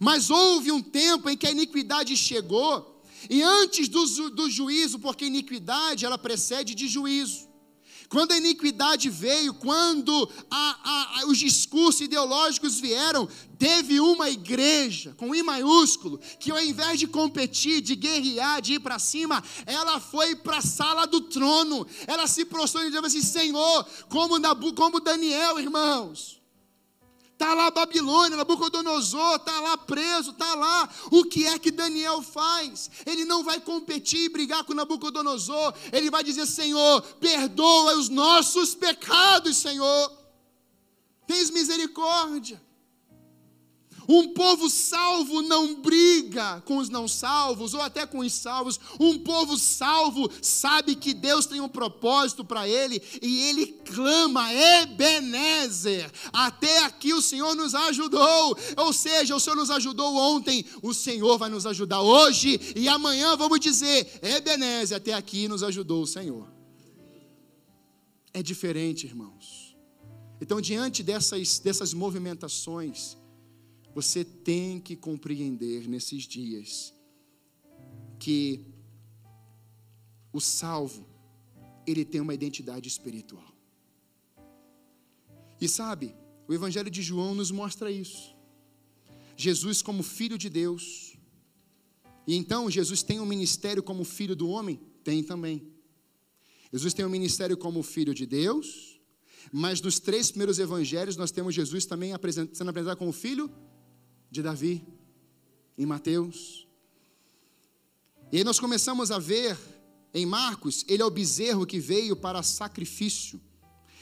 Mas 0.00 0.30
houve 0.30 0.72
um 0.72 0.82
tempo 0.82 1.28
em 1.28 1.36
que 1.36 1.46
a 1.46 1.50
iniquidade 1.50 2.16
chegou, 2.16 3.02
e 3.28 3.42
antes 3.42 3.88
do, 3.88 4.30
do 4.30 4.50
juízo, 4.50 4.98
porque 4.98 5.26
iniquidade 5.26 6.04
ela 6.04 6.18
precede 6.18 6.74
de 6.74 6.88
juízo. 6.88 7.53
Quando 8.08 8.32
a 8.32 8.36
iniquidade 8.36 9.08
veio, 9.10 9.54
quando 9.54 10.28
a, 10.50 11.20
a, 11.20 11.26
os 11.26 11.38
discursos 11.38 12.02
ideológicos 12.02 12.78
vieram, 12.78 13.28
teve 13.58 13.98
uma 14.00 14.28
igreja, 14.28 15.14
com 15.16 15.34
I 15.34 15.42
maiúsculo, 15.42 16.20
que 16.38 16.50
ao 16.50 16.60
invés 16.60 17.00
de 17.00 17.06
competir, 17.06 17.80
de 17.80 17.96
guerrear, 17.96 18.60
de 18.60 18.74
ir 18.74 18.80
para 18.80 18.98
cima, 18.98 19.42
ela 19.66 19.98
foi 19.98 20.36
para 20.36 20.58
a 20.58 20.62
sala 20.62 21.06
do 21.06 21.22
trono, 21.22 21.86
ela 22.06 22.26
se 22.26 22.44
prostrou 22.44 22.84
e 22.84 22.90
disse 22.90 23.06
assim: 23.06 23.22
Senhor, 23.22 23.86
como, 24.08 24.38
Nabu, 24.38 24.74
como 24.74 25.00
Daniel, 25.00 25.58
irmãos. 25.58 26.43
Está 27.34 27.52
lá 27.52 27.68
Babilônia, 27.68 28.36
Nabucodonosor, 28.36 29.36
está 29.36 29.60
lá 29.60 29.76
preso, 29.76 30.30
está 30.30 30.54
lá. 30.54 30.88
O 31.10 31.24
que 31.24 31.44
é 31.46 31.58
que 31.58 31.72
Daniel 31.72 32.22
faz? 32.22 32.88
Ele 33.04 33.24
não 33.24 33.42
vai 33.42 33.60
competir 33.60 34.20
e 34.20 34.28
brigar 34.28 34.62
com 34.62 34.72
Nabucodonosor. 34.72 35.74
Ele 35.92 36.10
vai 36.10 36.22
dizer: 36.22 36.46
Senhor, 36.46 37.02
perdoa 37.20 37.98
os 37.98 38.08
nossos 38.08 38.76
pecados, 38.76 39.56
Senhor. 39.56 40.12
Tens 41.26 41.50
misericórdia. 41.50 42.62
Um 44.08 44.34
povo 44.34 44.68
salvo 44.68 45.42
não 45.42 45.80
briga 45.80 46.60
com 46.62 46.78
os 46.78 46.88
não 46.88 47.08
salvos 47.08 47.74
ou 47.74 47.80
até 47.80 48.06
com 48.06 48.18
os 48.18 48.32
salvos. 48.32 48.78
Um 48.98 49.18
povo 49.18 49.56
salvo 49.58 50.30
sabe 50.42 50.94
que 50.94 51.14
Deus 51.14 51.46
tem 51.46 51.60
um 51.60 51.68
propósito 51.68 52.44
para 52.44 52.68
ele 52.68 53.02
e 53.22 53.48
ele 53.48 53.66
clama 53.66 54.52
Ebenezer. 54.52 56.10
Até 56.32 56.84
aqui 56.84 57.12
o 57.12 57.22
Senhor 57.22 57.54
nos 57.54 57.74
ajudou. 57.74 58.56
Ou 58.76 58.92
seja, 58.92 59.34
o 59.34 59.40
Senhor 59.40 59.56
nos 59.56 59.70
ajudou 59.70 60.14
ontem, 60.16 60.64
o 60.82 60.92
Senhor 60.92 61.38
vai 61.38 61.50
nos 61.50 61.66
ajudar 61.66 62.00
hoje 62.00 62.60
e 62.76 62.88
amanhã 62.88 63.36
vamos 63.36 63.60
dizer 63.60 64.20
Ebenezer, 64.22 64.96
até 64.96 65.12
aqui 65.12 65.48
nos 65.48 65.62
ajudou 65.62 66.02
o 66.02 66.06
Senhor. 66.06 66.48
É 68.32 68.42
diferente, 68.42 69.06
irmãos. 69.06 69.76
Então, 70.40 70.60
diante 70.60 71.02
dessas, 71.02 71.60
dessas 71.60 71.94
movimentações, 71.94 73.16
você 73.94 74.24
tem 74.24 74.80
que 74.80 74.96
compreender 74.96 75.86
nesses 75.88 76.24
dias 76.24 76.92
que 78.18 78.66
o 80.32 80.40
salvo, 80.40 81.06
ele 81.86 82.04
tem 82.04 82.20
uma 82.20 82.34
identidade 82.34 82.88
espiritual. 82.88 83.54
E 85.60 85.68
sabe, 85.68 86.14
o 86.48 86.52
Evangelho 86.52 86.90
de 86.90 87.02
João 87.02 87.34
nos 87.34 87.52
mostra 87.52 87.90
isso. 87.90 88.34
Jesus, 89.36 89.80
como 89.80 90.02
filho 90.02 90.36
de 90.36 90.50
Deus, 90.50 91.16
e 92.26 92.34
então 92.34 92.70
Jesus 92.70 93.02
tem 93.02 93.20
um 93.20 93.26
ministério 93.26 93.82
como 93.82 94.04
filho 94.04 94.34
do 94.34 94.48
homem? 94.48 94.80
Tem 95.04 95.22
também. 95.22 95.70
Jesus 96.72 96.92
tem 96.94 97.04
um 97.04 97.10
ministério 97.10 97.56
como 97.56 97.82
filho 97.82 98.12
de 98.12 98.26
Deus, 98.26 99.00
mas 99.52 99.80
nos 99.80 100.00
três 100.00 100.30
primeiros 100.30 100.58
evangelhos 100.58 101.16
nós 101.16 101.30
temos 101.30 101.54
Jesus 101.54 101.86
também 101.86 102.10
sendo 102.52 102.70
apresentado 102.70 102.96
como 102.96 103.12
filho 103.12 103.48
de 104.34 104.42
Davi, 104.42 104.84
em 105.78 105.86
Mateus. 105.86 106.66
E 108.32 108.38
aí 108.38 108.44
nós 108.44 108.58
começamos 108.58 109.12
a 109.12 109.18
ver 109.20 109.56
em 110.12 110.26
Marcos, 110.26 110.84
ele 110.88 111.02
é 111.02 111.06
o 111.06 111.10
bezerro 111.10 111.64
que 111.64 111.78
veio 111.78 112.16
para 112.16 112.42
sacrifício. 112.42 113.40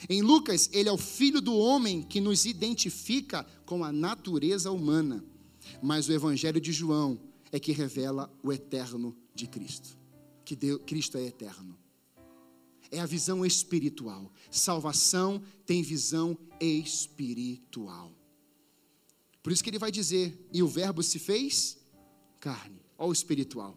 Em 0.09 0.23
Lucas, 0.23 0.71
ele 0.73 0.89
é 0.89 0.93
o 0.93 0.97
filho 0.97 1.41
do 1.41 1.55
homem 1.55 2.03
que 2.03 2.19
nos 2.19 2.47
identifica 2.47 3.45
com 3.67 3.85
a 3.85 3.93
natureza 3.93 4.71
humana. 4.71 5.23
Mas 5.83 6.09
o 6.09 6.13
evangelho 6.13 6.61
de 6.61 6.73
João 6.73 7.21
é 7.53 7.61
que 7.61 7.73
revela 7.73 8.33
o 8.43 8.51
eterno 8.51 9.15
de 9.35 9.47
Cristo. 9.47 9.99
Que 10.47 10.57
Deus, 10.57 10.81
Cristo 10.87 11.19
é 11.19 11.27
eterno. 11.27 11.79
É 12.91 13.01
a 13.01 13.07
visão 13.07 13.45
espiritual. 13.45 14.33
Salvação 14.51 15.43
tem 15.67 15.83
visão 15.83 16.37
espiritual. 16.59 18.13
Por 19.43 19.53
isso 19.53 19.63
que 19.63 19.71
ele 19.71 19.79
vai 19.79 19.91
dizer: 19.91 20.49
e 20.53 20.63
o 20.63 20.69
Verbo 20.69 21.03
se 21.03 21.19
fez 21.19 21.79
carne. 22.39 22.81
Olha 22.99 23.11
o 23.11 23.13
espiritual. 23.13 23.77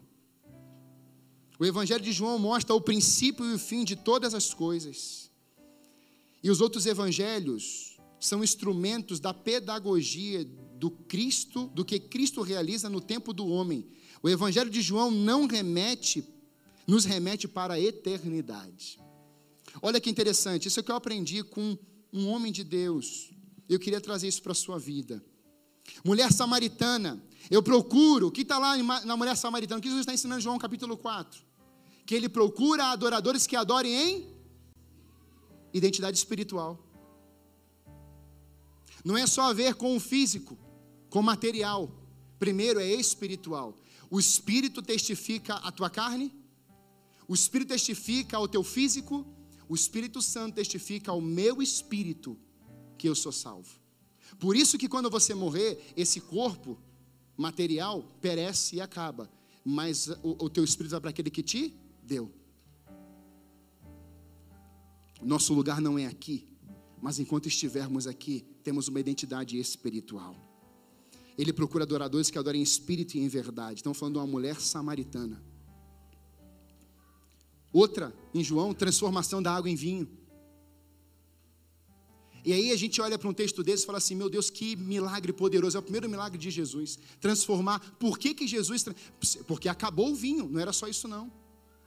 O 1.58 1.64
Evangelho 1.64 2.02
de 2.02 2.12
João 2.12 2.38
mostra 2.38 2.74
o 2.74 2.80
princípio 2.80 3.44
e 3.44 3.54
o 3.54 3.58
fim 3.58 3.84
de 3.84 3.96
todas 3.96 4.34
as 4.34 4.52
coisas. 4.52 5.30
E 6.42 6.50
os 6.50 6.60
outros 6.60 6.86
evangelhos 6.86 7.96
são 8.20 8.44
instrumentos 8.44 9.18
da 9.18 9.32
pedagogia 9.32 10.44
do 10.78 10.90
Cristo, 10.90 11.66
do 11.74 11.84
que 11.84 11.98
Cristo 11.98 12.42
realiza 12.42 12.88
no 12.88 13.00
tempo 13.00 13.32
do 13.32 13.46
homem. 13.46 13.86
O 14.22 14.28
Evangelho 14.28 14.70
de 14.70 14.80
João 14.80 15.10
não 15.10 15.46
remete, 15.46 16.24
nos 16.86 17.04
remete 17.04 17.48
para 17.48 17.74
a 17.74 17.80
eternidade. 17.80 19.00
Olha 19.82 20.00
que 20.00 20.10
interessante, 20.10 20.68
isso 20.68 20.80
é 20.80 20.82
que 20.82 20.90
eu 20.90 20.96
aprendi 20.96 21.42
com 21.42 21.76
um 22.12 22.28
homem 22.28 22.52
de 22.52 22.62
Deus. 22.62 23.30
Eu 23.68 23.78
queria 23.78 24.00
trazer 24.00 24.28
isso 24.28 24.42
para 24.42 24.52
a 24.52 24.54
sua 24.54 24.78
vida. 24.78 25.24
Mulher 26.04 26.32
samaritana. 26.32 27.22
Eu 27.50 27.62
procuro, 27.62 28.28
o 28.28 28.30
que 28.30 28.42
está 28.42 28.58
lá 28.58 28.76
na 29.04 29.16
mulher 29.16 29.36
samaritana? 29.36 29.78
O 29.78 29.82
que 29.82 29.88
Jesus 29.88 30.02
está 30.02 30.12
ensinando 30.12 30.40
em 30.40 30.42
João 30.42 30.58
capítulo 30.58 30.96
4? 30.96 31.40
Que 32.04 32.14
ele 32.14 32.28
procura 32.28 32.86
adoradores 32.86 33.46
que 33.46 33.56
adorem 33.56 33.92
em 33.94 34.36
identidade 35.72 36.16
espiritual. 36.16 36.78
Não 39.04 39.16
é 39.16 39.26
só 39.26 39.42
a 39.50 39.52
ver 39.52 39.74
com 39.74 39.96
o 39.96 40.00
físico, 40.00 40.58
com 41.08 41.20
o 41.20 41.22
material. 41.22 41.90
Primeiro 42.38 42.80
é 42.80 42.92
espiritual. 42.92 43.76
O 44.10 44.18
espírito 44.18 44.82
testifica 44.82 45.54
a 45.54 45.70
tua 45.70 45.90
carne, 45.90 46.32
o 47.28 47.34
espírito 47.34 47.68
testifica 47.68 48.36
ao 48.36 48.46
teu 48.46 48.62
físico, 48.62 49.26
o 49.68 49.74
Espírito 49.74 50.22
Santo 50.22 50.54
testifica 50.54 51.10
ao 51.10 51.20
meu 51.20 51.60
espírito 51.60 52.38
que 52.96 53.08
eu 53.08 53.14
sou 53.14 53.32
salvo. 53.32 53.68
Por 54.38 54.56
isso 54.56 54.78
que 54.78 54.88
quando 54.88 55.10
você 55.10 55.34
morrer, 55.34 55.92
esse 55.96 56.20
corpo 56.20 56.78
material 57.36 58.02
perece 58.20 58.76
e 58.76 58.80
acaba, 58.80 59.30
mas 59.64 60.08
o, 60.22 60.44
o 60.44 60.50
teu 60.50 60.64
espírito 60.64 60.92
vai 60.92 61.00
para 61.00 61.10
aquele 61.10 61.30
que 61.30 61.42
te 61.42 61.74
deu. 62.02 62.30
Nosso 65.22 65.54
lugar 65.54 65.80
não 65.80 65.98
é 65.98 66.06
aqui, 66.06 66.46
mas 67.00 67.18
enquanto 67.18 67.48
estivermos 67.48 68.06
aqui, 68.06 68.44
temos 68.62 68.88
uma 68.88 69.00
identidade 69.00 69.58
espiritual. 69.58 70.36
Ele 71.38 71.52
procura 71.52 71.84
adoradores 71.84 72.30
que 72.30 72.38
adorem 72.38 72.60
em 72.60 72.64
espírito 72.64 73.16
e 73.16 73.20
em 73.20 73.28
verdade. 73.28 73.80
Estamos 73.80 73.98
falando 73.98 74.14
de 74.14 74.18
uma 74.20 74.26
mulher 74.26 74.60
samaritana. 74.60 75.42
Outra, 77.72 78.14
em 78.32 78.42
João, 78.42 78.72
transformação 78.72 79.42
da 79.42 79.54
água 79.54 79.68
em 79.68 79.74
vinho. 79.74 80.08
E 82.46 82.52
aí 82.52 82.70
a 82.70 82.76
gente 82.76 83.00
olha 83.00 83.18
para 83.18 83.28
um 83.28 83.34
texto 83.34 83.60
desse 83.60 83.82
e 83.82 83.86
fala 83.86 83.98
assim: 83.98 84.14
meu 84.14 84.30
Deus, 84.30 84.48
que 84.48 84.76
milagre 84.76 85.32
poderoso! 85.32 85.76
É 85.76 85.80
o 85.80 85.82
primeiro 85.82 86.08
milagre 86.08 86.38
de 86.38 86.48
Jesus. 86.48 86.96
Transformar. 87.20 87.80
Por 87.98 88.16
que, 88.16 88.32
que 88.32 88.46
Jesus. 88.46 88.84
Porque 89.48 89.68
acabou 89.68 90.12
o 90.12 90.14
vinho, 90.14 90.48
não 90.48 90.60
era 90.60 90.72
só 90.72 90.86
isso, 90.86 91.08
não. 91.08 91.30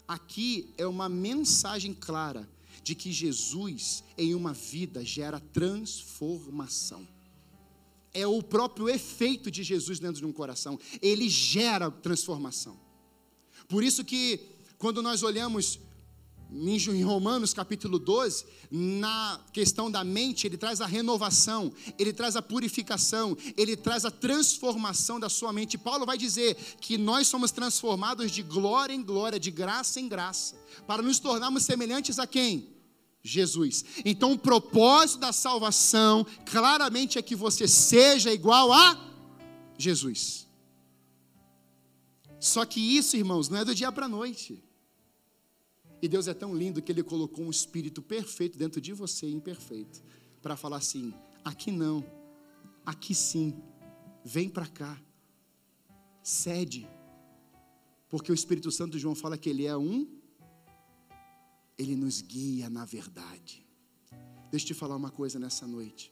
Aqui 0.06 0.74
é 0.78 0.86
uma 0.86 1.08
mensagem 1.08 1.94
clara 1.94 2.50
de 2.84 2.94
que 2.94 3.10
Jesus, 3.10 4.04
em 4.18 4.36
uma 4.36 4.52
vida, 4.52 5.06
gera 5.06 5.40
transformação. 5.40 7.08
É 8.14 8.28
o 8.28 8.44
próprio 8.44 8.90
efeito 8.90 9.50
de 9.50 9.64
Jesus 9.64 9.98
dentro 9.98 10.20
de 10.20 10.26
um 10.26 10.34
coração. 10.34 10.78
Ele 11.02 11.30
gera 11.30 11.90
transformação. 11.90 12.78
Por 13.70 13.82
isso 13.82 14.04
que 14.04 14.42
quando 14.78 15.02
nós 15.02 15.24
olhamos 15.24 15.80
em 16.52 17.04
Romanos 17.04 17.54
capítulo 17.54 18.00
12, 18.00 18.46
na 18.72 19.40
questão 19.54 19.90
da 19.90 20.04
mente, 20.04 20.48
ele 20.48 20.58
traz 20.58 20.82
a 20.82 20.88
renovação, 20.88 21.72
ele 21.98 22.12
traz 22.12 22.36
a 22.36 22.42
purificação, 22.42 23.38
ele 23.56 23.76
traz 23.76 24.04
a 24.04 24.10
transformação 24.10 25.20
da 25.20 25.30
sua 25.30 25.54
mente. 25.54 25.78
Paulo 25.78 26.08
vai 26.08 26.18
dizer 26.18 26.56
que 26.82 26.98
nós 26.98 27.28
somos 27.28 27.52
transformados 27.52 28.32
de 28.32 28.42
glória 28.42 28.94
em 28.94 29.04
glória, 29.04 29.40
de 29.40 29.52
graça 29.52 30.00
em 30.00 30.08
graça, 30.08 30.56
para 30.88 31.04
nos 31.04 31.20
tornarmos 31.20 31.64
semelhantes 31.64 32.18
a 32.18 32.26
quem? 32.26 32.68
Jesus. 33.22 33.86
Então, 34.04 34.32
o 34.32 34.40
propósito 34.40 35.20
da 35.20 35.34
salvação, 35.34 36.26
claramente, 36.46 37.20
é 37.20 37.22
que 37.22 37.36
você 37.36 37.68
seja 37.68 38.34
igual 38.34 38.72
a 38.72 38.98
Jesus. 39.78 40.48
Só 42.40 42.66
que 42.66 42.80
isso, 42.80 43.18
irmãos, 43.18 43.50
não 43.50 43.60
é 43.60 43.66
do 43.66 43.76
dia 43.76 43.92
para 43.92 44.06
a 44.06 44.10
noite. 44.10 44.64
E 46.02 46.08
Deus 46.08 46.28
é 46.28 46.34
tão 46.34 46.56
lindo 46.56 46.82
que 46.82 46.92
Ele 46.92 47.04
colocou 47.04 47.46
um 47.46 47.50
espírito 47.50 48.02
perfeito 48.02 48.58
dentro 48.58 48.80
de 48.80 48.94
você, 48.94 49.30
imperfeito, 49.30 50.02
para 50.42 50.56
falar 50.56 50.78
assim: 50.78 51.14
aqui 51.44 51.72
não, 51.72 52.06
aqui 52.86 53.14
sim, 53.14 53.54
vem 54.24 54.50
para 54.50 54.68
cá, 54.68 55.02
cede, 56.24 56.88
porque 58.08 58.32
o 58.32 58.36
Espírito 58.36 58.72
Santo 58.72 58.98
João 58.98 59.14
fala 59.14 59.38
que 59.38 59.50
Ele 59.50 59.66
é 59.66 59.78
um, 59.78 60.08
Ele 61.78 61.96
nos 61.96 62.22
guia 62.22 62.70
na 62.70 62.86
verdade. 62.86 63.66
Deixa 64.50 64.66
eu 64.66 64.68
te 64.68 64.74
falar 64.74 64.96
uma 64.96 65.12
coisa 65.12 65.38
nessa 65.38 65.68
noite. 65.68 66.12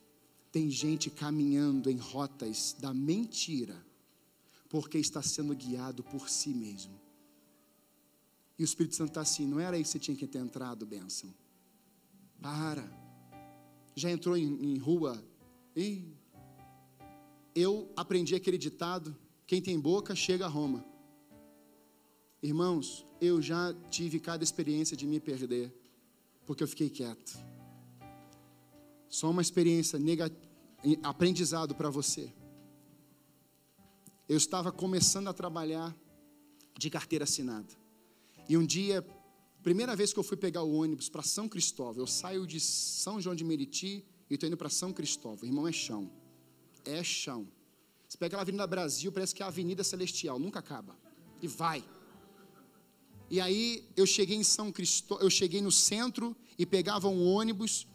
Tem 0.51 0.69
gente 0.69 1.09
caminhando 1.09 1.89
em 1.89 1.97
rotas 1.97 2.75
da 2.79 2.93
mentira, 2.93 3.83
porque 4.69 4.97
está 4.97 5.21
sendo 5.21 5.55
guiado 5.55 6.03
por 6.03 6.29
si 6.29 6.49
mesmo. 6.49 7.06
E 8.57 8.63
o 8.63 8.65
Espírito 8.65 8.95
Santo 8.95 9.09
está 9.09 9.21
assim: 9.21 9.45
não 9.45 9.59
era 9.59 9.75
aí 9.75 9.83
que 9.83 9.89
você 9.89 9.99
tinha 9.99 10.17
que 10.17 10.27
ter 10.27 10.39
entrado, 10.39 10.85
bênção. 10.85 11.33
Para. 12.41 12.83
Já 13.95 14.11
entrou 14.11 14.35
em, 14.35 14.73
em 14.73 14.77
rua? 14.77 15.23
Ih. 15.75 16.13
Eu 17.53 17.91
aprendi 17.95 18.35
aquele 18.35 18.57
ditado: 18.57 19.15
quem 19.45 19.61
tem 19.61 19.79
boca 19.79 20.15
chega 20.15 20.45
a 20.45 20.49
Roma. 20.49 20.85
Irmãos, 22.41 23.05
eu 23.19 23.41
já 23.41 23.73
tive 23.89 24.19
cada 24.19 24.43
experiência 24.43 24.95
de 24.95 25.07
me 25.07 25.19
perder, 25.19 25.73
porque 26.45 26.63
eu 26.63 26.67
fiquei 26.67 26.89
quieto. 26.89 27.37
Só 29.09 29.29
uma 29.31 29.41
experiência 29.41 29.97
negativa, 29.97 30.47
aprendizado 31.01 31.73
para 31.73 31.89
você. 31.89 32.31
Eu 34.29 34.37
estava 34.37 34.71
começando 34.71 35.27
a 35.29 35.33
trabalhar 35.33 35.95
de 36.77 36.89
carteira 36.89 37.23
assinada. 37.23 37.73
E 38.49 38.57
um 38.57 38.65
dia, 38.65 39.05
primeira 39.61 39.95
vez 39.95 40.13
que 40.13 40.19
eu 40.19 40.23
fui 40.23 40.37
pegar 40.37 40.63
o 40.63 40.73
ônibus 40.73 41.09
para 41.09 41.23
São 41.23 41.49
Cristóvão, 41.49 42.01
eu 42.01 42.07
saio 42.07 42.47
de 42.47 42.59
São 42.59 43.19
João 43.19 43.35
de 43.35 43.43
Meriti 43.43 44.05
e 44.29 44.35
estou 44.35 44.47
indo 44.47 44.57
para 44.57 44.69
São 44.69 44.93
Cristóvão. 44.93 45.45
Irmão, 45.45 45.67
é 45.67 45.71
chão. 45.71 46.09
É 46.85 47.03
chão. 47.03 47.47
Você 48.07 48.17
pega 48.17 48.37
a 48.37 48.41
Avenida 48.41 48.65
Brasil, 48.65 49.11
parece 49.11 49.35
que 49.35 49.43
é 49.43 49.45
a 49.45 49.49
Avenida 49.49 49.83
Celestial, 49.83 50.39
nunca 50.39 50.59
acaba. 50.59 50.95
E 51.41 51.47
vai. 51.47 51.83
E 53.29 53.41
aí 53.41 53.85
eu 53.95 54.05
cheguei 54.05 54.37
em 54.37 54.43
São 54.43 54.71
Cristóvão, 54.71 55.23
eu 55.23 55.29
cheguei 55.29 55.61
no 55.61 55.71
centro 55.71 56.35
e 56.57 56.65
pegava 56.65 57.09
um 57.09 57.27
ônibus 57.27 57.85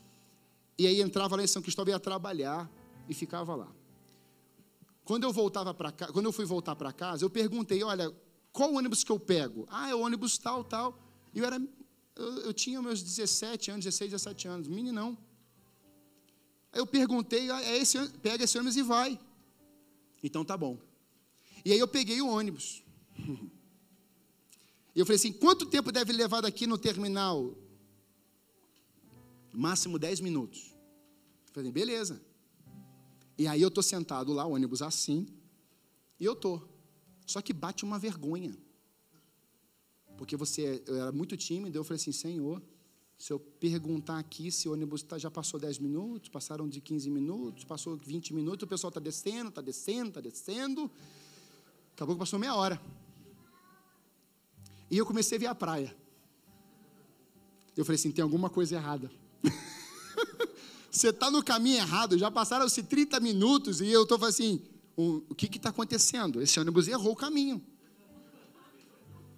e 0.76 0.86
aí 0.86 1.00
entrava 1.00 1.36
lá 1.36 1.42
em 1.42 1.46
São 1.46 1.62
Cristóvão 1.62 1.92
e 1.92 1.94
ia 1.94 2.00
trabalhar 2.00 2.70
e 3.08 3.14
ficava 3.14 3.54
lá. 3.54 3.72
Quando 5.04 5.24
eu 5.24 5.32
voltava 5.32 5.72
para 5.72 5.90
quando 5.92 6.26
eu 6.26 6.32
fui 6.32 6.44
voltar 6.44 6.76
para 6.76 6.92
casa, 6.92 7.24
eu 7.24 7.30
perguntei, 7.30 7.82
olha, 7.82 8.14
qual 8.52 8.74
ônibus 8.74 9.02
que 9.02 9.10
eu 9.10 9.18
pego? 9.18 9.66
Ah, 9.70 9.88
é 9.88 9.94
o 9.94 10.00
ônibus 10.00 10.36
tal, 10.38 10.62
tal. 10.62 10.98
Eu 11.34 11.44
era. 11.44 11.60
Eu, 12.14 12.38
eu, 12.40 12.52
tinha 12.52 12.82
meus 12.82 13.02
17 13.02 13.70
anos, 13.70 13.84
16, 13.84 14.10
17 14.10 14.48
anos, 14.48 14.68
meninão. 14.68 15.16
Aí 16.72 16.80
eu 16.80 16.86
perguntei, 16.86 17.50
ah, 17.50 17.62
é 17.62 17.78
esse, 17.78 17.98
pega 18.18 18.44
esse 18.44 18.56
ônibus 18.58 18.76
e 18.76 18.82
vai. 18.82 19.18
Então 20.22 20.44
tá 20.44 20.56
bom. 20.56 20.78
E 21.64 21.72
aí 21.72 21.78
eu 21.78 21.88
peguei 21.88 22.20
o 22.20 22.28
ônibus. 22.28 22.82
E 24.94 25.00
eu 25.00 25.06
falei 25.06 25.16
assim: 25.16 25.32
quanto 25.32 25.66
tempo 25.66 25.90
deve 25.90 26.12
levar 26.12 26.42
daqui 26.42 26.66
no 26.66 26.76
terminal? 26.76 27.54
Máximo 29.50 29.98
10 29.98 30.20
minutos. 30.20 30.74
Eu 31.48 31.54
falei, 31.54 31.72
beleza. 31.72 32.20
E 33.36 33.46
aí 33.46 33.60
eu 33.60 33.68
estou 33.68 33.82
sentado 33.82 34.32
lá, 34.32 34.46
o 34.46 34.52
ônibus 34.52 34.82
assim, 34.82 35.26
e 36.20 36.24
eu 36.24 36.34
estou. 36.34 36.68
Só 37.32 37.40
que 37.40 37.52
bate 37.52 37.82
uma 37.84 37.98
vergonha. 37.98 38.54
Porque 40.18 40.36
você 40.36 40.82
eu 40.86 40.96
era 40.96 41.12
muito 41.12 41.36
tímido, 41.36 41.78
eu 41.78 41.84
falei 41.84 42.00
assim, 42.00 42.12
Senhor, 42.12 42.62
se 43.16 43.32
eu 43.32 43.38
perguntar 43.38 44.18
aqui 44.18 44.52
se 44.52 44.68
o 44.68 44.72
ônibus 44.72 45.02
tá, 45.02 45.16
já 45.16 45.30
passou 45.30 45.58
10 45.58 45.78
minutos, 45.78 46.28
passaram 46.28 46.68
de 46.68 46.80
15 46.80 47.08
minutos, 47.08 47.64
passou 47.64 47.96
20 47.96 48.34
minutos, 48.34 48.64
o 48.64 48.66
pessoal 48.66 48.90
está 48.90 49.00
descendo, 49.00 49.48
está 49.48 49.62
descendo, 49.62 50.08
está 50.08 50.20
descendo. 50.20 50.90
Acabou 51.94 52.14
que 52.14 52.20
passou 52.20 52.38
meia 52.38 52.54
hora. 52.54 52.80
E 54.90 54.98
eu 54.98 55.06
comecei 55.06 55.38
a 55.38 55.40
ver 55.40 55.46
a 55.46 55.54
praia. 55.54 55.96
Eu 57.74 57.84
falei 57.84 57.96
assim, 57.96 58.12
tem 58.12 58.22
alguma 58.22 58.50
coisa 58.50 58.74
errada. 58.74 59.10
Você 60.90 61.08
está 61.08 61.30
no 61.30 61.42
caminho 61.42 61.78
errado, 61.78 62.18
já 62.18 62.30
passaram-se 62.30 62.82
30 62.82 63.18
minutos 63.20 63.80
e 63.80 63.88
eu 63.88 64.02
estou 64.02 64.22
assim, 64.26 64.60
o, 64.96 65.22
o 65.28 65.34
que 65.34 65.46
está 65.56 65.70
acontecendo? 65.70 66.40
Esse 66.40 66.58
ônibus 66.60 66.88
errou 66.88 67.12
o 67.12 67.16
caminho. 67.16 67.64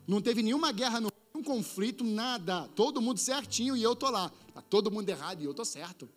Não 0.07 0.21
teve 0.21 0.43
nenhuma 0.43 0.73
guerra, 0.73 1.01
nenhum 1.01 1.45
conflito, 1.45 2.05
nada. 2.05 2.69
Todo 2.69 3.01
mundo 3.01 3.19
certinho 3.19 3.77
e 3.77 3.83
eu 3.83 3.93
estou 3.93 4.11
lá. 4.11 4.33
Está 4.49 4.61
todo 4.61 4.91
mundo 4.91 5.09
errado 5.09 5.41
e 5.41 5.45
eu 5.45 5.51
estou 5.51 5.65
certo. 5.65 6.09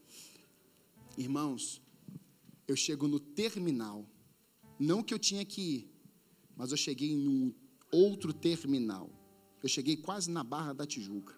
Irmãos, 1.18 1.82
eu 2.68 2.76
chego 2.76 3.08
no 3.08 3.20
terminal. 3.20 4.06
Não 4.80 5.02
que 5.02 5.14
eu 5.14 5.20
tinha 5.20 5.44
que 5.46 5.62
ir, 5.62 5.92
mas 6.56 6.72
eu 6.72 6.78
cheguei 6.78 7.16
num 7.16 7.54
outro 7.92 8.34
terminal. 8.34 9.10
Eu 9.64 9.70
cheguei 9.70 9.98
quase 9.98 10.30
na 10.30 10.44
Barra 10.44 10.74
da 10.74 10.86
Tijuca. 10.86 11.36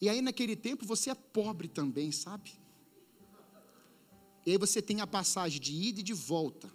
E 0.00 0.08
aí, 0.08 0.20
naquele 0.20 0.56
tempo, 0.56 0.84
você 0.84 1.10
é 1.10 1.14
pobre 1.14 1.68
também, 1.68 2.10
sabe? 2.10 2.52
E 4.44 4.52
aí 4.52 4.58
você 4.58 4.82
tem 4.82 5.00
a 5.00 5.06
passagem 5.06 5.60
de 5.60 5.72
ida 5.72 6.00
e 6.00 6.02
de 6.02 6.12
volta. 6.12 6.70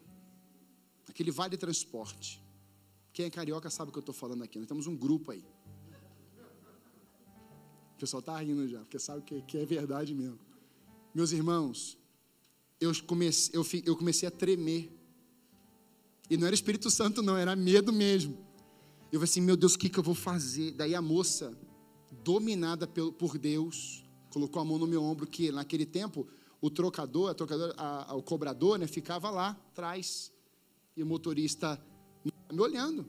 Aquele 1.08 1.32
vale 1.32 1.58
transporte. 1.58 2.42
Quem 3.12 3.26
é 3.26 3.30
carioca 3.30 3.70
sabe 3.70 3.90
o 3.90 3.92
que 3.92 3.98
eu 3.98 4.02
estou 4.02 4.16
falando 4.16 4.44
aqui. 4.44 4.60
Nós 4.60 4.68
temos 4.68 4.88
um 4.88 4.96
grupo 4.96 5.32
aí. 5.32 5.44
O 7.96 8.00
pessoal 8.00 8.20
está 8.20 8.40
rindo 8.40 8.68
já, 8.68 8.80
porque 8.80 9.00
sabe 9.00 9.24
que, 9.24 9.42
que 9.42 9.58
é 9.58 9.66
verdade 9.66 10.14
mesmo. 10.14 10.40
Meus 11.16 11.32
irmãos, 11.32 11.98
eu 12.80 12.92
comecei, 13.06 13.58
eu, 13.58 13.66
eu 13.86 13.98
comecei 13.98 14.28
a 14.28 14.32
tremer. 14.32 14.92
E 16.30 16.38
não 16.38 16.46
era 16.46 16.54
Espírito 16.54 16.92
Santo, 16.92 17.24
não, 17.24 17.36
era 17.36 17.56
medo 17.56 17.92
mesmo. 17.92 18.38
Eu 19.12 19.20
falei 19.20 19.24
assim, 19.24 19.42
meu 19.42 19.58
Deus, 19.58 19.74
o 19.74 19.80
que, 19.80 19.90
que 19.90 19.98
eu 19.98 20.04
vou 20.04 20.14
fazer? 20.14 20.74
Daí 20.74 20.94
a 20.94 21.02
moça, 21.02 21.58
dominada 22.24 22.86
por 22.86 23.38
Deus, 23.40 24.04
colocou 24.30 24.62
a 24.62 24.66
mão 24.66 24.78
no 24.78 24.86
meu 24.86 25.02
ombro, 25.02 25.26
que 25.26 25.52
naquele 25.52 25.86
tempo 25.86 26.28
o 26.62 26.70
trocador, 26.70 27.32
a 27.32 27.34
trocador 27.34 27.74
a, 27.78 28.12
a, 28.12 28.16
o 28.16 28.24
cobrador, 28.24 28.80
né, 28.80 28.88
ficava 28.88 29.30
lá 29.30 29.50
atrás. 29.72 30.32
E 30.96 31.04
o 31.04 31.06
motorista 31.06 31.80
me 32.52 32.60
olhando. 32.60 33.06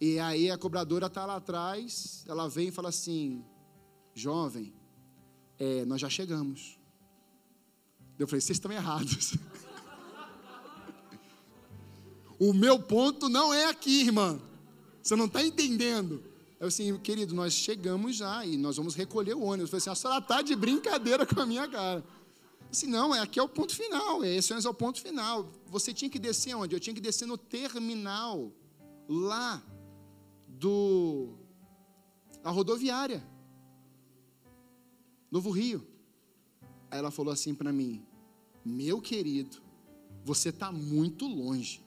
E 0.00 0.18
aí 0.18 0.50
a 0.50 0.58
cobradora 0.58 1.06
está 1.06 1.26
lá 1.26 1.36
atrás, 1.36 2.24
ela 2.26 2.48
vem 2.48 2.68
e 2.68 2.72
fala 2.72 2.88
assim: 2.88 3.44
Jovem, 4.14 4.74
é, 5.58 5.84
nós 5.84 6.00
já 6.00 6.08
chegamos. 6.08 6.78
Eu 8.18 8.26
falei: 8.26 8.40
Vocês 8.40 8.56
estão 8.56 8.72
errados. 8.72 9.34
o 12.38 12.52
meu 12.52 12.78
ponto 12.78 13.28
não 13.28 13.52
é 13.52 13.66
aqui, 13.66 14.02
irmã. 14.02 14.40
Você 15.02 15.16
não 15.16 15.26
está 15.26 15.42
entendendo. 15.42 16.22
Eu 16.58 16.68
assim, 16.68 16.96
querido, 16.98 17.34
nós 17.34 17.54
chegamos 17.54 18.16
já 18.16 18.44
e 18.44 18.58
nós 18.58 18.76
vamos 18.76 18.94
recolher 18.94 19.34
o 19.34 19.42
ônibus. 19.42 19.72
Eu 19.72 19.80
falei 19.80 19.80
assim: 19.80 19.90
A 19.90 19.94
senhora 19.94 20.20
está 20.20 20.42
de 20.42 20.54
brincadeira 20.54 21.26
com 21.26 21.40
a 21.40 21.46
minha 21.46 21.66
cara. 21.68 22.04
Assim, 22.70 22.86
não, 22.86 23.12
é 23.14 23.20
aqui 23.20 23.38
é 23.40 23.42
o 23.42 23.48
ponto 23.48 23.74
final, 23.74 24.24
esse 24.24 24.52
é 24.52 24.68
o 24.68 24.74
ponto 24.74 25.00
final. 25.00 25.50
Você 25.66 25.92
tinha 25.92 26.08
que 26.08 26.18
descer 26.18 26.54
onde? 26.54 26.74
Eu 26.74 26.80
tinha 26.80 26.94
que 26.94 27.00
descer 27.00 27.26
no 27.26 27.36
terminal, 27.36 28.52
lá 29.08 29.60
do 30.46 31.34
a 32.44 32.50
rodoviária, 32.50 33.22
Novo 35.30 35.50
Rio. 35.50 35.86
Aí 36.90 36.98
ela 36.98 37.10
falou 37.10 37.32
assim 37.32 37.54
para 37.54 37.72
mim: 37.72 38.06
Meu 38.64 39.00
querido, 39.00 39.60
você 40.24 40.50
está 40.50 40.70
muito 40.70 41.26
longe. 41.26 41.84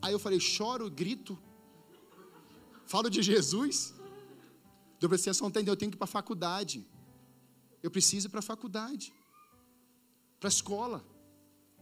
Aí 0.00 0.12
eu 0.12 0.18
falei: 0.18 0.38
Choro, 0.38 0.88
grito, 0.88 1.36
falo 2.86 3.10
de 3.10 3.20
Jesus. 3.20 3.94
Eu 5.00 5.08
falei 5.08 5.16
assim: 5.16 5.32
Você 5.32 5.42
não 5.42 5.50
entendeu, 5.50 5.72
eu 5.72 5.76
tenho 5.76 5.90
que 5.90 5.96
ir 5.96 5.98
para 5.98 6.04
a 6.04 6.08
faculdade. 6.08 6.86
Eu 7.82 7.90
preciso 7.90 8.28
ir 8.28 8.30
para 8.30 8.38
a 8.38 8.42
faculdade, 8.42 9.12
para 10.38 10.48
a 10.48 10.50
escola. 10.50 11.04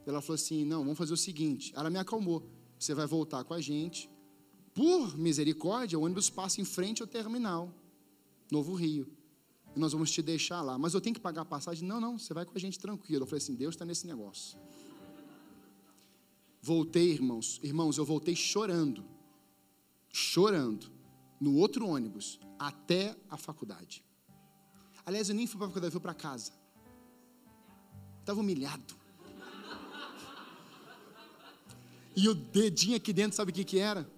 Ela 0.06 0.20
falou 0.20 0.34
assim: 0.34 0.64
não, 0.64 0.80
vamos 0.82 0.98
fazer 0.98 1.12
o 1.12 1.16
seguinte. 1.16 1.72
Ela 1.76 1.90
me 1.90 1.98
acalmou. 1.98 2.48
você 2.78 2.94
vai 2.94 3.06
voltar 3.06 3.44
com 3.44 3.54
a 3.54 3.60
gente. 3.60 4.08
Por 4.74 5.16
misericórdia, 5.18 5.98
o 5.98 6.02
ônibus 6.02 6.30
passa 6.30 6.60
em 6.60 6.64
frente 6.64 7.02
ao 7.02 7.08
terminal, 7.08 7.74
Novo 8.50 8.74
Rio. 8.74 9.06
E 9.74 9.78
nós 9.78 9.92
vamos 9.92 10.10
te 10.10 10.22
deixar 10.22 10.62
lá. 10.62 10.78
Mas 10.78 10.94
eu 10.94 11.00
tenho 11.00 11.14
que 11.14 11.20
pagar 11.20 11.42
a 11.42 11.44
passagem? 11.44 11.86
Não, 11.86 12.00
não, 12.00 12.18
você 12.18 12.32
vai 12.32 12.44
com 12.44 12.52
a 12.56 12.60
gente 12.60 12.78
tranquilo. 12.78 13.22
Eu 13.22 13.26
falei 13.26 13.42
assim: 13.42 13.54
Deus 13.54 13.74
está 13.74 13.84
nesse 13.84 14.06
negócio. 14.06 14.58
Voltei, 16.62 17.10
irmãos. 17.10 17.60
Irmãos, 17.62 17.98
eu 17.98 18.04
voltei 18.04 18.36
chorando. 18.36 19.04
Chorando. 20.12 20.90
No 21.40 21.56
outro 21.56 21.86
ônibus, 21.86 22.38
até 22.58 23.16
a 23.28 23.36
faculdade. 23.36 24.04
Aliás, 25.10 25.28
eu 25.28 25.34
nem 25.34 25.44
fui 25.44 25.58
para 25.58 25.66
faculdade, 25.66 25.90
fui 25.90 26.00
para 26.00 26.14
casa. 26.14 26.52
Estava 28.20 28.38
humilhado. 28.38 28.94
E 32.14 32.28
o 32.28 32.34
dedinho 32.34 32.96
aqui 32.96 33.12
dentro, 33.12 33.36
sabe 33.36 33.50
o 33.50 33.54
que, 33.54 33.64
que 33.64 33.80
era? 33.80 34.08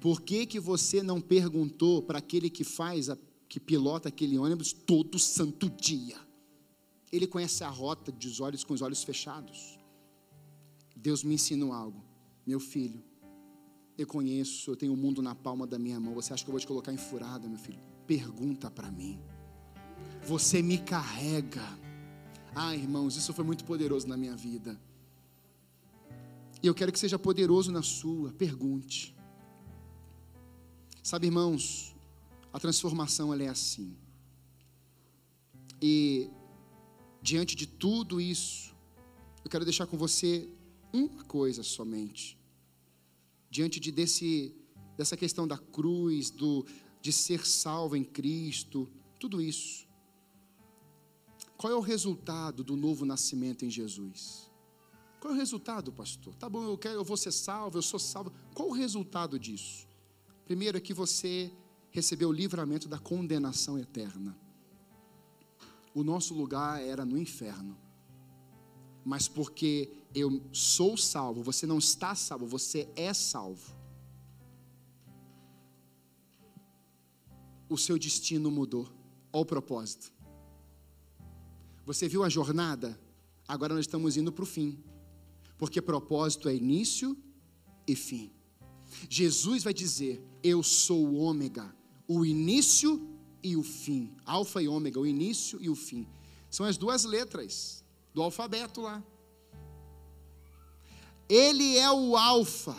Por 0.00 0.22
que, 0.22 0.46
que 0.46 0.58
você 0.58 1.02
não 1.02 1.20
perguntou 1.20 2.00
para 2.00 2.18
aquele 2.18 2.48
que 2.48 2.64
faz, 2.64 3.10
a, 3.10 3.18
que 3.46 3.60
pilota 3.60 4.08
aquele 4.08 4.38
ônibus 4.38 4.72
todo 4.72 5.18
santo 5.18 5.68
dia? 5.68 6.16
Ele 7.12 7.26
conhece 7.26 7.62
a 7.62 7.68
rota 7.68 8.10
dos 8.10 8.40
olhos 8.40 8.64
com 8.64 8.72
os 8.72 8.80
olhos 8.80 9.04
fechados. 9.04 9.78
Deus 10.96 11.22
me 11.22 11.34
ensinou 11.34 11.74
algo. 11.74 12.02
Meu 12.46 12.58
filho, 12.58 13.04
eu 13.98 14.06
conheço, 14.06 14.70
eu 14.70 14.76
tenho 14.76 14.94
o 14.94 14.96
mundo 14.96 15.20
na 15.20 15.34
palma 15.34 15.66
da 15.66 15.78
minha 15.78 16.00
mão. 16.00 16.14
Você 16.14 16.32
acha 16.32 16.42
que 16.42 16.48
eu 16.48 16.52
vou 16.52 16.60
te 16.60 16.66
colocar 16.66 16.90
em 16.90 16.96
furada, 16.96 17.46
meu 17.46 17.58
filho? 17.58 17.82
Pergunta 18.06 18.70
para 18.70 18.90
mim. 18.90 19.20
Você 20.24 20.62
me 20.62 20.78
carrega. 20.78 21.64
Ah, 22.54 22.74
irmãos, 22.74 23.16
isso 23.16 23.32
foi 23.32 23.44
muito 23.44 23.64
poderoso 23.64 24.06
na 24.06 24.16
minha 24.16 24.36
vida. 24.36 24.78
E 26.62 26.66
eu 26.66 26.74
quero 26.74 26.92
que 26.92 26.98
seja 26.98 27.18
poderoso 27.18 27.70
na 27.70 27.82
sua. 27.82 28.32
Pergunte. 28.32 29.14
Sabe, 31.02 31.26
irmãos, 31.26 31.96
a 32.52 32.58
transformação 32.58 33.32
ela 33.32 33.42
é 33.42 33.48
assim. 33.48 33.96
E 35.80 36.28
diante 37.22 37.54
de 37.54 37.66
tudo 37.66 38.20
isso, 38.20 38.76
eu 39.44 39.50
quero 39.50 39.64
deixar 39.64 39.86
com 39.86 39.96
você 39.96 40.48
uma 40.92 41.24
coisa 41.24 41.62
somente. 41.62 42.38
Diante 43.50 43.80
de 43.80 43.90
desse 43.90 44.54
dessa 44.96 45.16
questão 45.16 45.46
da 45.46 45.56
cruz, 45.56 46.28
do 46.28 46.66
de 47.00 47.12
ser 47.12 47.46
salvo 47.46 47.96
em 47.96 48.04
Cristo, 48.04 48.90
tudo 49.18 49.40
isso. 49.40 49.87
Qual 51.58 51.72
é 51.72 51.76
o 51.76 51.80
resultado 51.80 52.62
do 52.62 52.76
novo 52.76 53.04
nascimento 53.04 53.64
em 53.64 53.70
Jesus? 53.70 54.48
Qual 55.18 55.32
é 55.32 55.36
o 55.36 55.38
resultado, 55.38 55.92
pastor? 55.92 56.32
Tá 56.36 56.48
bom, 56.48 56.62
eu, 56.62 56.78
quero, 56.78 56.94
eu 56.94 57.04
vou 57.04 57.16
ser 57.16 57.32
salvo, 57.32 57.76
eu 57.76 57.82
sou 57.82 57.98
salvo. 57.98 58.32
Qual 58.54 58.68
o 58.68 58.72
resultado 58.72 59.36
disso? 59.40 59.88
Primeiro 60.44 60.78
é 60.78 60.80
que 60.80 60.94
você 60.94 61.52
recebeu 61.90 62.28
o 62.28 62.32
livramento 62.32 62.88
da 62.88 62.96
condenação 62.96 63.76
eterna. 63.76 64.38
O 65.92 66.04
nosso 66.04 66.32
lugar 66.32 66.80
era 66.80 67.04
no 67.04 67.18
inferno. 67.18 67.76
Mas 69.04 69.26
porque 69.26 69.90
eu 70.14 70.40
sou 70.52 70.96
salvo, 70.96 71.42
você 71.42 71.66
não 71.66 71.78
está 71.78 72.14
salvo, 72.14 72.46
você 72.46 72.88
é 72.94 73.12
salvo. 73.12 73.76
O 77.68 77.76
seu 77.76 77.98
destino 77.98 78.48
mudou. 78.48 78.88
Olha 79.32 79.42
o 79.42 79.44
propósito. 79.44 80.17
Você 81.88 82.06
viu 82.06 82.22
a 82.22 82.28
jornada? 82.28 83.00
Agora 83.48 83.72
nós 83.72 83.86
estamos 83.86 84.18
indo 84.18 84.30
para 84.30 84.42
o 84.42 84.46
fim. 84.46 84.78
Porque 85.56 85.80
propósito 85.80 86.46
é 86.46 86.54
início 86.54 87.16
e 87.86 87.96
fim. 87.96 88.30
Jesus 89.08 89.64
vai 89.64 89.72
dizer: 89.72 90.22
Eu 90.42 90.62
sou 90.62 91.02
o 91.06 91.14
ômega, 91.16 91.74
o 92.06 92.26
início 92.26 93.08
e 93.42 93.56
o 93.56 93.62
fim. 93.62 94.14
Alfa 94.26 94.60
e 94.60 94.68
ômega, 94.68 95.00
o 95.00 95.06
início 95.06 95.58
e 95.62 95.70
o 95.70 95.74
fim. 95.74 96.06
São 96.50 96.66
as 96.66 96.76
duas 96.76 97.04
letras 97.04 97.82
do 98.12 98.20
alfabeto 98.20 98.82
lá. 98.82 99.02
Ele 101.26 101.78
é 101.78 101.90
o 101.90 102.18
alfa, 102.18 102.76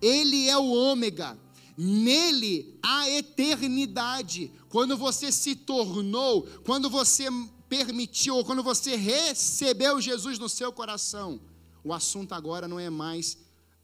ele 0.00 0.48
é 0.48 0.56
o 0.56 0.72
ômega. 0.72 1.38
Nele 1.76 2.78
há 2.82 3.10
eternidade. 3.10 4.50
Quando 4.70 4.96
você 4.96 5.30
se 5.30 5.54
tornou, 5.54 6.44
quando 6.64 6.88
você 6.88 7.28
permitiu, 7.68 8.36
ou 8.36 8.44
quando 8.44 8.62
você 8.62 8.96
recebeu 8.96 10.00
Jesus 10.00 10.38
no 10.38 10.48
seu 10.48 10.72
coração, 10.72 11.40
o 11.84 11.92
assunto 11.92 12.32
agora 12.32 12.66
não 12.66 12.80
é 12.80 12.90
mais 12.90 13.38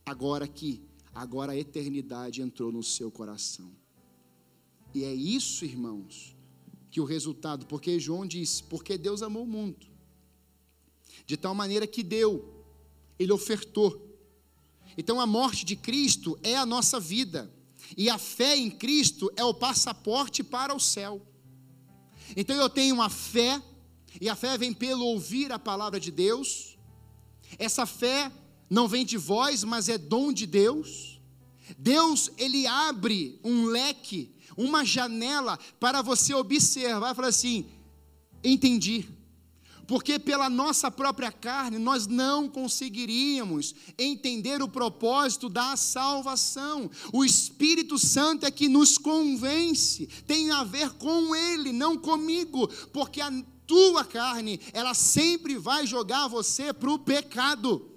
agora 0.04 0.44
aqui, 0.44 0.82
agora 1.14 1.52
a 1.52 1.56
eternidade 1.56 2.42
entrou 2.42 2.72
no 2.72 2.82
seu 2.82 3.10
coração. 3.10 3.70
E 4.94 5.04
é 5.04 5.12
isso, 5.12 5.64
irmãos, 5.64 6.36
que 6.90 7.00
o 7.00 7.04
resultado, 7.04 7.66
porque 7.66 7.98
João 7.98 8.26
diz, 8.26 8.60
porque 8.60 8.96
Deus 8.96 9.22
amou 9.22 9.44
o 9.44 9.48
mundo, 9.48 9.86
de 11.26 11.36
tal 11.36 11.54
maneira 11.54 11.86
que 11.86 12.02
deu, 12.02 12.64
ele 13.18 13.32
ofertou. 13.32 14.00
Então 14.96 15.20
a 15.20 15.26
morte 15.26 15.64
de 15.64 15.76
Cristo 15.76 16.38
é 16.42 16.56
a 16.56 16.64
nossa 16.64 17.00
vida, 17.00 17.52
e 17.96 18.08
a 18.08 18.16
fé 18.16 18.56
em 18.56 18.70
Cristo 18.70 19.30
é 19.36 19.44
o 19.44 19.52
passaporte 19.52 20.42
para 20.42 20.74
o 20.74 20.80
céu. 20.80 21.20
Então 22.36 22.56
eu 22.56 22.70
tenho 22.70 22.94
uma 22.94 23.10
fé 23.10 23.62
e 24.20 24.28
a 24.28 24.36
fé 24.36 24.56
vem 24.56 24.72
pelo 24.72 25.04
ouvir 25.04 25.52
a 25.52 25.58
palavra 25.58 25.98
de 25.98 26.10
Deus. 26.10 26.76
Essa 27.58 27.86
fé 27.86 28.30
não 28.70 28.88
vem 28.88 29.04
de 29.04 29.16
vós, 29.16 29.64
mas 29.64 29.88
é 29.88 29.98
dom 29.98 30.32
de 30.32 30.46
Deus. 30.46 31.20
Deus, 31.78 32.30
ele 32.36 32.66
abre 32.66 33.40
um 33.42 33.64
leque, 33.66 34.34
uma 34.56 34.84
janela 34.84 35.58
para 35.80 36.02
você 36.02 36.34
observar 36.34 37.12
e 37.12 37.14
falar 37.14 37.28
assim: 37.28 37.66
entendi 38.42 39.08
porque 39.86 40.18
pela 40.18 40.48
nossa 40.48 40.90
própria 40.90 41.30
carne 41.30 41.78
nós 41.78 42.06
não 42.06 42.48
conseguiríamos 42.48 43.74
entender 43.98 44.62
o 44.62 44.68
propósito 44.68 45.48
da 45.48 45.76
salvação. 45.76 46.90
O 47.12 47.24
Espírito 47.24 47.98
Santo 47.98 48.46
é 48.46 48.50
que 48.50 48.68
nos 48.68 48.98
convence, 48.98 50.06
tem 50.26 50.50
a 50.50 50.64
ver 50.64 50.90
com 50.94 51.34
Ele, 51.34 51.72
não 51.72 51.96
comigo, 51.96 52.68
porque 52.92 53.20
a 53.20 53.30
tua 53.66 54.04
carne, 54.04 54.60
ela 54.72 54.94
sempre 54.94 55.56
vai 55.56 55.86
jogar 55.86 56.28
você 56.28 56.72
para 56.72 56.90
o 56.90 56.98
pecado. 56.98 57.90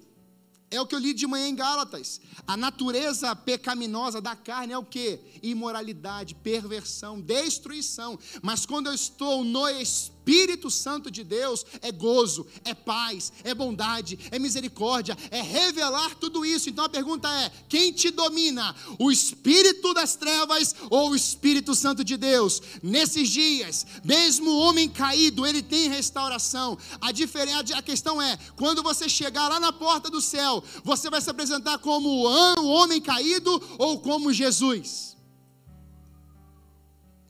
É 0.70 0.80
o 0.80 0.86
que 0.86 0.94
eu 0.94 0.98
li 0.98 1.14
de 1.14 1.26
manhã 1.26 1.48
em 1.48 1.54
Gálatas. 1.54 2.20
A 2.46 2.56
natureza 2.56 3.34
pecaminosa 3.34 4.20
da 4.20 4.36
carne 4.36 4.74
é 4.74 4.78
o 4.78 4.84
que? 4.84 5.18
Imoralidade, 5.42 6.34
perversão, 6.34 7.20
destruição. 7.20 8.18
Mas 8.42 8.66
quando 8.66 8.88
eu 8.88 8.94
estou 8.94 9.42
no 9.44 9.66
Espírito, 9.68 10.17
Espírito 10.28 10.70
Santo 10.70 11.10
de 11.10 11.24
Deus 11.24 11.64
é 11.80 11.90
gozo, 11.90 12.46
é 12.62 12.74
paz, 12.74 13.32
é 13.42 13.54
bondade, 13.54 14.18
é 14.30 14.38
misericórdia, 14.38 15.16
é 15.30 15.40
revelar 15.40 16.16
tudo 16.16 16.44
isso. 16.44 16.68
Então 16.68 16.84
a 16.84 16.88
pergunta 16.88 17.26
é: 17.42 17.50
quem 17.66 17.92
te 17.92 18.10
domina? 18.10 18.76
O 18.98 19.10
Espírito 19.10 19.94
das 19.94 20.16
trevas 20.16 20.74
ou 20.90 21.10
o 21.10 21.16
Espírito 21.16 21.74
Santo 21.74 22.04
de 22.04 22.18
Deus? 22.18 22.60
Nesses 22.82 23.30
dias, 23.30 23.86
mesmo 24.04 24.50
o 24.50 24.58
homem 24.58 24.86
caído, 24.86 25.46
ele 25.46 25.62
tem 25.62 25.88
restauração. 25.88 26.76
A 27.00 27.10
diferença, 27.10 27.74
a 27.74 27.82
questão 27.82 28.20
é: 28.20 28.38
quando 28.54 28.82
você 28.82 29.08
chegar 29.08 29.48
lá 29.48 29.58
na 29.58 29.72
porta 29.72 30.10
do 30.10 30.20
céu, 30.20 30.62
você 30.84 31.08
vai 31.08 31.22
se 31.22 31.30
apresentar 31.30 31.78
como 31.78 32.06
o 32.06 32.66
homem 32.66 33.00
caído 33.00 33.50
ou 33.78 33.98
como 33.98 34.30
Jesus? 34.30 35.16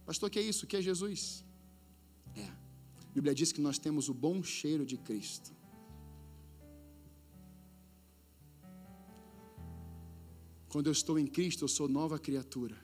Pastor, 0.04 0.28
que 0.28 0.40
é 0.40 0.42
isso? 0.42 0.64
O 0.64 0.68
que 0.68 0.78
é 0.78 0.82
Jesus? 0.82 1.47
Bíblia 3.18 3.34
diz 3.34 3.50
que 3.50 3.60
nós 3.60 3.80
temos 3.80 4.08
o 4.08 4.14
bom 4.14 4.44
cheiro 4.44 4.86
de 4.86 4.96
Cristo. 4.96 5.50
Quando 10.68 10.86
eu 10.86 10.92
estou 10.92 11.18
em 11.18 11.26
Cristo, 11.26 11.64
eu 11.64 11.68
sou 11.68 11.88
nova 11.88 12.16
criatura. 12.16 12.76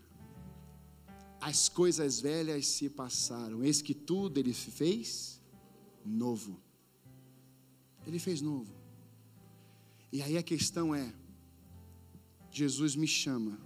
As 1.41 1.69
coisas 1.69 2.21
velhas 2.21 2.67
se 2.67 2.91
passaram, 2.91 3.63
eis 3.63 3.81
que 3.81 3.95
tudo 3.95 4.41
Ele 4.41 4.53
fez 4.53 5.41
novo. 6.05 6.61
Ele 8.05 8.19
fez 8.19 8.41
novo. 8.41 8.75
E 10.11 10.21
aí 10.21 10.37
a 10.37 10.43
questão 10.43 10.93
é: 10.93 11.15
Jesus 12.51 12.97
me 12.97 13.07
chama, 13.07 13.57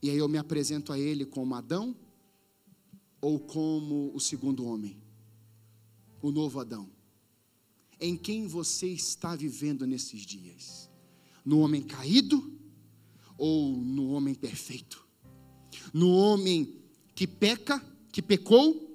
e 0.00 0.08
aí 0.08 0.18
eu 0.18 0.28
me 0.28 0.38
apresento 0.38 0.92
a 0.92 0.98
Ele 1.00 1.26
como 1.26 1.56
Adão 1.56 1.96
ou 3.20 3.40
como 3.40 4.14
o 4.14 4.20
segundo 4.20 4.64
homem? 4.64 5.01
O 6.22 6.30
novo 6.30 6.60
Adão? 6.60 6.88
Em 8.00 8.16
quem 8.16 8.46
você 8.46 8.86
está 8.86 9.36
vivendo 9.36 9.86
nesses 9.86 10.22
dias? 10.22 10.88
No 11.44 11.60
homem 11.60 11.82
caído 11.82 12.58
ou 13.36 13.76
no 13.76 14.12
homem 14.12 14.34
perfeito? 14.34 15.06
No 15.92 16.10
homem 16.16 16.80
que 17.14 17.26
peca, 17.26 17.84
que 18.10 18.22
pecou, 18.22 18.88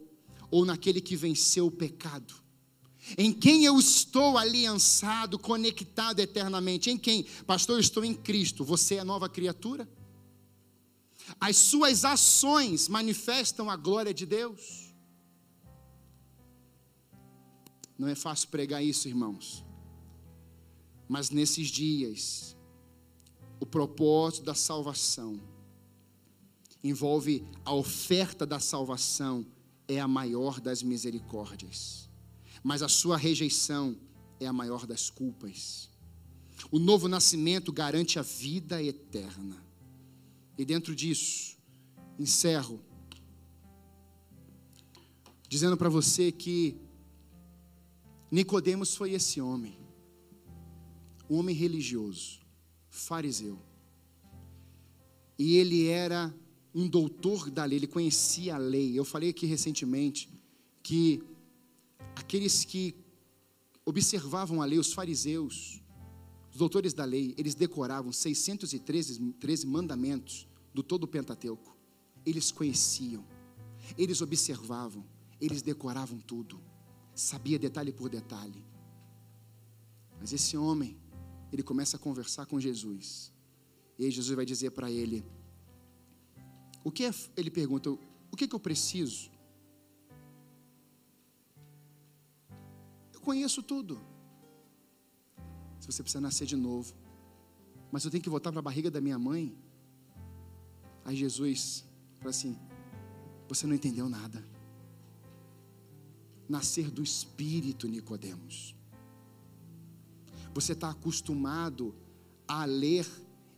ou 0.49 0.65
naquele 0.65 1.01
que 1.01 1.15
venceu 1.15 1.67
o 1.67 1.71
pecado? 1.71 2.33
Em 3.17 3.31
quem 3.31 3.63
eu 3.63 3.79
estou 3.79 4.37
aliançado, 4.37 5.37
conectado 5.37 6.19
eternamente? 6.19 6.89
Em 6.89 6.97
quem? 6.97 7.23
Pastor, 7.45 7.75
eu 7.75 7.81
estou 7.81 8.03
em 8.03 8.13
Cristo. 8.13 8.63
Você 8.63 8.95
é 8.95 9.03
nova 9.03 9.29
criatura? 9.29 9.87
As 11.39 11.57
suas 11.57 12.03
ações 12.03 12.87
manifestam 12.87 13.69
a 13.69 13.75
glória 13.75 14.13
de 14.13 14.25
Deus? 14.25 14.86
Não 17.97 18.07
é 18.07 18.15
fácil 18.15 18.49
pregar 18.49 18.83
isso, 18.83 19.07
irmãos. 19.07 19.65
Mas 21.07 21.29
nesses 21.29 21.67
dias, 21.69 22.55
o 23.59 23.65
propósito 23.65 24.45
da 24.45 24.53
salvação 24.53 25.39
envolve 26.83 27.45
a 27.65 27.73
oferta 27.73 28.45
da 28.45 28.59
salvação 28.59 29.45
é 29.87 29.99
a 29.99 30.07
maior 30.07 30.59
das 30.59 30.83
misericórdias, 30.83 32.09
mas 32.63 32.83
a 32.83 32.87
sua 32.87 33.17
rejeição 33.17 33.97
é 34.39 34.45
a 34.45 34.53
maior 34.53 34.85
das 34.85 35.09
culpas. 35.09 35.89
O 36.69 36.77
novo 36.77 37.07
nascimento 37.07 37.71
garante 37.71 38.19
a 38.19 38.21
vida 38.21 38.81
eterna. 38.81 39.63
E 40.57 40.65
dentro 40.65 40.95
disso, 40.95 41.57
encerro 42.17 42.81
dizendo 45.47 45.77
para 45.77 45.87
você 45.87 46.31
que 46.31 46.75
Nicodemos 48.29 48.95
foi 48.95 49.13
esse 49.13 49.39
homem, 49.39 49.77
um 51.29 51.37
homem 51.37 51.55
religioso, 51.55 52.39
fariseu. 52.89 53.57
E 55.39 55.55
ele 55.57 55.87
era 55.87 56.33
um 56.73 56.87
doutor 56.87 57.49
da 57.49 57.63
lei, 57.63 57.79
ele 57.79 57.87
conhecia 57.87 58.55
a 58.55 58.57
lei. 58.57 58.97
Eu 58.97 59.05
falei 59.05 59.29
aqui 59.29 59.45
recentemente 59.45 60.29
que 60.83 61.23
aqueles 62.15 62.65
que 62.65 62.95
observavam 63.85 64.61
a 64.61 64.65
lei, 64.65 64.77
os 64.77 64.91
fariseus, 64.91 65.81
os 66.51 66.57
doutores 66.57 66.93
da 66.93 67.05
lei, 67.05 67.33
eles 67.37 67.55
decoravam 67.55 68.11
613 68.11 69.33
13 69.39 69.65
mandamentos 69.65 70.47
do 70.73 70.83
todo 70.83 71.03
o 71.03 71.07
Pentateuco. 71.07 71.77
Eles 72.25 72.51
conheciam, 72.51 73.25
eles 73.97 74.21
observavam, 74.21 75.05
eles 75.39 75.61
decoravam 75.61 76.19
tudo, 76.19 76.61
sabia 77.17 77.57
detalhe 77.57 77.91
por 77.91 78.09
detalhe. 78.09 78.63
Mas 80.19 80.31
esse 80.33 80.55
homem, 80.55 80.97
ele 81.51 81.63
começa 81.63 81.97
a 81.97 81.99
conversar 81.99 82.45
com 82.45 82.59
Jesus. 82.59 83.33
E 83.97 84.05
aí 84.05 84.11
Jesus 84.11 84.35
vai 84.35 84.45
dizer 84.45 84.71
para 84.71 84.89
ele: 84.91 85.25
o 86.83 86.91
que 86.91 87.05
é, 87.05 87.11
ele 87.35 87.49
pergunta, 87.49 87.89
o 87.89 88.35
que, 88.35 88.45
é 88.45 88.47
que 88.47 88.55
eu 88.55 88.59
preciso? 88.59 89.31
Eu 93.13 93.19
conheço 93.19 93.63
tudo. 93.63 93.99
Se 95.79 95.87
você 95.87 96.03
precisa 96.03 96.21
nascer 96.21 96.45
de 96.45 96.55
novo, 96.55 96.93
mas 97.91 98.03
eu 98.05 98.11
tenho 98.11 98.23
que 98.23 98.29
voltar 98.29 98.51
para 98.51 98.59
a 98.59 98.63
barriga 98.63 98.91
da 98.91 99.01
minha 99.01 99.17
mãe. 99.17 99.57
Aí 101.03 101.15
Jesus 101.15 101.83
fala 102.19 102.29
assim: 102.29 102.57
você 103.47 103.65
não 103.65 103.75
entendeu 103.75 104.07
nada. 104.07 104.56
Nascer 106.47 106.89
do 106.89 107.03
Espírito, 107.03 107.87
Nicodemos. 107.87 108.75
Você 110.53 110.73
está 110.73 110.89
acostumado 110.89 111.93
a 112.47 112.65
ler 112.65 113.05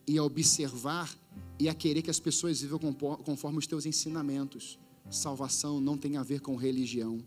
e 0.07 0.17
a 0.17 0.23
observar 0.23 1.15
e 1.59 1.69
a 1.69 1.73
querer 1.73 2.01
que 2.01 2.09
as 2.09 2.19
pessoas 2.19 2.61
vivam 2.61 2.93
conforme 3.23 3.59
os 3.59 3.67
teus 3.67 3.85
ensinamentos. 3.85 4.79
Salvação 5.09 5.79
não 5.79 5.97
tem 5.97 6.17
a 6.17 6.23
ver 6.23 6.41
com 6.41 6.55
religião. 6.55 7.23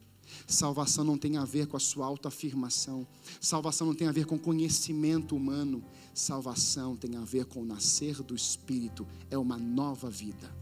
Salvação 0.47 1.05
não 1.05 1.19
tem 1.19 1.37
a 1.37 1.45
ver 1.45 1.67
com 1.67 1.77
a 1.77 1.81
sua 1.81 2.07
autoafirmação. 2.07 3.07
Salvação 3.41 3.87
não 3.87 3.95
tem 3.95 4.09
a 4.09 4.13
ver 4.13 4.27
com 4.27 4.39
conhecimento 4.39 5.37
humano. 5.37 5.85
Salvação 6.15 6.97
tem 6.97 7.17
a 7.17 7.25
ver 7.25 7.45
com 7.45 7.63
o 7.63 7.65
nascer 7.65 8.23
do 8.23 8.35
Espírito. 8.35 9.07
É 9.31 9.39
uma 9.39 9.57
nova 9.57 10.11
vida. 10.11 10.62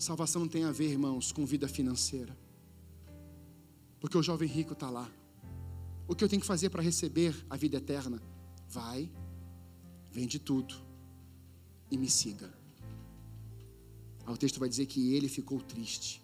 Salvação 0.00 0.40
não 0.40 0.48
tem 0.48 0.64
a 0.64 0.72
ver, 0.72 0.90
irmãos, 0.90 1.30
com 1.30 1.46
vida 1.46 1.68
financeira. 1.68 2.36
Porque 4.00 4.18
o 4.18 4.22
jovem 4.22 4.48
rico 4.48 4.72
está 4.72 4.90
lá. 4.90 5.08
O 6.08 6.14
que 6.16 6.24
eu 6.24 6.28
tenho 6.28 6.40
que 6.40 6.48
fazer 6.48 6.70
para 6.70 6.82
receber 6.82 7.36
a 7.48 7.56
vida 7.56 7.76
eterna? 7.76 8.20
Vai 8.68 9.08
Vende 10.12 10.38
tudo 10.38 10.74
e 11.90 11.96
me 11.96 12.10
siga. 12.10 12.52
Aí 14.26 14.34
o 14.34 14.36
texto 14.36 14.58
vai 14.58 14.68
dizer 14.68 14.86
que 14.86 15.14
ele 15.14 15.28
ficou 15.28 15.60
triste. 15.60 16.20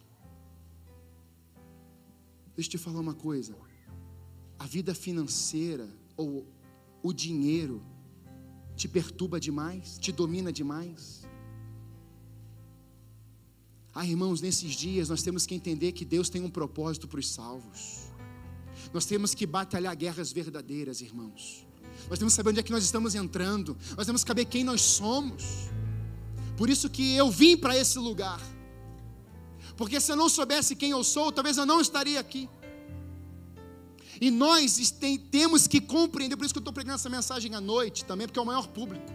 Deixa 2.55 2.69
eu 2.69 2.73
te 2.73 2.79
falar 2.79 3.01
uma 3.01 3.15
coisa. 3.15 3.55
A 4.59 4.67
vida 4.67 4.95
financeira 4.95 5.89
ou 6.17 6.47
o 7.03 7.13
dinheiro 7.13 7.83
te 8.75 8.89
perturba 8.89 9.39
demais, 9.39 9.99
te 9.99 10.11
domina 10.11 10.53
demais. 10.53 11.26
Ah, 13.99 14.05
irmãos, 14.05 14.43
nesses 14.43 14.73
dias 14.73 15.09
nós 15.09 15.23
temos 15.23 15.47
que 15.47 15.55
entender 15.55 15.93
que 15.93 16.05
Deus 16.05 16.29
tem 16.29 16.43
um 16.43 16.51
propósito 16.51 17.09
para 17.09 17.19
os 17.19 17.31
salvos. 17.31 18.11
Nós 18.93 19.07
temos 19.07 19.35
que 19.35 19.47
batalhar 19.47 19.97
guerras 19.97 20.31
verdadeiras, 20.31 21.01
irmãos. 21.01 21.67
Nós 22.11 22.19
temos 22.19 22.35
que 22.35 22.37
saber 22.37 22.51
onde 22.51 22.61
é 22.61 22.63
que 22.63 22.73
nós 22.73 22.85
estamos 22.85 23.15
entrando. 23.15 23.75
Nós 23.97 24.05
temos 24.05 24.23
que 24.23 24.29
saber 24.29 24.45
quem 24.45 24.63
nós 24.63 24.83
somos. 24.83 25.45
Por 26.59 26.69
isso 26.69 26.91
que 26.91 27.17
eu 27.17 27.31
vim 27.31 27.57
para 27.57 27.75
esse 27.75 27.99
lugar. 27.99 28.39
Porque 29.79 29.99
se 29.99 30.13
eu 30.13 30.17
não 30.17 30.29
soubesse 30.29 30.77
quem 30.77 30.91
eu 30.91 31.03
sou, 31.03 31.33
talvez 31.33 31.57
eu 31.57 31.65
não 31.65 31.81
estaria 31.81 32.21
aqui. 32.21 32.51
E 34.21 34.31
nós 34.31 34.91
tem, 34.91 35.19
temos 35.19 35.67
que 35.67 35.81
compreender, 35.81 36.37
por 36.37 36.45
isso 36.45 36.53
que 36.53 36.59
eu 36.59 36.61
estou 36.61 36.75
pregando 36.75 36.97
essa 36.97 37.09
mensagem 37.09 37.55
à 37.55 37.63
noite 37.63 38.05
também, 38.05 38.27
porque 38.27 38.39
é 38.39 38.43
o 38.43 38.47
maior 38.47 38.69
público. 38.69 39.11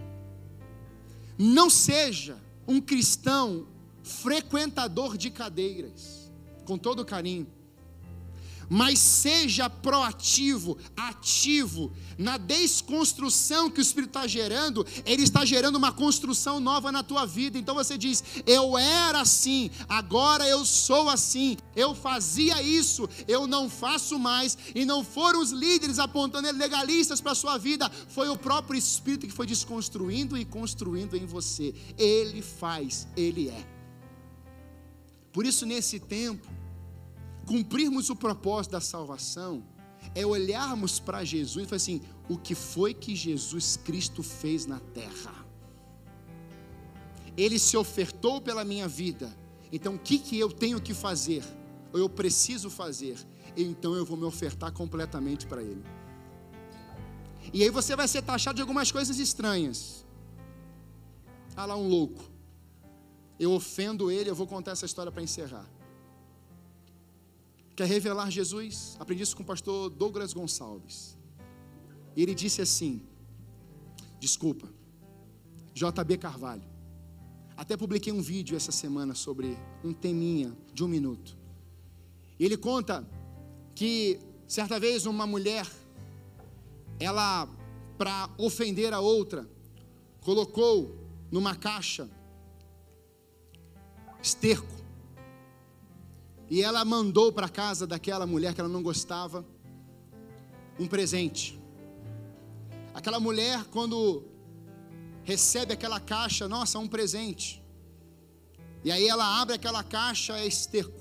Não 1.38 1.70
seja 1.70 2.36
um 2.66 2.80
cristão 2.80 3.68
frequentador 4.02 5.16
de 5.16 5.30
cadeiras, 5.30 6.30
com 6.64 6.76
todo 6.78 7.04
carinho 7.04 7.46
mas 8.72 8.98
seja 8.98 9.68
proativo, 9.68 10.78
ativo 10.96 11.92
na 12.16 12.38
desconstrução 12.38 13.70
que 13.70 13.80
o 13.80 13.82
Espírito 13.82 14.08
está 14.16 14.26
gerando, 14.26 14.86
ele 15.04 15.22
está 15.22 15.44
gerando 15.44 15.76
uma 15.76 15.92
construção 15.92 16.58
nova 16.58 16.90
na 16.90 17.02
tua 17.02 17.26
vida. 17.26 17.58
Então 17.58 17.74
você 17.74 17.98
diz: 17.98 18.24
Eu 18.46 18.78
era 18.78 19.20
assim, 19.20 19.70
agora 19.86 20.48
eu 20.48 20.64
sou 20.64 21.10
assim, 21.10 21.58
eu 21.76 21.94
fazia 21.94 22.62
isso, 22.62 23.06
eu 23.28 23.46
não 23.46 23.68
faço 23.68 24.18
mais, 24.18 24.56
e 24.74 24.86
não 24.86 25.04
foram 25.04 25.42
os 25.42 25.50
líderes 25.50 25.98
apontando 25.98 26.50
legalistas 26.52 27.20
para 27.20 27.32
a 27.32 27.36
sua 27.36 27.58
vida, 27.58 27.90
foi 28.08 28.30
o 28.30 28.38
próprio 28.38 28.78
Espírito 28.78 29.26
que 29.26 29.32
foi 29.34 29.46
desconstruindo 29.46 30.34
e 30.34 30.46
construindo 30.46 31.14
em 31.14 31.26
você. 31.26 31.74
Ele 31.98 32.40
faz, 32.40 33.06
ele 33.14 33.50
é. 33.50 33.81
Por 35.32 35.46
isso, 35.46 35.64
nesse 35.64 35.98
tempo, 35.98 36.46
cumprirmos 37.46 38.10
o 38.10 38.16
propósito 38.16 38.72
da 38.72 38.80
salvação 38.80 39.64
é 40.14 40.26
olharmos 40.26 41.00
para 41.00 41.24
Jesus 41.24 41.64
e 41.64 41.68
falar 41.68 41.76
assim: 41.76 42.02
o 42.28 42.36
que 42.36 42.54
foi 42.54 42.92
que 42.92 43.16
Jesus 43.16 43.76
Cristo 43.76 44.22
fez 44.22 44.66
na 44.66 44.78
terra? 44.78 45.34
Ele 47.36 47.58
se 47.58 47.76
ofertou 47.76 48.40
pela 48.40 48.64
minha 48.64 48.86
vida, 48.86 49.34
então 49.72 49.94
o 49.94 49.98
que, 49.98 50.18
que 50.18 50.38
eu 50.38 50.50
tenho 50.52 50.80
que 50.80 50.92
fazer? 50.92 51.42
Ou 51.92 51.98
eu 51.98 52.08
preciso 52.08 52.68
fazer? 52.68 53.16
Então 53.56 53.94
eu 53.94 54.04
vou 54.04 54.16
me 54.16 54.24
ofertar 54.24 54.72
completamente 54.72 55.46
para 55.46 55.62
Ele. 55.62 55.82
E 57.52 57.62
aí 57.62 57.70
você 57.70 57.96
vai 57.96 58.06
ser 58.06 58.22
taxado 58.22 58.56
de 58.56 58.62
algumas 58.62 58.92
coisas 58.92 59.18
estranhas. 59.18 60.04
Ah 61.56 61.66
lá, 61.66 61.76
um 61.76 61.88
louco. 61.88 62.31
Eu 63.44 63.50
ofendo 63.54 64.08
ele, 64.08 64.30
eu 64.30 64.36
vou 64.36 64.46
contar 64.46 64.70
essa 64.70 64.86
história 64.86 65.10
para 65.10 65.20
encerrar. 65.20 65.68
Quer 67.74 67.88
revelar 67.88 68.30
Jesus? 68.30 68.96
Aprendi 69.00 69.24
isso 69.24 69.36
com 69.36 69.42
o 69.42 69.46
pastor 69.52 69.90
Douglas 69.90 70.32
Gonçalves. 70.32 71.18
Ele 72.16 72.36
disse 72.36 72.62
assim: 72.62 73.02
Desculpa, 74.20 74.68
JB 75.74 76.18
Carvalho. 76.18 76.62
Até 77.56 77.76
publiquei 77.76 78.12
um 78.12 78.22
vídeo 78.22 78.56
essa 78.56 78.70
semana 78.70 79.12
sobre 79.12 79.58
um 79.82 79.92
teminha 79.92 80.56
de 80.72 80.84
um 80.84 80.88
minuto. 80.88 81.36
Ele 82.38 82.56
conta 82.56 83.04
que 83.74 84.20
certa 84.46 84.78
vez 84.78 85.04
uma 85.04 85.26
mulher, 85.26 85.66
ela, 87.00 87.48
para 87.98 88.30
ofender 88.38 88.92
a 88.92 89.00
outra, 89.00 89.50
colocou 90.20 90.96
numa 91.28 91.56
caixa 91.56 92.08
esterco 94.22 94.82
e 96.52 96.62
ela 96.62 96.84
mandou 96.84 97.32
para 97.32 97.48
casa 97.48 97.86
daquela 97.86 98.26
mulher 98.26 98.52
que 98.54 98.60
ela 98.60 98.68
não 98.68 98.82
gostava 98.82 99.42
um 100.78 100.86
presente. 100.86 101.58
Aquela 102.92 103.18
mulher, 103.18 103.64
quando 103.70 104.22
recebe 105.24 105.72
aquela 105.72 105.98
caixa, 105.98 106.46
nossa, 106.46 106.78
um 106.78 106.86
presente. 106.86 107.64
E 108.84 108.92
aí 108.92 109.08
ela 109.08 109.40
abre 109.40 109.54
aquela 109.54 109.82
caixa, 109.82 110.38
é 110.38 110.46
esterco. 110.46 111.00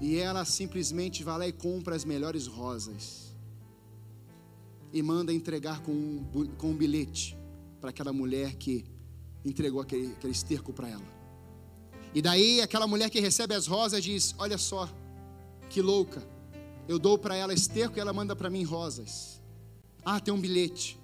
E 0.00 0.16
ela 0.16 0.46
simplesmente 0.46 1.22
vai 1.22 1.38
lá 1.38 1.46
e 1.46 1.52
compra 1.52 1.94
as 1.94 2.04
melhores 2.04 2.46
rosas. 2.46 3.36
E 4.90 5.02
manda 5.02 5.34
entregar 5.34 5.82
com 5.82 5.92
um, 5.92 6.46
com 6.56 6.70
um 6.70 6.74
bilhete 6.74 7.36
para 7.78 7.90
aquela 7.90 8.10
mulher 8.10 8.54
que 8.54 8.86
entregou 9.48 9.80
aquele, 9.80 10.12
aquele 10.12 10.32
esterco 10.32 10.72
para 10.72 10.88
ela. 10.88 11.18
E 12.14 12.22
daí 12.22 12.60
aquela 12.60 12.86
mulher 12.86 13.10
que 13.10 13.20
recebe 13.20 13.54
as 13.54 13.66
rosas 13.66 14.02
diz: 14.02 14.34
Olha 14.38 14.58
só, 14.58 14.88
que 15.68 15.82
louca. 15.82 16.26
Eu 16.86 16.98
dou 16.98 17.18
para 17.18 17.36
ela 17.36 17.52
esterco 17.52 17.98
e 17.98 18.00
ela 18.00 18.12
manda 18.12 18.34
para 18.34 18.48
mim 18.48 18.64
rosas. 18.64 19.42
Ah, 20.04 20.18
tem 20.18 20.32
um 20.32 20.40
bilhete. 20.40 20.98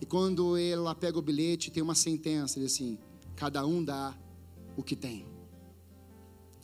E 0.00 0.06
quando 0.06 0.56
ela 0.56 0.94
pega 0.94 1.18
o 1.18 1.22
bilhete, 1.22 1.70
tem 1.70 1.82
uma 1.82 1.94
sentença, 1.94 2.58
diz 2.58 2.72
assim: 2.72 2.98
cada 3.34 3.64
um 3.66 3.82
dá 3.84 4.16
o 4.76 4.82
que 4.82 4.96
tem. 4.96 5.24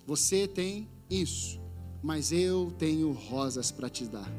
Você 0.07 0.49
tem 0.49 0.89
isso, 1.09 1.61
mas 2.03 2.33
eu 2.33 2.73
tenho 2.79 3.13
rosas 3.13 3.71
para 3.71 3.89
te 3.89 4.07
dar. 4.07 4.31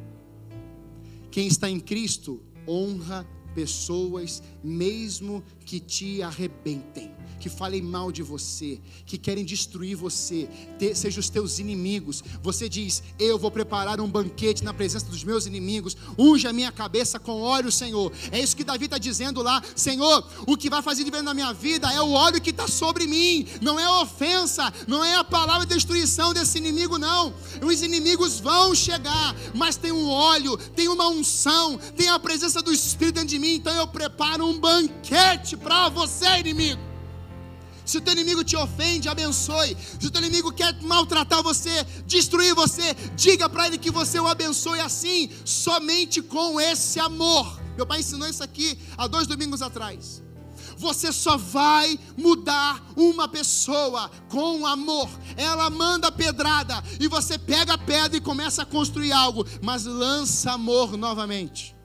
Quem 1.32 1.47
está 1.47 1.70
em 1.70 1.80
Cristo 1.80 2.41
honra 2.68 3.26
pessoas, 3.54 4.41
mesmo 4.64 5.43
que 5.66 5.80
te 5.80 6.22
arrebentem 6.22 7.12
que 7.39 7.49
falem 7.49 7.81
mal 7.81 8.11
de 8.11 8.23
você, 8.23 8.79
que 9.05 9.17
querem 9.17 9.43
destruir 9.43 9.95
você, 9.95 10.49
sejam 10.95 11.19
os 11.19 11.29
teus 11.29 11.59
inimigos. 11.59 12.23
Você 12.41 12.67
diz: 12.69 13.03
Eu 13.19 13.38
vou 13.38 13.51
preparar 13.51 13.99
um 13.99 14.09
banquete 14.09 14.63
na 14.63 14.73
presença 14.73 15.05
dos 15.05 15.23
meus 15.23 15.45
inimigos, 15.45 15.95
unge 16.17 16.47
a 16.47 16.53
minha 16.53 16.71
cabeça 16.71 17.19
com 17.19 17.41
óleo, 17.41 17.71
Senhor. 17.71 18.11
É 18.31 18.39
isso 18.39 18.55
que 18.55 18.63
Davi 18.63 18.86
está 18.86 18.97
dizendo 18.97 19.41
lá: 19.41 19.61
Senhor, 19.75 20.27
o 20.47 20.57
que 20.57 20.69
vai 20.69 20.81
fazer 20.81 21.03
diferença 21.03 21.25
na 21.25 21.34
minha 21.34 21.53
vida 21.53 21.91
é 21.91 22.01
o 22.01 22.11
óleo 22.11 22.41
que 22.41 22.49
está 22.49 22.67
sobre 22.67 23.07
mim, 23.07 23.47
não 23.61 23.79
é 23.79 23.89
ofensa, 24.01 24.71
não 24.88 25.03
é 25.03 25.15
a 25.15 25.23
palavra 25.23 25.65
de 25.65 25.73
destruição 25.73 26.34
desse 26.34 26.57
inimigo, 26.57 26.97
não. 26.97 27.34
Os 27.61 27.81
inimigos 27.81 28.39
vão 28.39 28.75
chegar, 28.75 29.36
mas 29.53 29.75
tem 29.75 29.91
um 29.91 30.07
óleo, 30.09 30.57
tem 30.57 30.88
uma 30.88 31.07
unção, 31.07 31.77
tem 31.95 32.09
a 32.09 32.19
presença 32.19 32.61
do 32.61 32.73
Espírito 32.73 33.15
dentro 33.15 33.29
de 33.29 33.39
mim, 33.39 33.55
então 33.55 33.73
eu 33.73 33.88
preparo 33.88 34.45
um 34.45 34.59
banquete 34.59 35.55
para 35.57 35.89
você, 35.89 36.39
inimigo. 36.39 36.93
Se 37.86 37.97
o 37.97 38.01
teu 38.01 38.13
inimigo 38.13 38.43
te 38.43 38.55
ofende, 38.55 39.09
abençoe. 39.09 39.75
Se 39.99 40.07
o 40.07 40.11
teu 40.11 40.21
inimigo 40.21 40.51
quer 40.51 40.73
maltratar 40.81 41.43
você, 41.43 41.84
destruir 42.05 42.55
você, 42.55 42.93
diga 43.15 43.49
para 43.49 43.67
ele 43.67 43.77
que 43.77 43.91
você 43.91 44.19
o 44.19 44.27
abençoe 44.27 44.79
assim, 44.79 45.29
somente 45.45 46.21
com 46.21 46.59
esse 46.59 46.99
amor. 46.99 47.61
Meu 47.75 47.86
pai 47.86 47.99
ensinou 47.99 48.27
isso 48.27 48.43
aqui 48.43 48.77
há 48.97 49.07
dois 49.07 49.27
domingos 49.27 49.61
atrás. 49.61 50.21
Você 50.77 51.11
só 51.11 51.38
vai 51.38 51.99
mudar 52.17 52.84
uma 52.95 53.27
pessoa 53.27 54.09
com 54.29 54.65
amor. 54.65 55.09
Ela 55.36 55.69
manda 55.69 56.11
pedrada 56.11 56.84
e 56.99 57.07
você 57.07 57.38
pega 57.38 57.73
a 57.73 57.77
pedra 57.77 58.17
e 58.17 58.21
começa 58.21 58.63
a 58.63 58.65
construir 58.65 59.11
algo, 59.11 59.45
mas 59.61 59.86
lança 59.86 60.51
amor 60.51 60.97
novamente. 60.97 61.75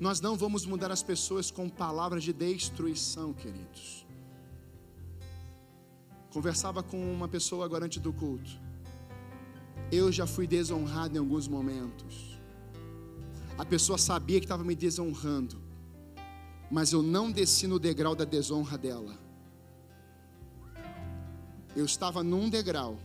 Nós 0.00 0.20
não 0.20 0.36
vamos 0.36 0.66
mudar 0.66 0.90
as 0.90 1.02
pessoas 1.02 1.50
com 1.50 1.68
palavras 1.68 2.24
de 2.24 2.32
destruição, 2.32 3.32
queridos. 3.32 4.01
Conversava 6.32 6.82
com 6.82 6.96
uma 7.12 7.28
pessoa 7.28 7.64
agora 7.64 7.84
antes 7.84 8.00
do 8.00 8.12
culto. 8.12 8.50
Eu 9.90 10.10
já 10.10 10.26
fui 10.26 10.46
desonrado 10.46 11.14
em 11.14 11.18
alguns 11.18 11.46
momentos. 11.46 12.38
A 13.58 13.64
pessoa 13.66 13.98
sabia 13.98 14.40
que 14.40 14.46
estava 14.46 14.64
me 14.64 14.74
desonrando, 14.74 15.60
mas 16.70 16.90
eu 16.90 17.02
não 17.02 17.30
desci 17.30 17.66
no 17.66 17.78
degrau 17.78 18.14
da 18.14 18.24
desonra 18.24 18.78
dela. 18.78 19.18
Eu 21.76 21.84
estava 21.84 22.22
num 22.22 22.48
degrau. 22.48 22.98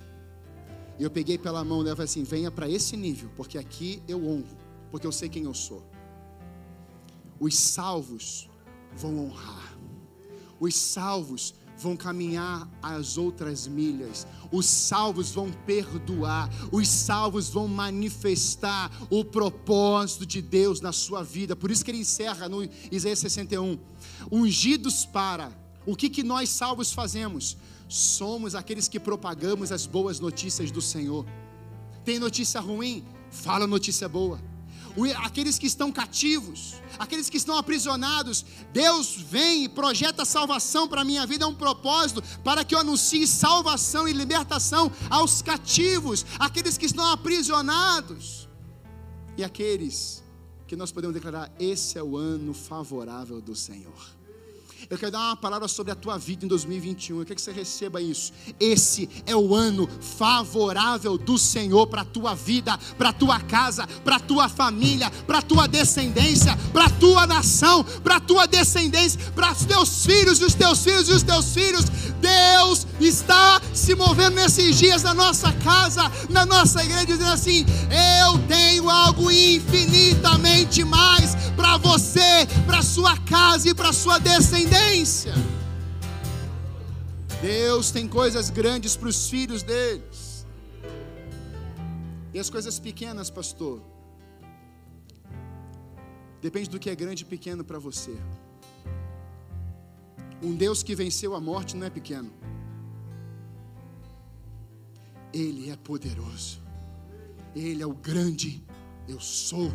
E 0.98 1.04
eu 1.04 1.12
peguei 1.12 1.38
pela 1.38 1.66
mão 1.66 1.84
dela 1.84 1.96
e 1.96 1.98
falei 1.98 2.10
assim: 2.10 2.24
venha 2.24 2.50
para 2.50 2.70
esse 2.70 2.96
nível, 2.96 3.30
porque 3.36 3.58
aqui 3.58 4.02
eu 4.08 4.26
honro, 4.26 4.58
porque 4.90 5.06
eu 5.06 5.12
sei 5.12 5.28
quem 5.28 5.44
eu 5.44 5.54
sou. 5.54 5.84
Os 7.40 7.56
salvos 7.58 8.50
vão 8.96 9.20
honrar. 9.20 9.78
Os 10.60 10.76
salvos 10.76 11.54
vão 11.78 11.96
caminhar 11.96 12.68
as 12.82 13.18
outras 13.18 13.68
milhas, 13.68 14.26
os 14.52 14.66
salvos 14.66 15.32
vão 15.32 15.52
perdoar, 15.66 16.50
os 16.72 16.88
salvos 16.88 17.50
vão 17.50 17.68
manifestar 17.68 18.92
o 19.10 19.24
propósito 19.24 20.26
de 20.26 20.42
Deus 20.42 20.82
na 20.82 20.92
sua 20.92 21.24
vida. 21.24 21.56
Por 21.56 21.70
isso 21.70 21.86
que 21.86 21.92
ele 21.92 22.00
encerra 22.00 22.50
no 22.50 22.68
Isaías 22.92 23.20
61: 23.20 23.78
ungidos 24.32 25.06
para. 25.06 25.52
O 25.86 25.96
que, 25.96 26.10
que 26.10 26.24
nós 26.24 26.50
salvos 26.50 26.92
fazemos? 26.92 27.56
Somos 27.88 28.56
aqueles 28.56 28.90
que 28.90 29.00
propagamos 29.00 29.72
as 29.72 29.86
boas 29.86 30.20
notícias 30.20 30.70
do 30.70 30.82
Senhor. 30.82 31.26
Tem 32.04 32.20
notícia 32.20 32.60
ruim? 32.60 33.06
Fala 33.32 33.66
notícia 33.66 34.10
boa 34.10 34.40
aqueles 35.24 35.60
que 35.60 35.68
estão 35.68 35.92
cativos, 35.92 36.76
aqueles 36.98 37.30
que 37.30 37.38
estão 37.38 37.58
aprisionados. 37.58 38.46
Deus 38.74 39.16
vem 39.16 39.66
e 39.66 39.70
projeta 39.70 40.26
salvação 40.26 40.88
para 40.88 41.02
a 41.02 41.06
minha 41.06 41.26
vida, 41.26 41.46
é 41.46 41.48
um 41.48 41.56
propósito 41.56 42.24
para 42.44 42.64
que 42.64 42.74
eu 42.74 42.80
anuncie 42.80 43.28
salvação 43.28 44.08
e 44.08 44.14
libertação 44.14 44.92
aos 45.10 45.42
cativos, 45.42 46.26
aqueles 46.40 46.78
que 46.78 46.86
estão 46.86 47.06
aprisionados 47.06 48.48
e 49.38 49.44
aqueles 49.44 50.24
que 50.68 50.76
nós 50.76 50.92
podemos 50.92 51.14
declarar: 51.14 51.52
esse 51.60 51.98
é 51.98 52.04
o 52.04 52.18
ano 52.18 52.54
favorável 52.54 53.40
do 53.40 53.56
Senhor. 53.56 54.17
Eu 54.90 54.98
quero 54.98 55.12
dar 55.12 55.20
uma 55.20 55.36
palavra 55.36 55.68
sobre 55.68 55.92
a 55.92 55.96
tua 55.96 56.18
vida 56.18 56.46
em 56.46 56.48
2021. 56.48 57.20
Eu 57.20 57.26
quero 57.26 57.36
que 57.36 57.42
você 57.42 57.52
receba 57.52 58.02
isso. 58.02 58.32
Esse 58.60 59.10
é 59.26 59.36
o 59.36 59.54
ano 59.56 59.90
favorável 60.18 61.18
do 61.18 61.38
Senhor 61.38 61.88
para 61.88 62.02
a 62.02 62.06
tua 62.06 62.36
vida, 62.36 62.78
para 62.98 63.10
a 63.10 63.14
tua 63.14 63.40
casa, 63.40 63.88
para 64.04 64.18
a 64.18 64.20
tua 64.20 64.48
família, 64.48 65.10
para 65.26 65.40
a 65.40 65.42
tua 65.42 65.68
descendência, 65.68 66.56
para 66.72 66.86
a 66.86 66.90
tua 66.90 67.26
nação, 67.26 67.84
para 68.04 68.18
a 68.18 68.20
tua 68.20 68.46
descendência, 68.46 69.20
para 69.34 69.52
os 69.52 69.66
teus 69.66 70.06
filhos 70.06 70.40
e 70.40 70.46
os 70.46 70.54
teus 70.54 70.84
filhos 70.84 71.10
e 71.10 71.14
os 71.14 71.24
teus 71.24 71.54
filhos. 71.54 71.86
Deus 72.22 72.88
está 73.00 73.62
se 73.74 73.96
movendo 73.96 74.36
nesses 74.36 74.78
dias 74.78 75.04
na 75.04 75.14
nossa 75.14 75.52
casa, 75.54 76.12
na 76.30 76.46
nossa 76.46 76.84
igreja, 76.84 77.06
dizendo 77.06 77.32
assim: 77.32 77.66
Eu 78.24 78.38
tenho 78.48 78.90
algo 78.90 79.32
infinitamente 79.32 80.84
mais 80.84 81.36
para 81.56 81.78
você, 81.78 82.48
para 82.66 82.82
sua 82.82 83.18
casa 83.18 83.70
e 83.70 83.74
para 83.74 83.92
sua 83.92 84.20
descendência. 84.20 84.67
Deus 87.42 87.92
tem 87.92 88.08
coisas 88.08 88.50
grandes 88.50 88.96
para 88.96 89.08
os 89.08 89.30
filhos 89.30 89.62
deles. 89.62 90.46
E 92.34 92.40
as 92.40 92.50
coisas 92.50 92.80
pequenas, 92.80 93.30
pastor? 93.30 93.82
Depende 96.42 96.70
do 96.70 96.80
que 96.80 96.90
é 96.90 96.96
grande 96.96 97.24
e 97.24 97.26
pequeno 97.26 97.64
para 97.64 97.80
você. 97.80 98.18
Um 100.42 100.56
Deus 100.56 100.84
que 100.84 100.96
venceu 100.96 101.36
a 101.36 101.40
morte 101.40 101.76
não 101.76 101.86
é 101.86 101.90
pequeno. 101.90 102.32
Ele 105.32 105.70
é 105.70 105.76
poderoso. 105.76 106.60
Ele 107.56 107.82
é 107.82 107.86
o 107.86 107.94
grande. 107.94 108.64
Eu 109.08 109.20
sou 109.20 109.72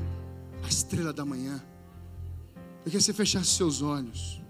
a 0.63 0.69
estrela 0.69 1.13
da 1.13 1.25
manhã. 1.25 1.63
Eu 2.57 2.91
queria 2.91 2.99
que 2.99 3.05
você 3.05 3.15
fechasse 3.15 3.51
seus 3.51 3.81
olhos. 3.81 4.42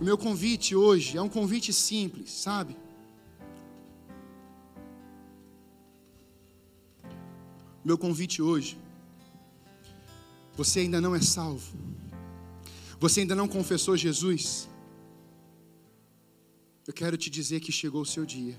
O 0.00 0.04
meu 0.04 0.16
convite 0.16 0.76
hoje 0.76 1.16
é 1.16 1.22
um 1.22 1.28
convite 1.28 1.72
simples, 1.72 2.30
sabe? 2.30 2.76
O 7.82 7.86
meu 7.86 7.98
convite 7.98 8.40
hoje. 8.40 8.78
Você 10.56 10.80
ainda 10.80 11.00
não 11.00 11.14
é 11.16 11.20
salvo. 11.20 11.76
Você 13.00 13.20
ainda 13.20 13.34
não 13.34 13.48
confessou 13.48 13.96
Jesus. 13.96 14.68
Eu 16.86 16.94
quero 16.94 17.16
te 17.16 17.28
dizer 17.28 17.60
que 17.60 17.72
chegou 17.72 18.02
o 18.02 18.06
seu 18.06 18.24
dia. 18.24 18.56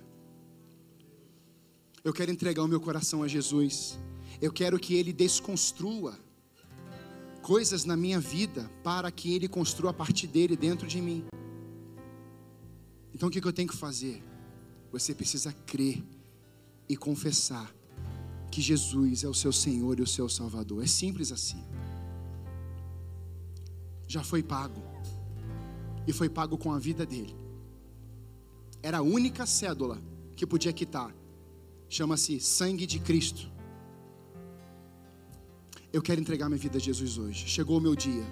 Eu 2.04 2.14
quero 2.14 2.32
entregar 2.32 2.64
o 2.64 2.68
meu 2.68 2.82
coração 2.82 3.24
a 3.24 3.28
Jesus. 3.28 3.98
Eu 4.42 4.52
quero 4.52 4.78
que 4.78 4.94
Ele 4.94 5.14
desconstrua 5.14 6.18
coisas 7.50 7.84
na 7.84 7.98
minha 7.98 8.20
vida 8.20 8.70
para 8.84 9.10
que 9.10 9.34
Ele 9.34 9.48
construa 9.48 9.90
a 9.90 9.94
partir 9.94 10.28
dele 10.28 10.56
dentro 10.56 10.88
de 10.88 11.02
mim. 11.02 11.26
Então 13.12 13.28
o 13.28 13.32
que 13.32 13.44
eu 13.44 13.52
tenho 13.52 13.68
que 13.68 13.76
fazer? 13.76 14.24
Você 14.92 15.16
precisa 15.16 15.52
crer 15.66 16.04
e 16.88 16.96
confessar 16.96 17.74
que 18.52 18.62
Jesus 18.62 19.24
é 19.24 19.28
o 19.28 19.34
seu 19.34 19.52
Senhor 19.52 19.98
e 19.98 20.04
o 20.04 20.06
seu 20.06 20.30
Salvador. 20.30 20.84
É 20.84 20.86
simples 20.86 21.32
assim. 21.32 21.64
Já 24.08 24.24
foi 24.24 24.44
pago. 24.44 24.84
E 26.06 26.14
foi 26.14 26.30
pago 26.30 26.56
com 26.56 26.72
a 26.72 26.78
vida 26.78 27.04
dele. 27.04 27.36
Era 28.84 29.00
a 29.00 29.02
única 29.02 29.48
cédula 29.48 30.00
que 30.36 30.46
podia 30.46 30.72
quitar. 30.72 31.12
Chama-se 31.90 32.40
sangue 32.40 32.86
de 32.86 33.00
Cristo. 33.00 33.50
Eu 35.92 36.02
quero 36.02 36.22
entregar 36.22 36.48
minha 36.48 36.60
vida 36.60 36.78
a 36.78 36.82
Jesus 36.82 37.18
hoje. 37.18 37.48
Chegou 37.48 37.78
o 37.78 37.82
meu 37.82 37.96
dia. 37.96 38.24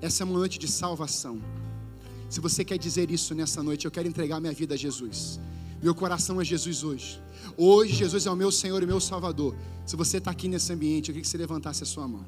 Essa 0.00 0.22
é 0.22 0.24
uma 0.24 0.38
noite 0.38 0.58
de 0.58 0.68
salvação. 0.68 1.40
Se 2.30 2.40
você 2.40 2.64
quer 2.64 2.78
dizer 2.78 3.10
isso 3.10 3.34
nessa 3.34 3.62
noite, 3.62 3.84
eu 3.84 3.90
quero 3.90 4.08
entregar 4.08 4.40
minha 4.40 4.52
vida 4.52 4.74
a 4.74 4.76
Jesus. 4.76 5.40
Meu 5.82 5.94
coração 5.94 6.40
é 6.40 6.44
Jesus 6.44 6.84
hoje. 6.84 7.20
Hoje, 7.56 7.92
Jesus 7.92 8.24
é 8.24 8.30
o 8.30 8.36
meu 8.36 8.52
Senhor 8.52 8.80
e 8.82 8.86
meu 8.86 9.00
Salvador. 9.00 9.56
Se 9.84 9.96
você 9.96 10.18
está 10.18 10.30
aqui 10.30 10.46
nesse 10.46 10.72
ambiente, 10.72 11.08
eu 11.08 11.12
queria 11.14 11.22
que 11.22 11.28
você 11.28 11.36
levantasse 11.36 11.82
a 11.82 11.86
sua 11.86 12.06
mão. 12.06 12.24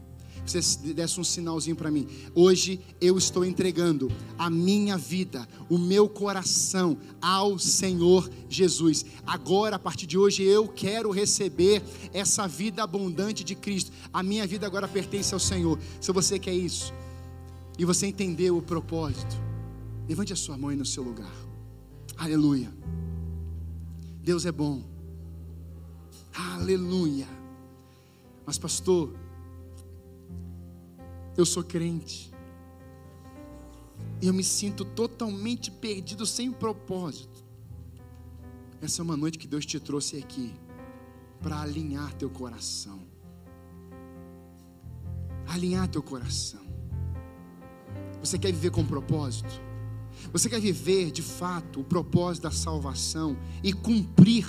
Você 0.47 0.93
desse 0.93 1.19
um 1.19 1.25
sinalzinho 1.25 1.75
para 1.75 1.91
mim. 1.91 2.07
Hoje 2.35 2.81
eu 3.01 3.17
estou 3.17 3.45
entregando 3.45 4.11
a 4.39 4.51
minha 4.51 4.97
vida, 4.97 5.49
o 5.71 5.79
meu 5.79 6.09
coração 6.09 6.99
ao 7.21 7.59
Senhor 7.59 8.31
Jesus. 8.49 9.05
Agora, 9.27 9.77
a 9.77 9.79
partir 9.79 10.07
de 10.07 10.19
hoje, 10.19 10.43
eu 10.43 10.69
quero 10.69 11.11
receber 11.11 11.83
essa 12.13 12.47
vida 12.47 12.83
abundante 12.83 13.43
de 13.43 13.55
Cristo. 13.55 13.91
A 14.13 14.23
minha 14.23 14.47
vida 14.47 14.67
agora 14.67 14.87
pertence 14.87 15.33
ao 15.33 15.41
Senhor. 15.41 15.79
Se 16.01 16.13
você 16.13 16.39
quer 16.39 16.55
isso 16.55 16.93
e 17.79 17.85
você 17.85 18.07
entendeu 18.07 18.59
o 18.59 18.63
propósito, 18.63 19.37
levante 20.07 20.33
a 20.33 20.37
sua 20.37 20.59
mão 20.59 20.69
aí 20.69 20.77
no 20.77 20.85
seu 20.85 21.03
lugar. 21.03 21.33
Aleluia. 22.17 22.71
Deus 24.23 24.45
é 24.45 24.53
bom. 24.53 24.83
Aleluia. 26.35 27.27
Mas, 28.47 28.59
pastor, 28.59 29.15
eu 31.37 31.45
sou 31.45 31.63
crente. 31.63 32.33
Eu 34.23 34.33
me 34.33 34.45
sinto 34.45 34.85
totalmente 34.85 35.71
perdido, 35.71 36.25
sem 36.25 36.51
propósito. 36.51 37.45
Essa 38.81 39.01
é 39.01 39.03
uma 39.03 39.17
noite 39.17 39.39
que 39.39 39.47
Deus 39.47 39.67
te 39.67 39.81
trouxe 39.81 40.17
aqui 40.17 40.55
para 41.41 41.61
alinhar 41.61 42.15
teu 42.15 42.31
coração. 42.31 43.01
Alinhar 45.47 45.89
teu 45.89 46.03
coração. 46.03 46.65
Você 48.21 48.39
quer 48.39 48.53
viver 48.53 48.71
com 48.71 48.85
propósito? 48.85 49.61
Você 50.33 50.49
quer 50.49 50.61
viver 50.61 51.11
de 51.11 51.21
fato 51.21 51.81
o 51.81 51.85
propósito 51.85 52.45
da 52.45 52.51
salvação 52.51 53.37
e 53.63 53.73
cumprir 53.73 54.47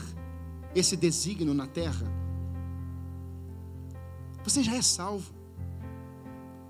esse 0.74 0.96
desígnio 0.96 1.54
na 1.54 1.68
terra? 1.68 2.10
Você 4.44 4.64
já 4.64 4.76
é 4.76 4.82
salvo. 4.82 5.35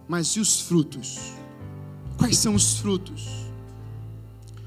Mas 0.07 0.27
e 0.29 0.39
os 0.39 0.61
frutos? 0.61 1.33
Quais 2.17 2.37
são 2.37 2.55
os 2.55 2.77
frutos? 2.79 3.45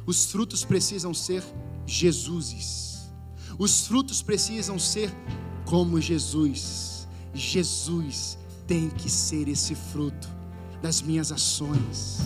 Os 0.06 0.26
frutos 0.26 0.64
precisam 0.64 1.12
ser 1.14 1.42
Jesuses. 1.86 3.10
Os 3.58 3.86
frutos 3.86 4.22
precisam 4.22 4.78
ser 4.78 5.10
como 5.64 6.00
Jesus. 6.00 7.08
Jesus 7.34 8.38
tem 8.66 8.90
que 8.90 9.10
ser 9.10 9.48
esse 9.48 9.74
fruto 9.74 10.28
das 10.82 11.00
minhas 11.00 11.32
ações. 11.32 12.18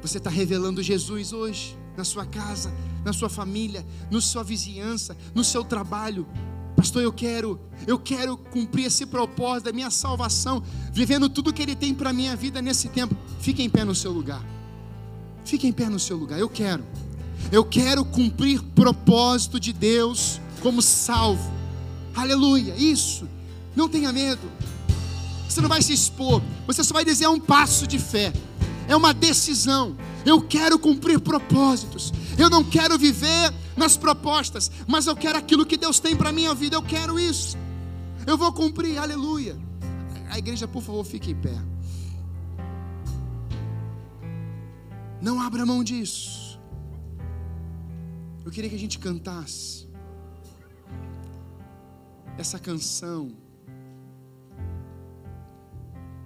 Você 0.00 0.18
está 0.18 0.30
revelando 0.30 0.82
Jesus 0.82 1.32
hoje, 1.32 1.78
na 1.96 2.04
sua 2.04 2.26
casa, 2.26 2.72
na 3.04 3.12
sua 3.12 3.28
família, 3.28 3.86
na 4.10 4.20
sua 4.20 4.42
vizinhança, 4.42 5.16
no 5.34 5.44
seu 5.44 5.64
trabalho. 5.64 6.26
Pastor, 6.84 7.02
eu 7.02 7.14
quero, 7.14 7.58
eu 7.86 7.98
quero 7.98 8.36
cumprir 8.36 8.84
esse 8.84 9.06
propósito 9.06 9.64
da 9.64 9.72
minha 9.72 9.90
salvação, 9.90 10.62
vivendo 10.92 11.30
tudo 11.30 11.50
que 11.50 11.62
Ele 11.62 11.74
tem 11.74 11.94
para 11.94 12.10
a 12.10 12.12
minha 12.12 12.36
vida 12.36 12.60
nesse 12.60 12.90
tempo. 12.90 13.16
Fique 13.40 13.62
em 13.62 13.70
pé 13.70 13.84
no 13.84 13.94
seu 13.94 14.12
lugar. 14.12 14.44
Fique 15.46 15.66
em 15.66 15.72
pé 15.72 15.88
no 15.88 15.98
seu 15.98 16.14
lugar. 16.14 16.38
Eu 16.38 16.46
quero. 16.46 16.84
Eu 17.50 17.64
quero 17.64 18.04
cumprir 18.04 18.60
propósito 18.60 19.58
de 19.58 19.72
Deus 19.72 20.38
como 20.60 20.82
salvo. 20.82 21.50
Aleluia. 22.14 22.74
Isso. 22.76 23.26
Não 23.74 23.88
tenha 23.88 24.12
medo. 24.12 24.42
Você 25.48 25.62
não 25.62 25.70
vai 25.70 25.80
se 25.80 25.94
expor. 25.94 26.42
Você 26.66 26.84
só 26.84 26.92
vai 26.92 27.02
dizer 27.02 27.28
um 27.28 27.40
passo 27.40 27.86
de 27.86 27.98
fé 27.98 28.30
é 28.88 28.94
uma 28.94 29.14
decisão. 29.14 29.96
Eu 30.24 30.42
quero 30.42 30.78
cumprir 30.78 31.18
propósitos. 31.18 32.12
Eu 32.38 32.50
não 32.50 32.62
quero 32.62 32.98
viver 32.98 33.52
nas 33.76 33.96
propostas, 33.96 34.70
mas 34.86 35.06
eu 35.06 35.16
quero 35.16 35.38
aquilo 35.38 35.66
que 35.66 35.76
Deus 35.76 35.98
tem 35.98 36.16
para 36.16 36.32
minha 36.32 36.54
vida. 36.54 36.76
Eu 36.76 36.82
quero 36.82 37.18
isso. 37.18 37.56
Eu 38.26 38.38
vou 38.38 38.52
cumprir. 38.52 38.98
Aleluia. 38.98 39.58
A 40.30 40.38
igreja, 40.38 40.66
por 40.66 40.82
favor, 40.82 41.04
fique 41.04 41.30
em 41.30 41.36
pé. 41.36 41.54
Não 45.20 45.40
abra 45.40 45.64
mão 45.64 45.82
disso. 45.82 46.60
Eu 48.44 48.50
queria 48.50 48.68
que 48.68 48.76
a 48.76 48.78
gente 48.78 48.98
cantasse 48.98 49.88
essa 52.36 52.58
canção 52.58 53.32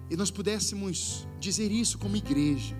e 0.09 0.17
nós 0.17 0.31
pudéssemos 0.31 1.27
dizer 1.39 1.71
isso 1.71 1.97
como 1.99 2.17
igreja, 2.17 2.75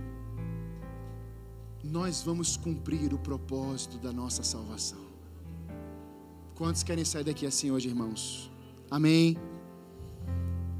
nós 1.89 2.21
vamos 2.21 2.55
cumprir 2.55 3.13
o 3.13 3.19
propósito 3.19 3.97
da 3.97 4.11
nossa 4.11 4.43
salvação. 4.43 4.99
Quantos 6.55 6.83
querem 6.83 7.03
sair 7.03 7.23
daqui 7.23 7.45
assim 7.45 7.71
hoje, 7.71 7.87
irmãos? 7.87 8.51
Amém. 8.89 9.37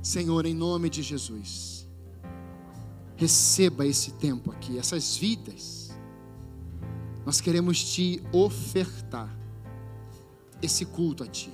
Senhor, 0.01 0.45
em 0.45 0.53
nome 0.53 0.89
de 0.89 1.01
Jesus, 1.01 1.87
receba 3.15 3.85
esse 3.85 4.11
tempo 4.13 4.51
aqui, 4.51 4.77
essas 4.77 5.17
vidas. 5.17 5.89
Nós 7.25 7.41
queremos 7.41 7.83
te 7.93 8.21
ofertar 8.31 9.35
esse 10.61 10.85
culto 10.85 11.23
a 11.23 11.27
ti. 11.27 11.51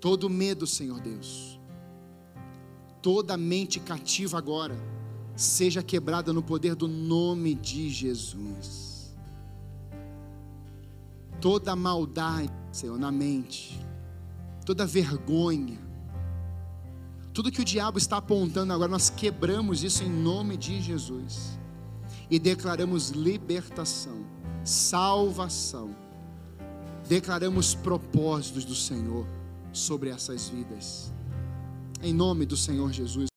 Todo 0.00 0.28
medo, 0.28 0.66
Senhor 0.66 1.00
Deus 1.00 1.56
toda 3.06 3.36
mente 3.36 3.78
cativa 3.78 4.36
agora 4.36 4.76
seja 5.36 5.82
quebrada 5.82 6.32
no 6.32 6.42
poder 6.42 6.74
do 6.74 6.88
nome 6.88 7.54
de 7.54 7.88
Jesus. 7.90 9.14
Toda 11.40 11.76
maldade, 11.76 12.52
Senhor, 12.72 12.98
na 12.98 13.12
mente, 13.12 13.78
toda 14.64 14.86
vergonha, 14.86 15.78
tudo 17.32 17.52
que 17.52 17.60
o 17.60 17.64
diabo 17.64 17.98
está 17.98 18.16
apontando 18.16 18.72
agora, 18.72 18.90
nós 18.90 19.10
quebramos 19.10 19.84
isso 19.84 20.02
em 20.02 20.08
nome 20.08 20.56
de 20.56 20.80
Jesus 20.80 21.58
e 22.30 22.38
declaramos 22.38 23.10
libertação, 23.10 24.24
salvação, 24.64 25.94
declaramos 27.06 27.74
propósitos 27.74 28.64
do 28.64 28.74
Senhor 28.74 29.26
sobre 29.72 30.08
essas 30.08 30.48
vidas 30.48 31.12
em 32.02 32.12
nome 32.12 32.46
do 32.46 32.56
Senhor 32.56 32.92
Jesus. 32.92 33.28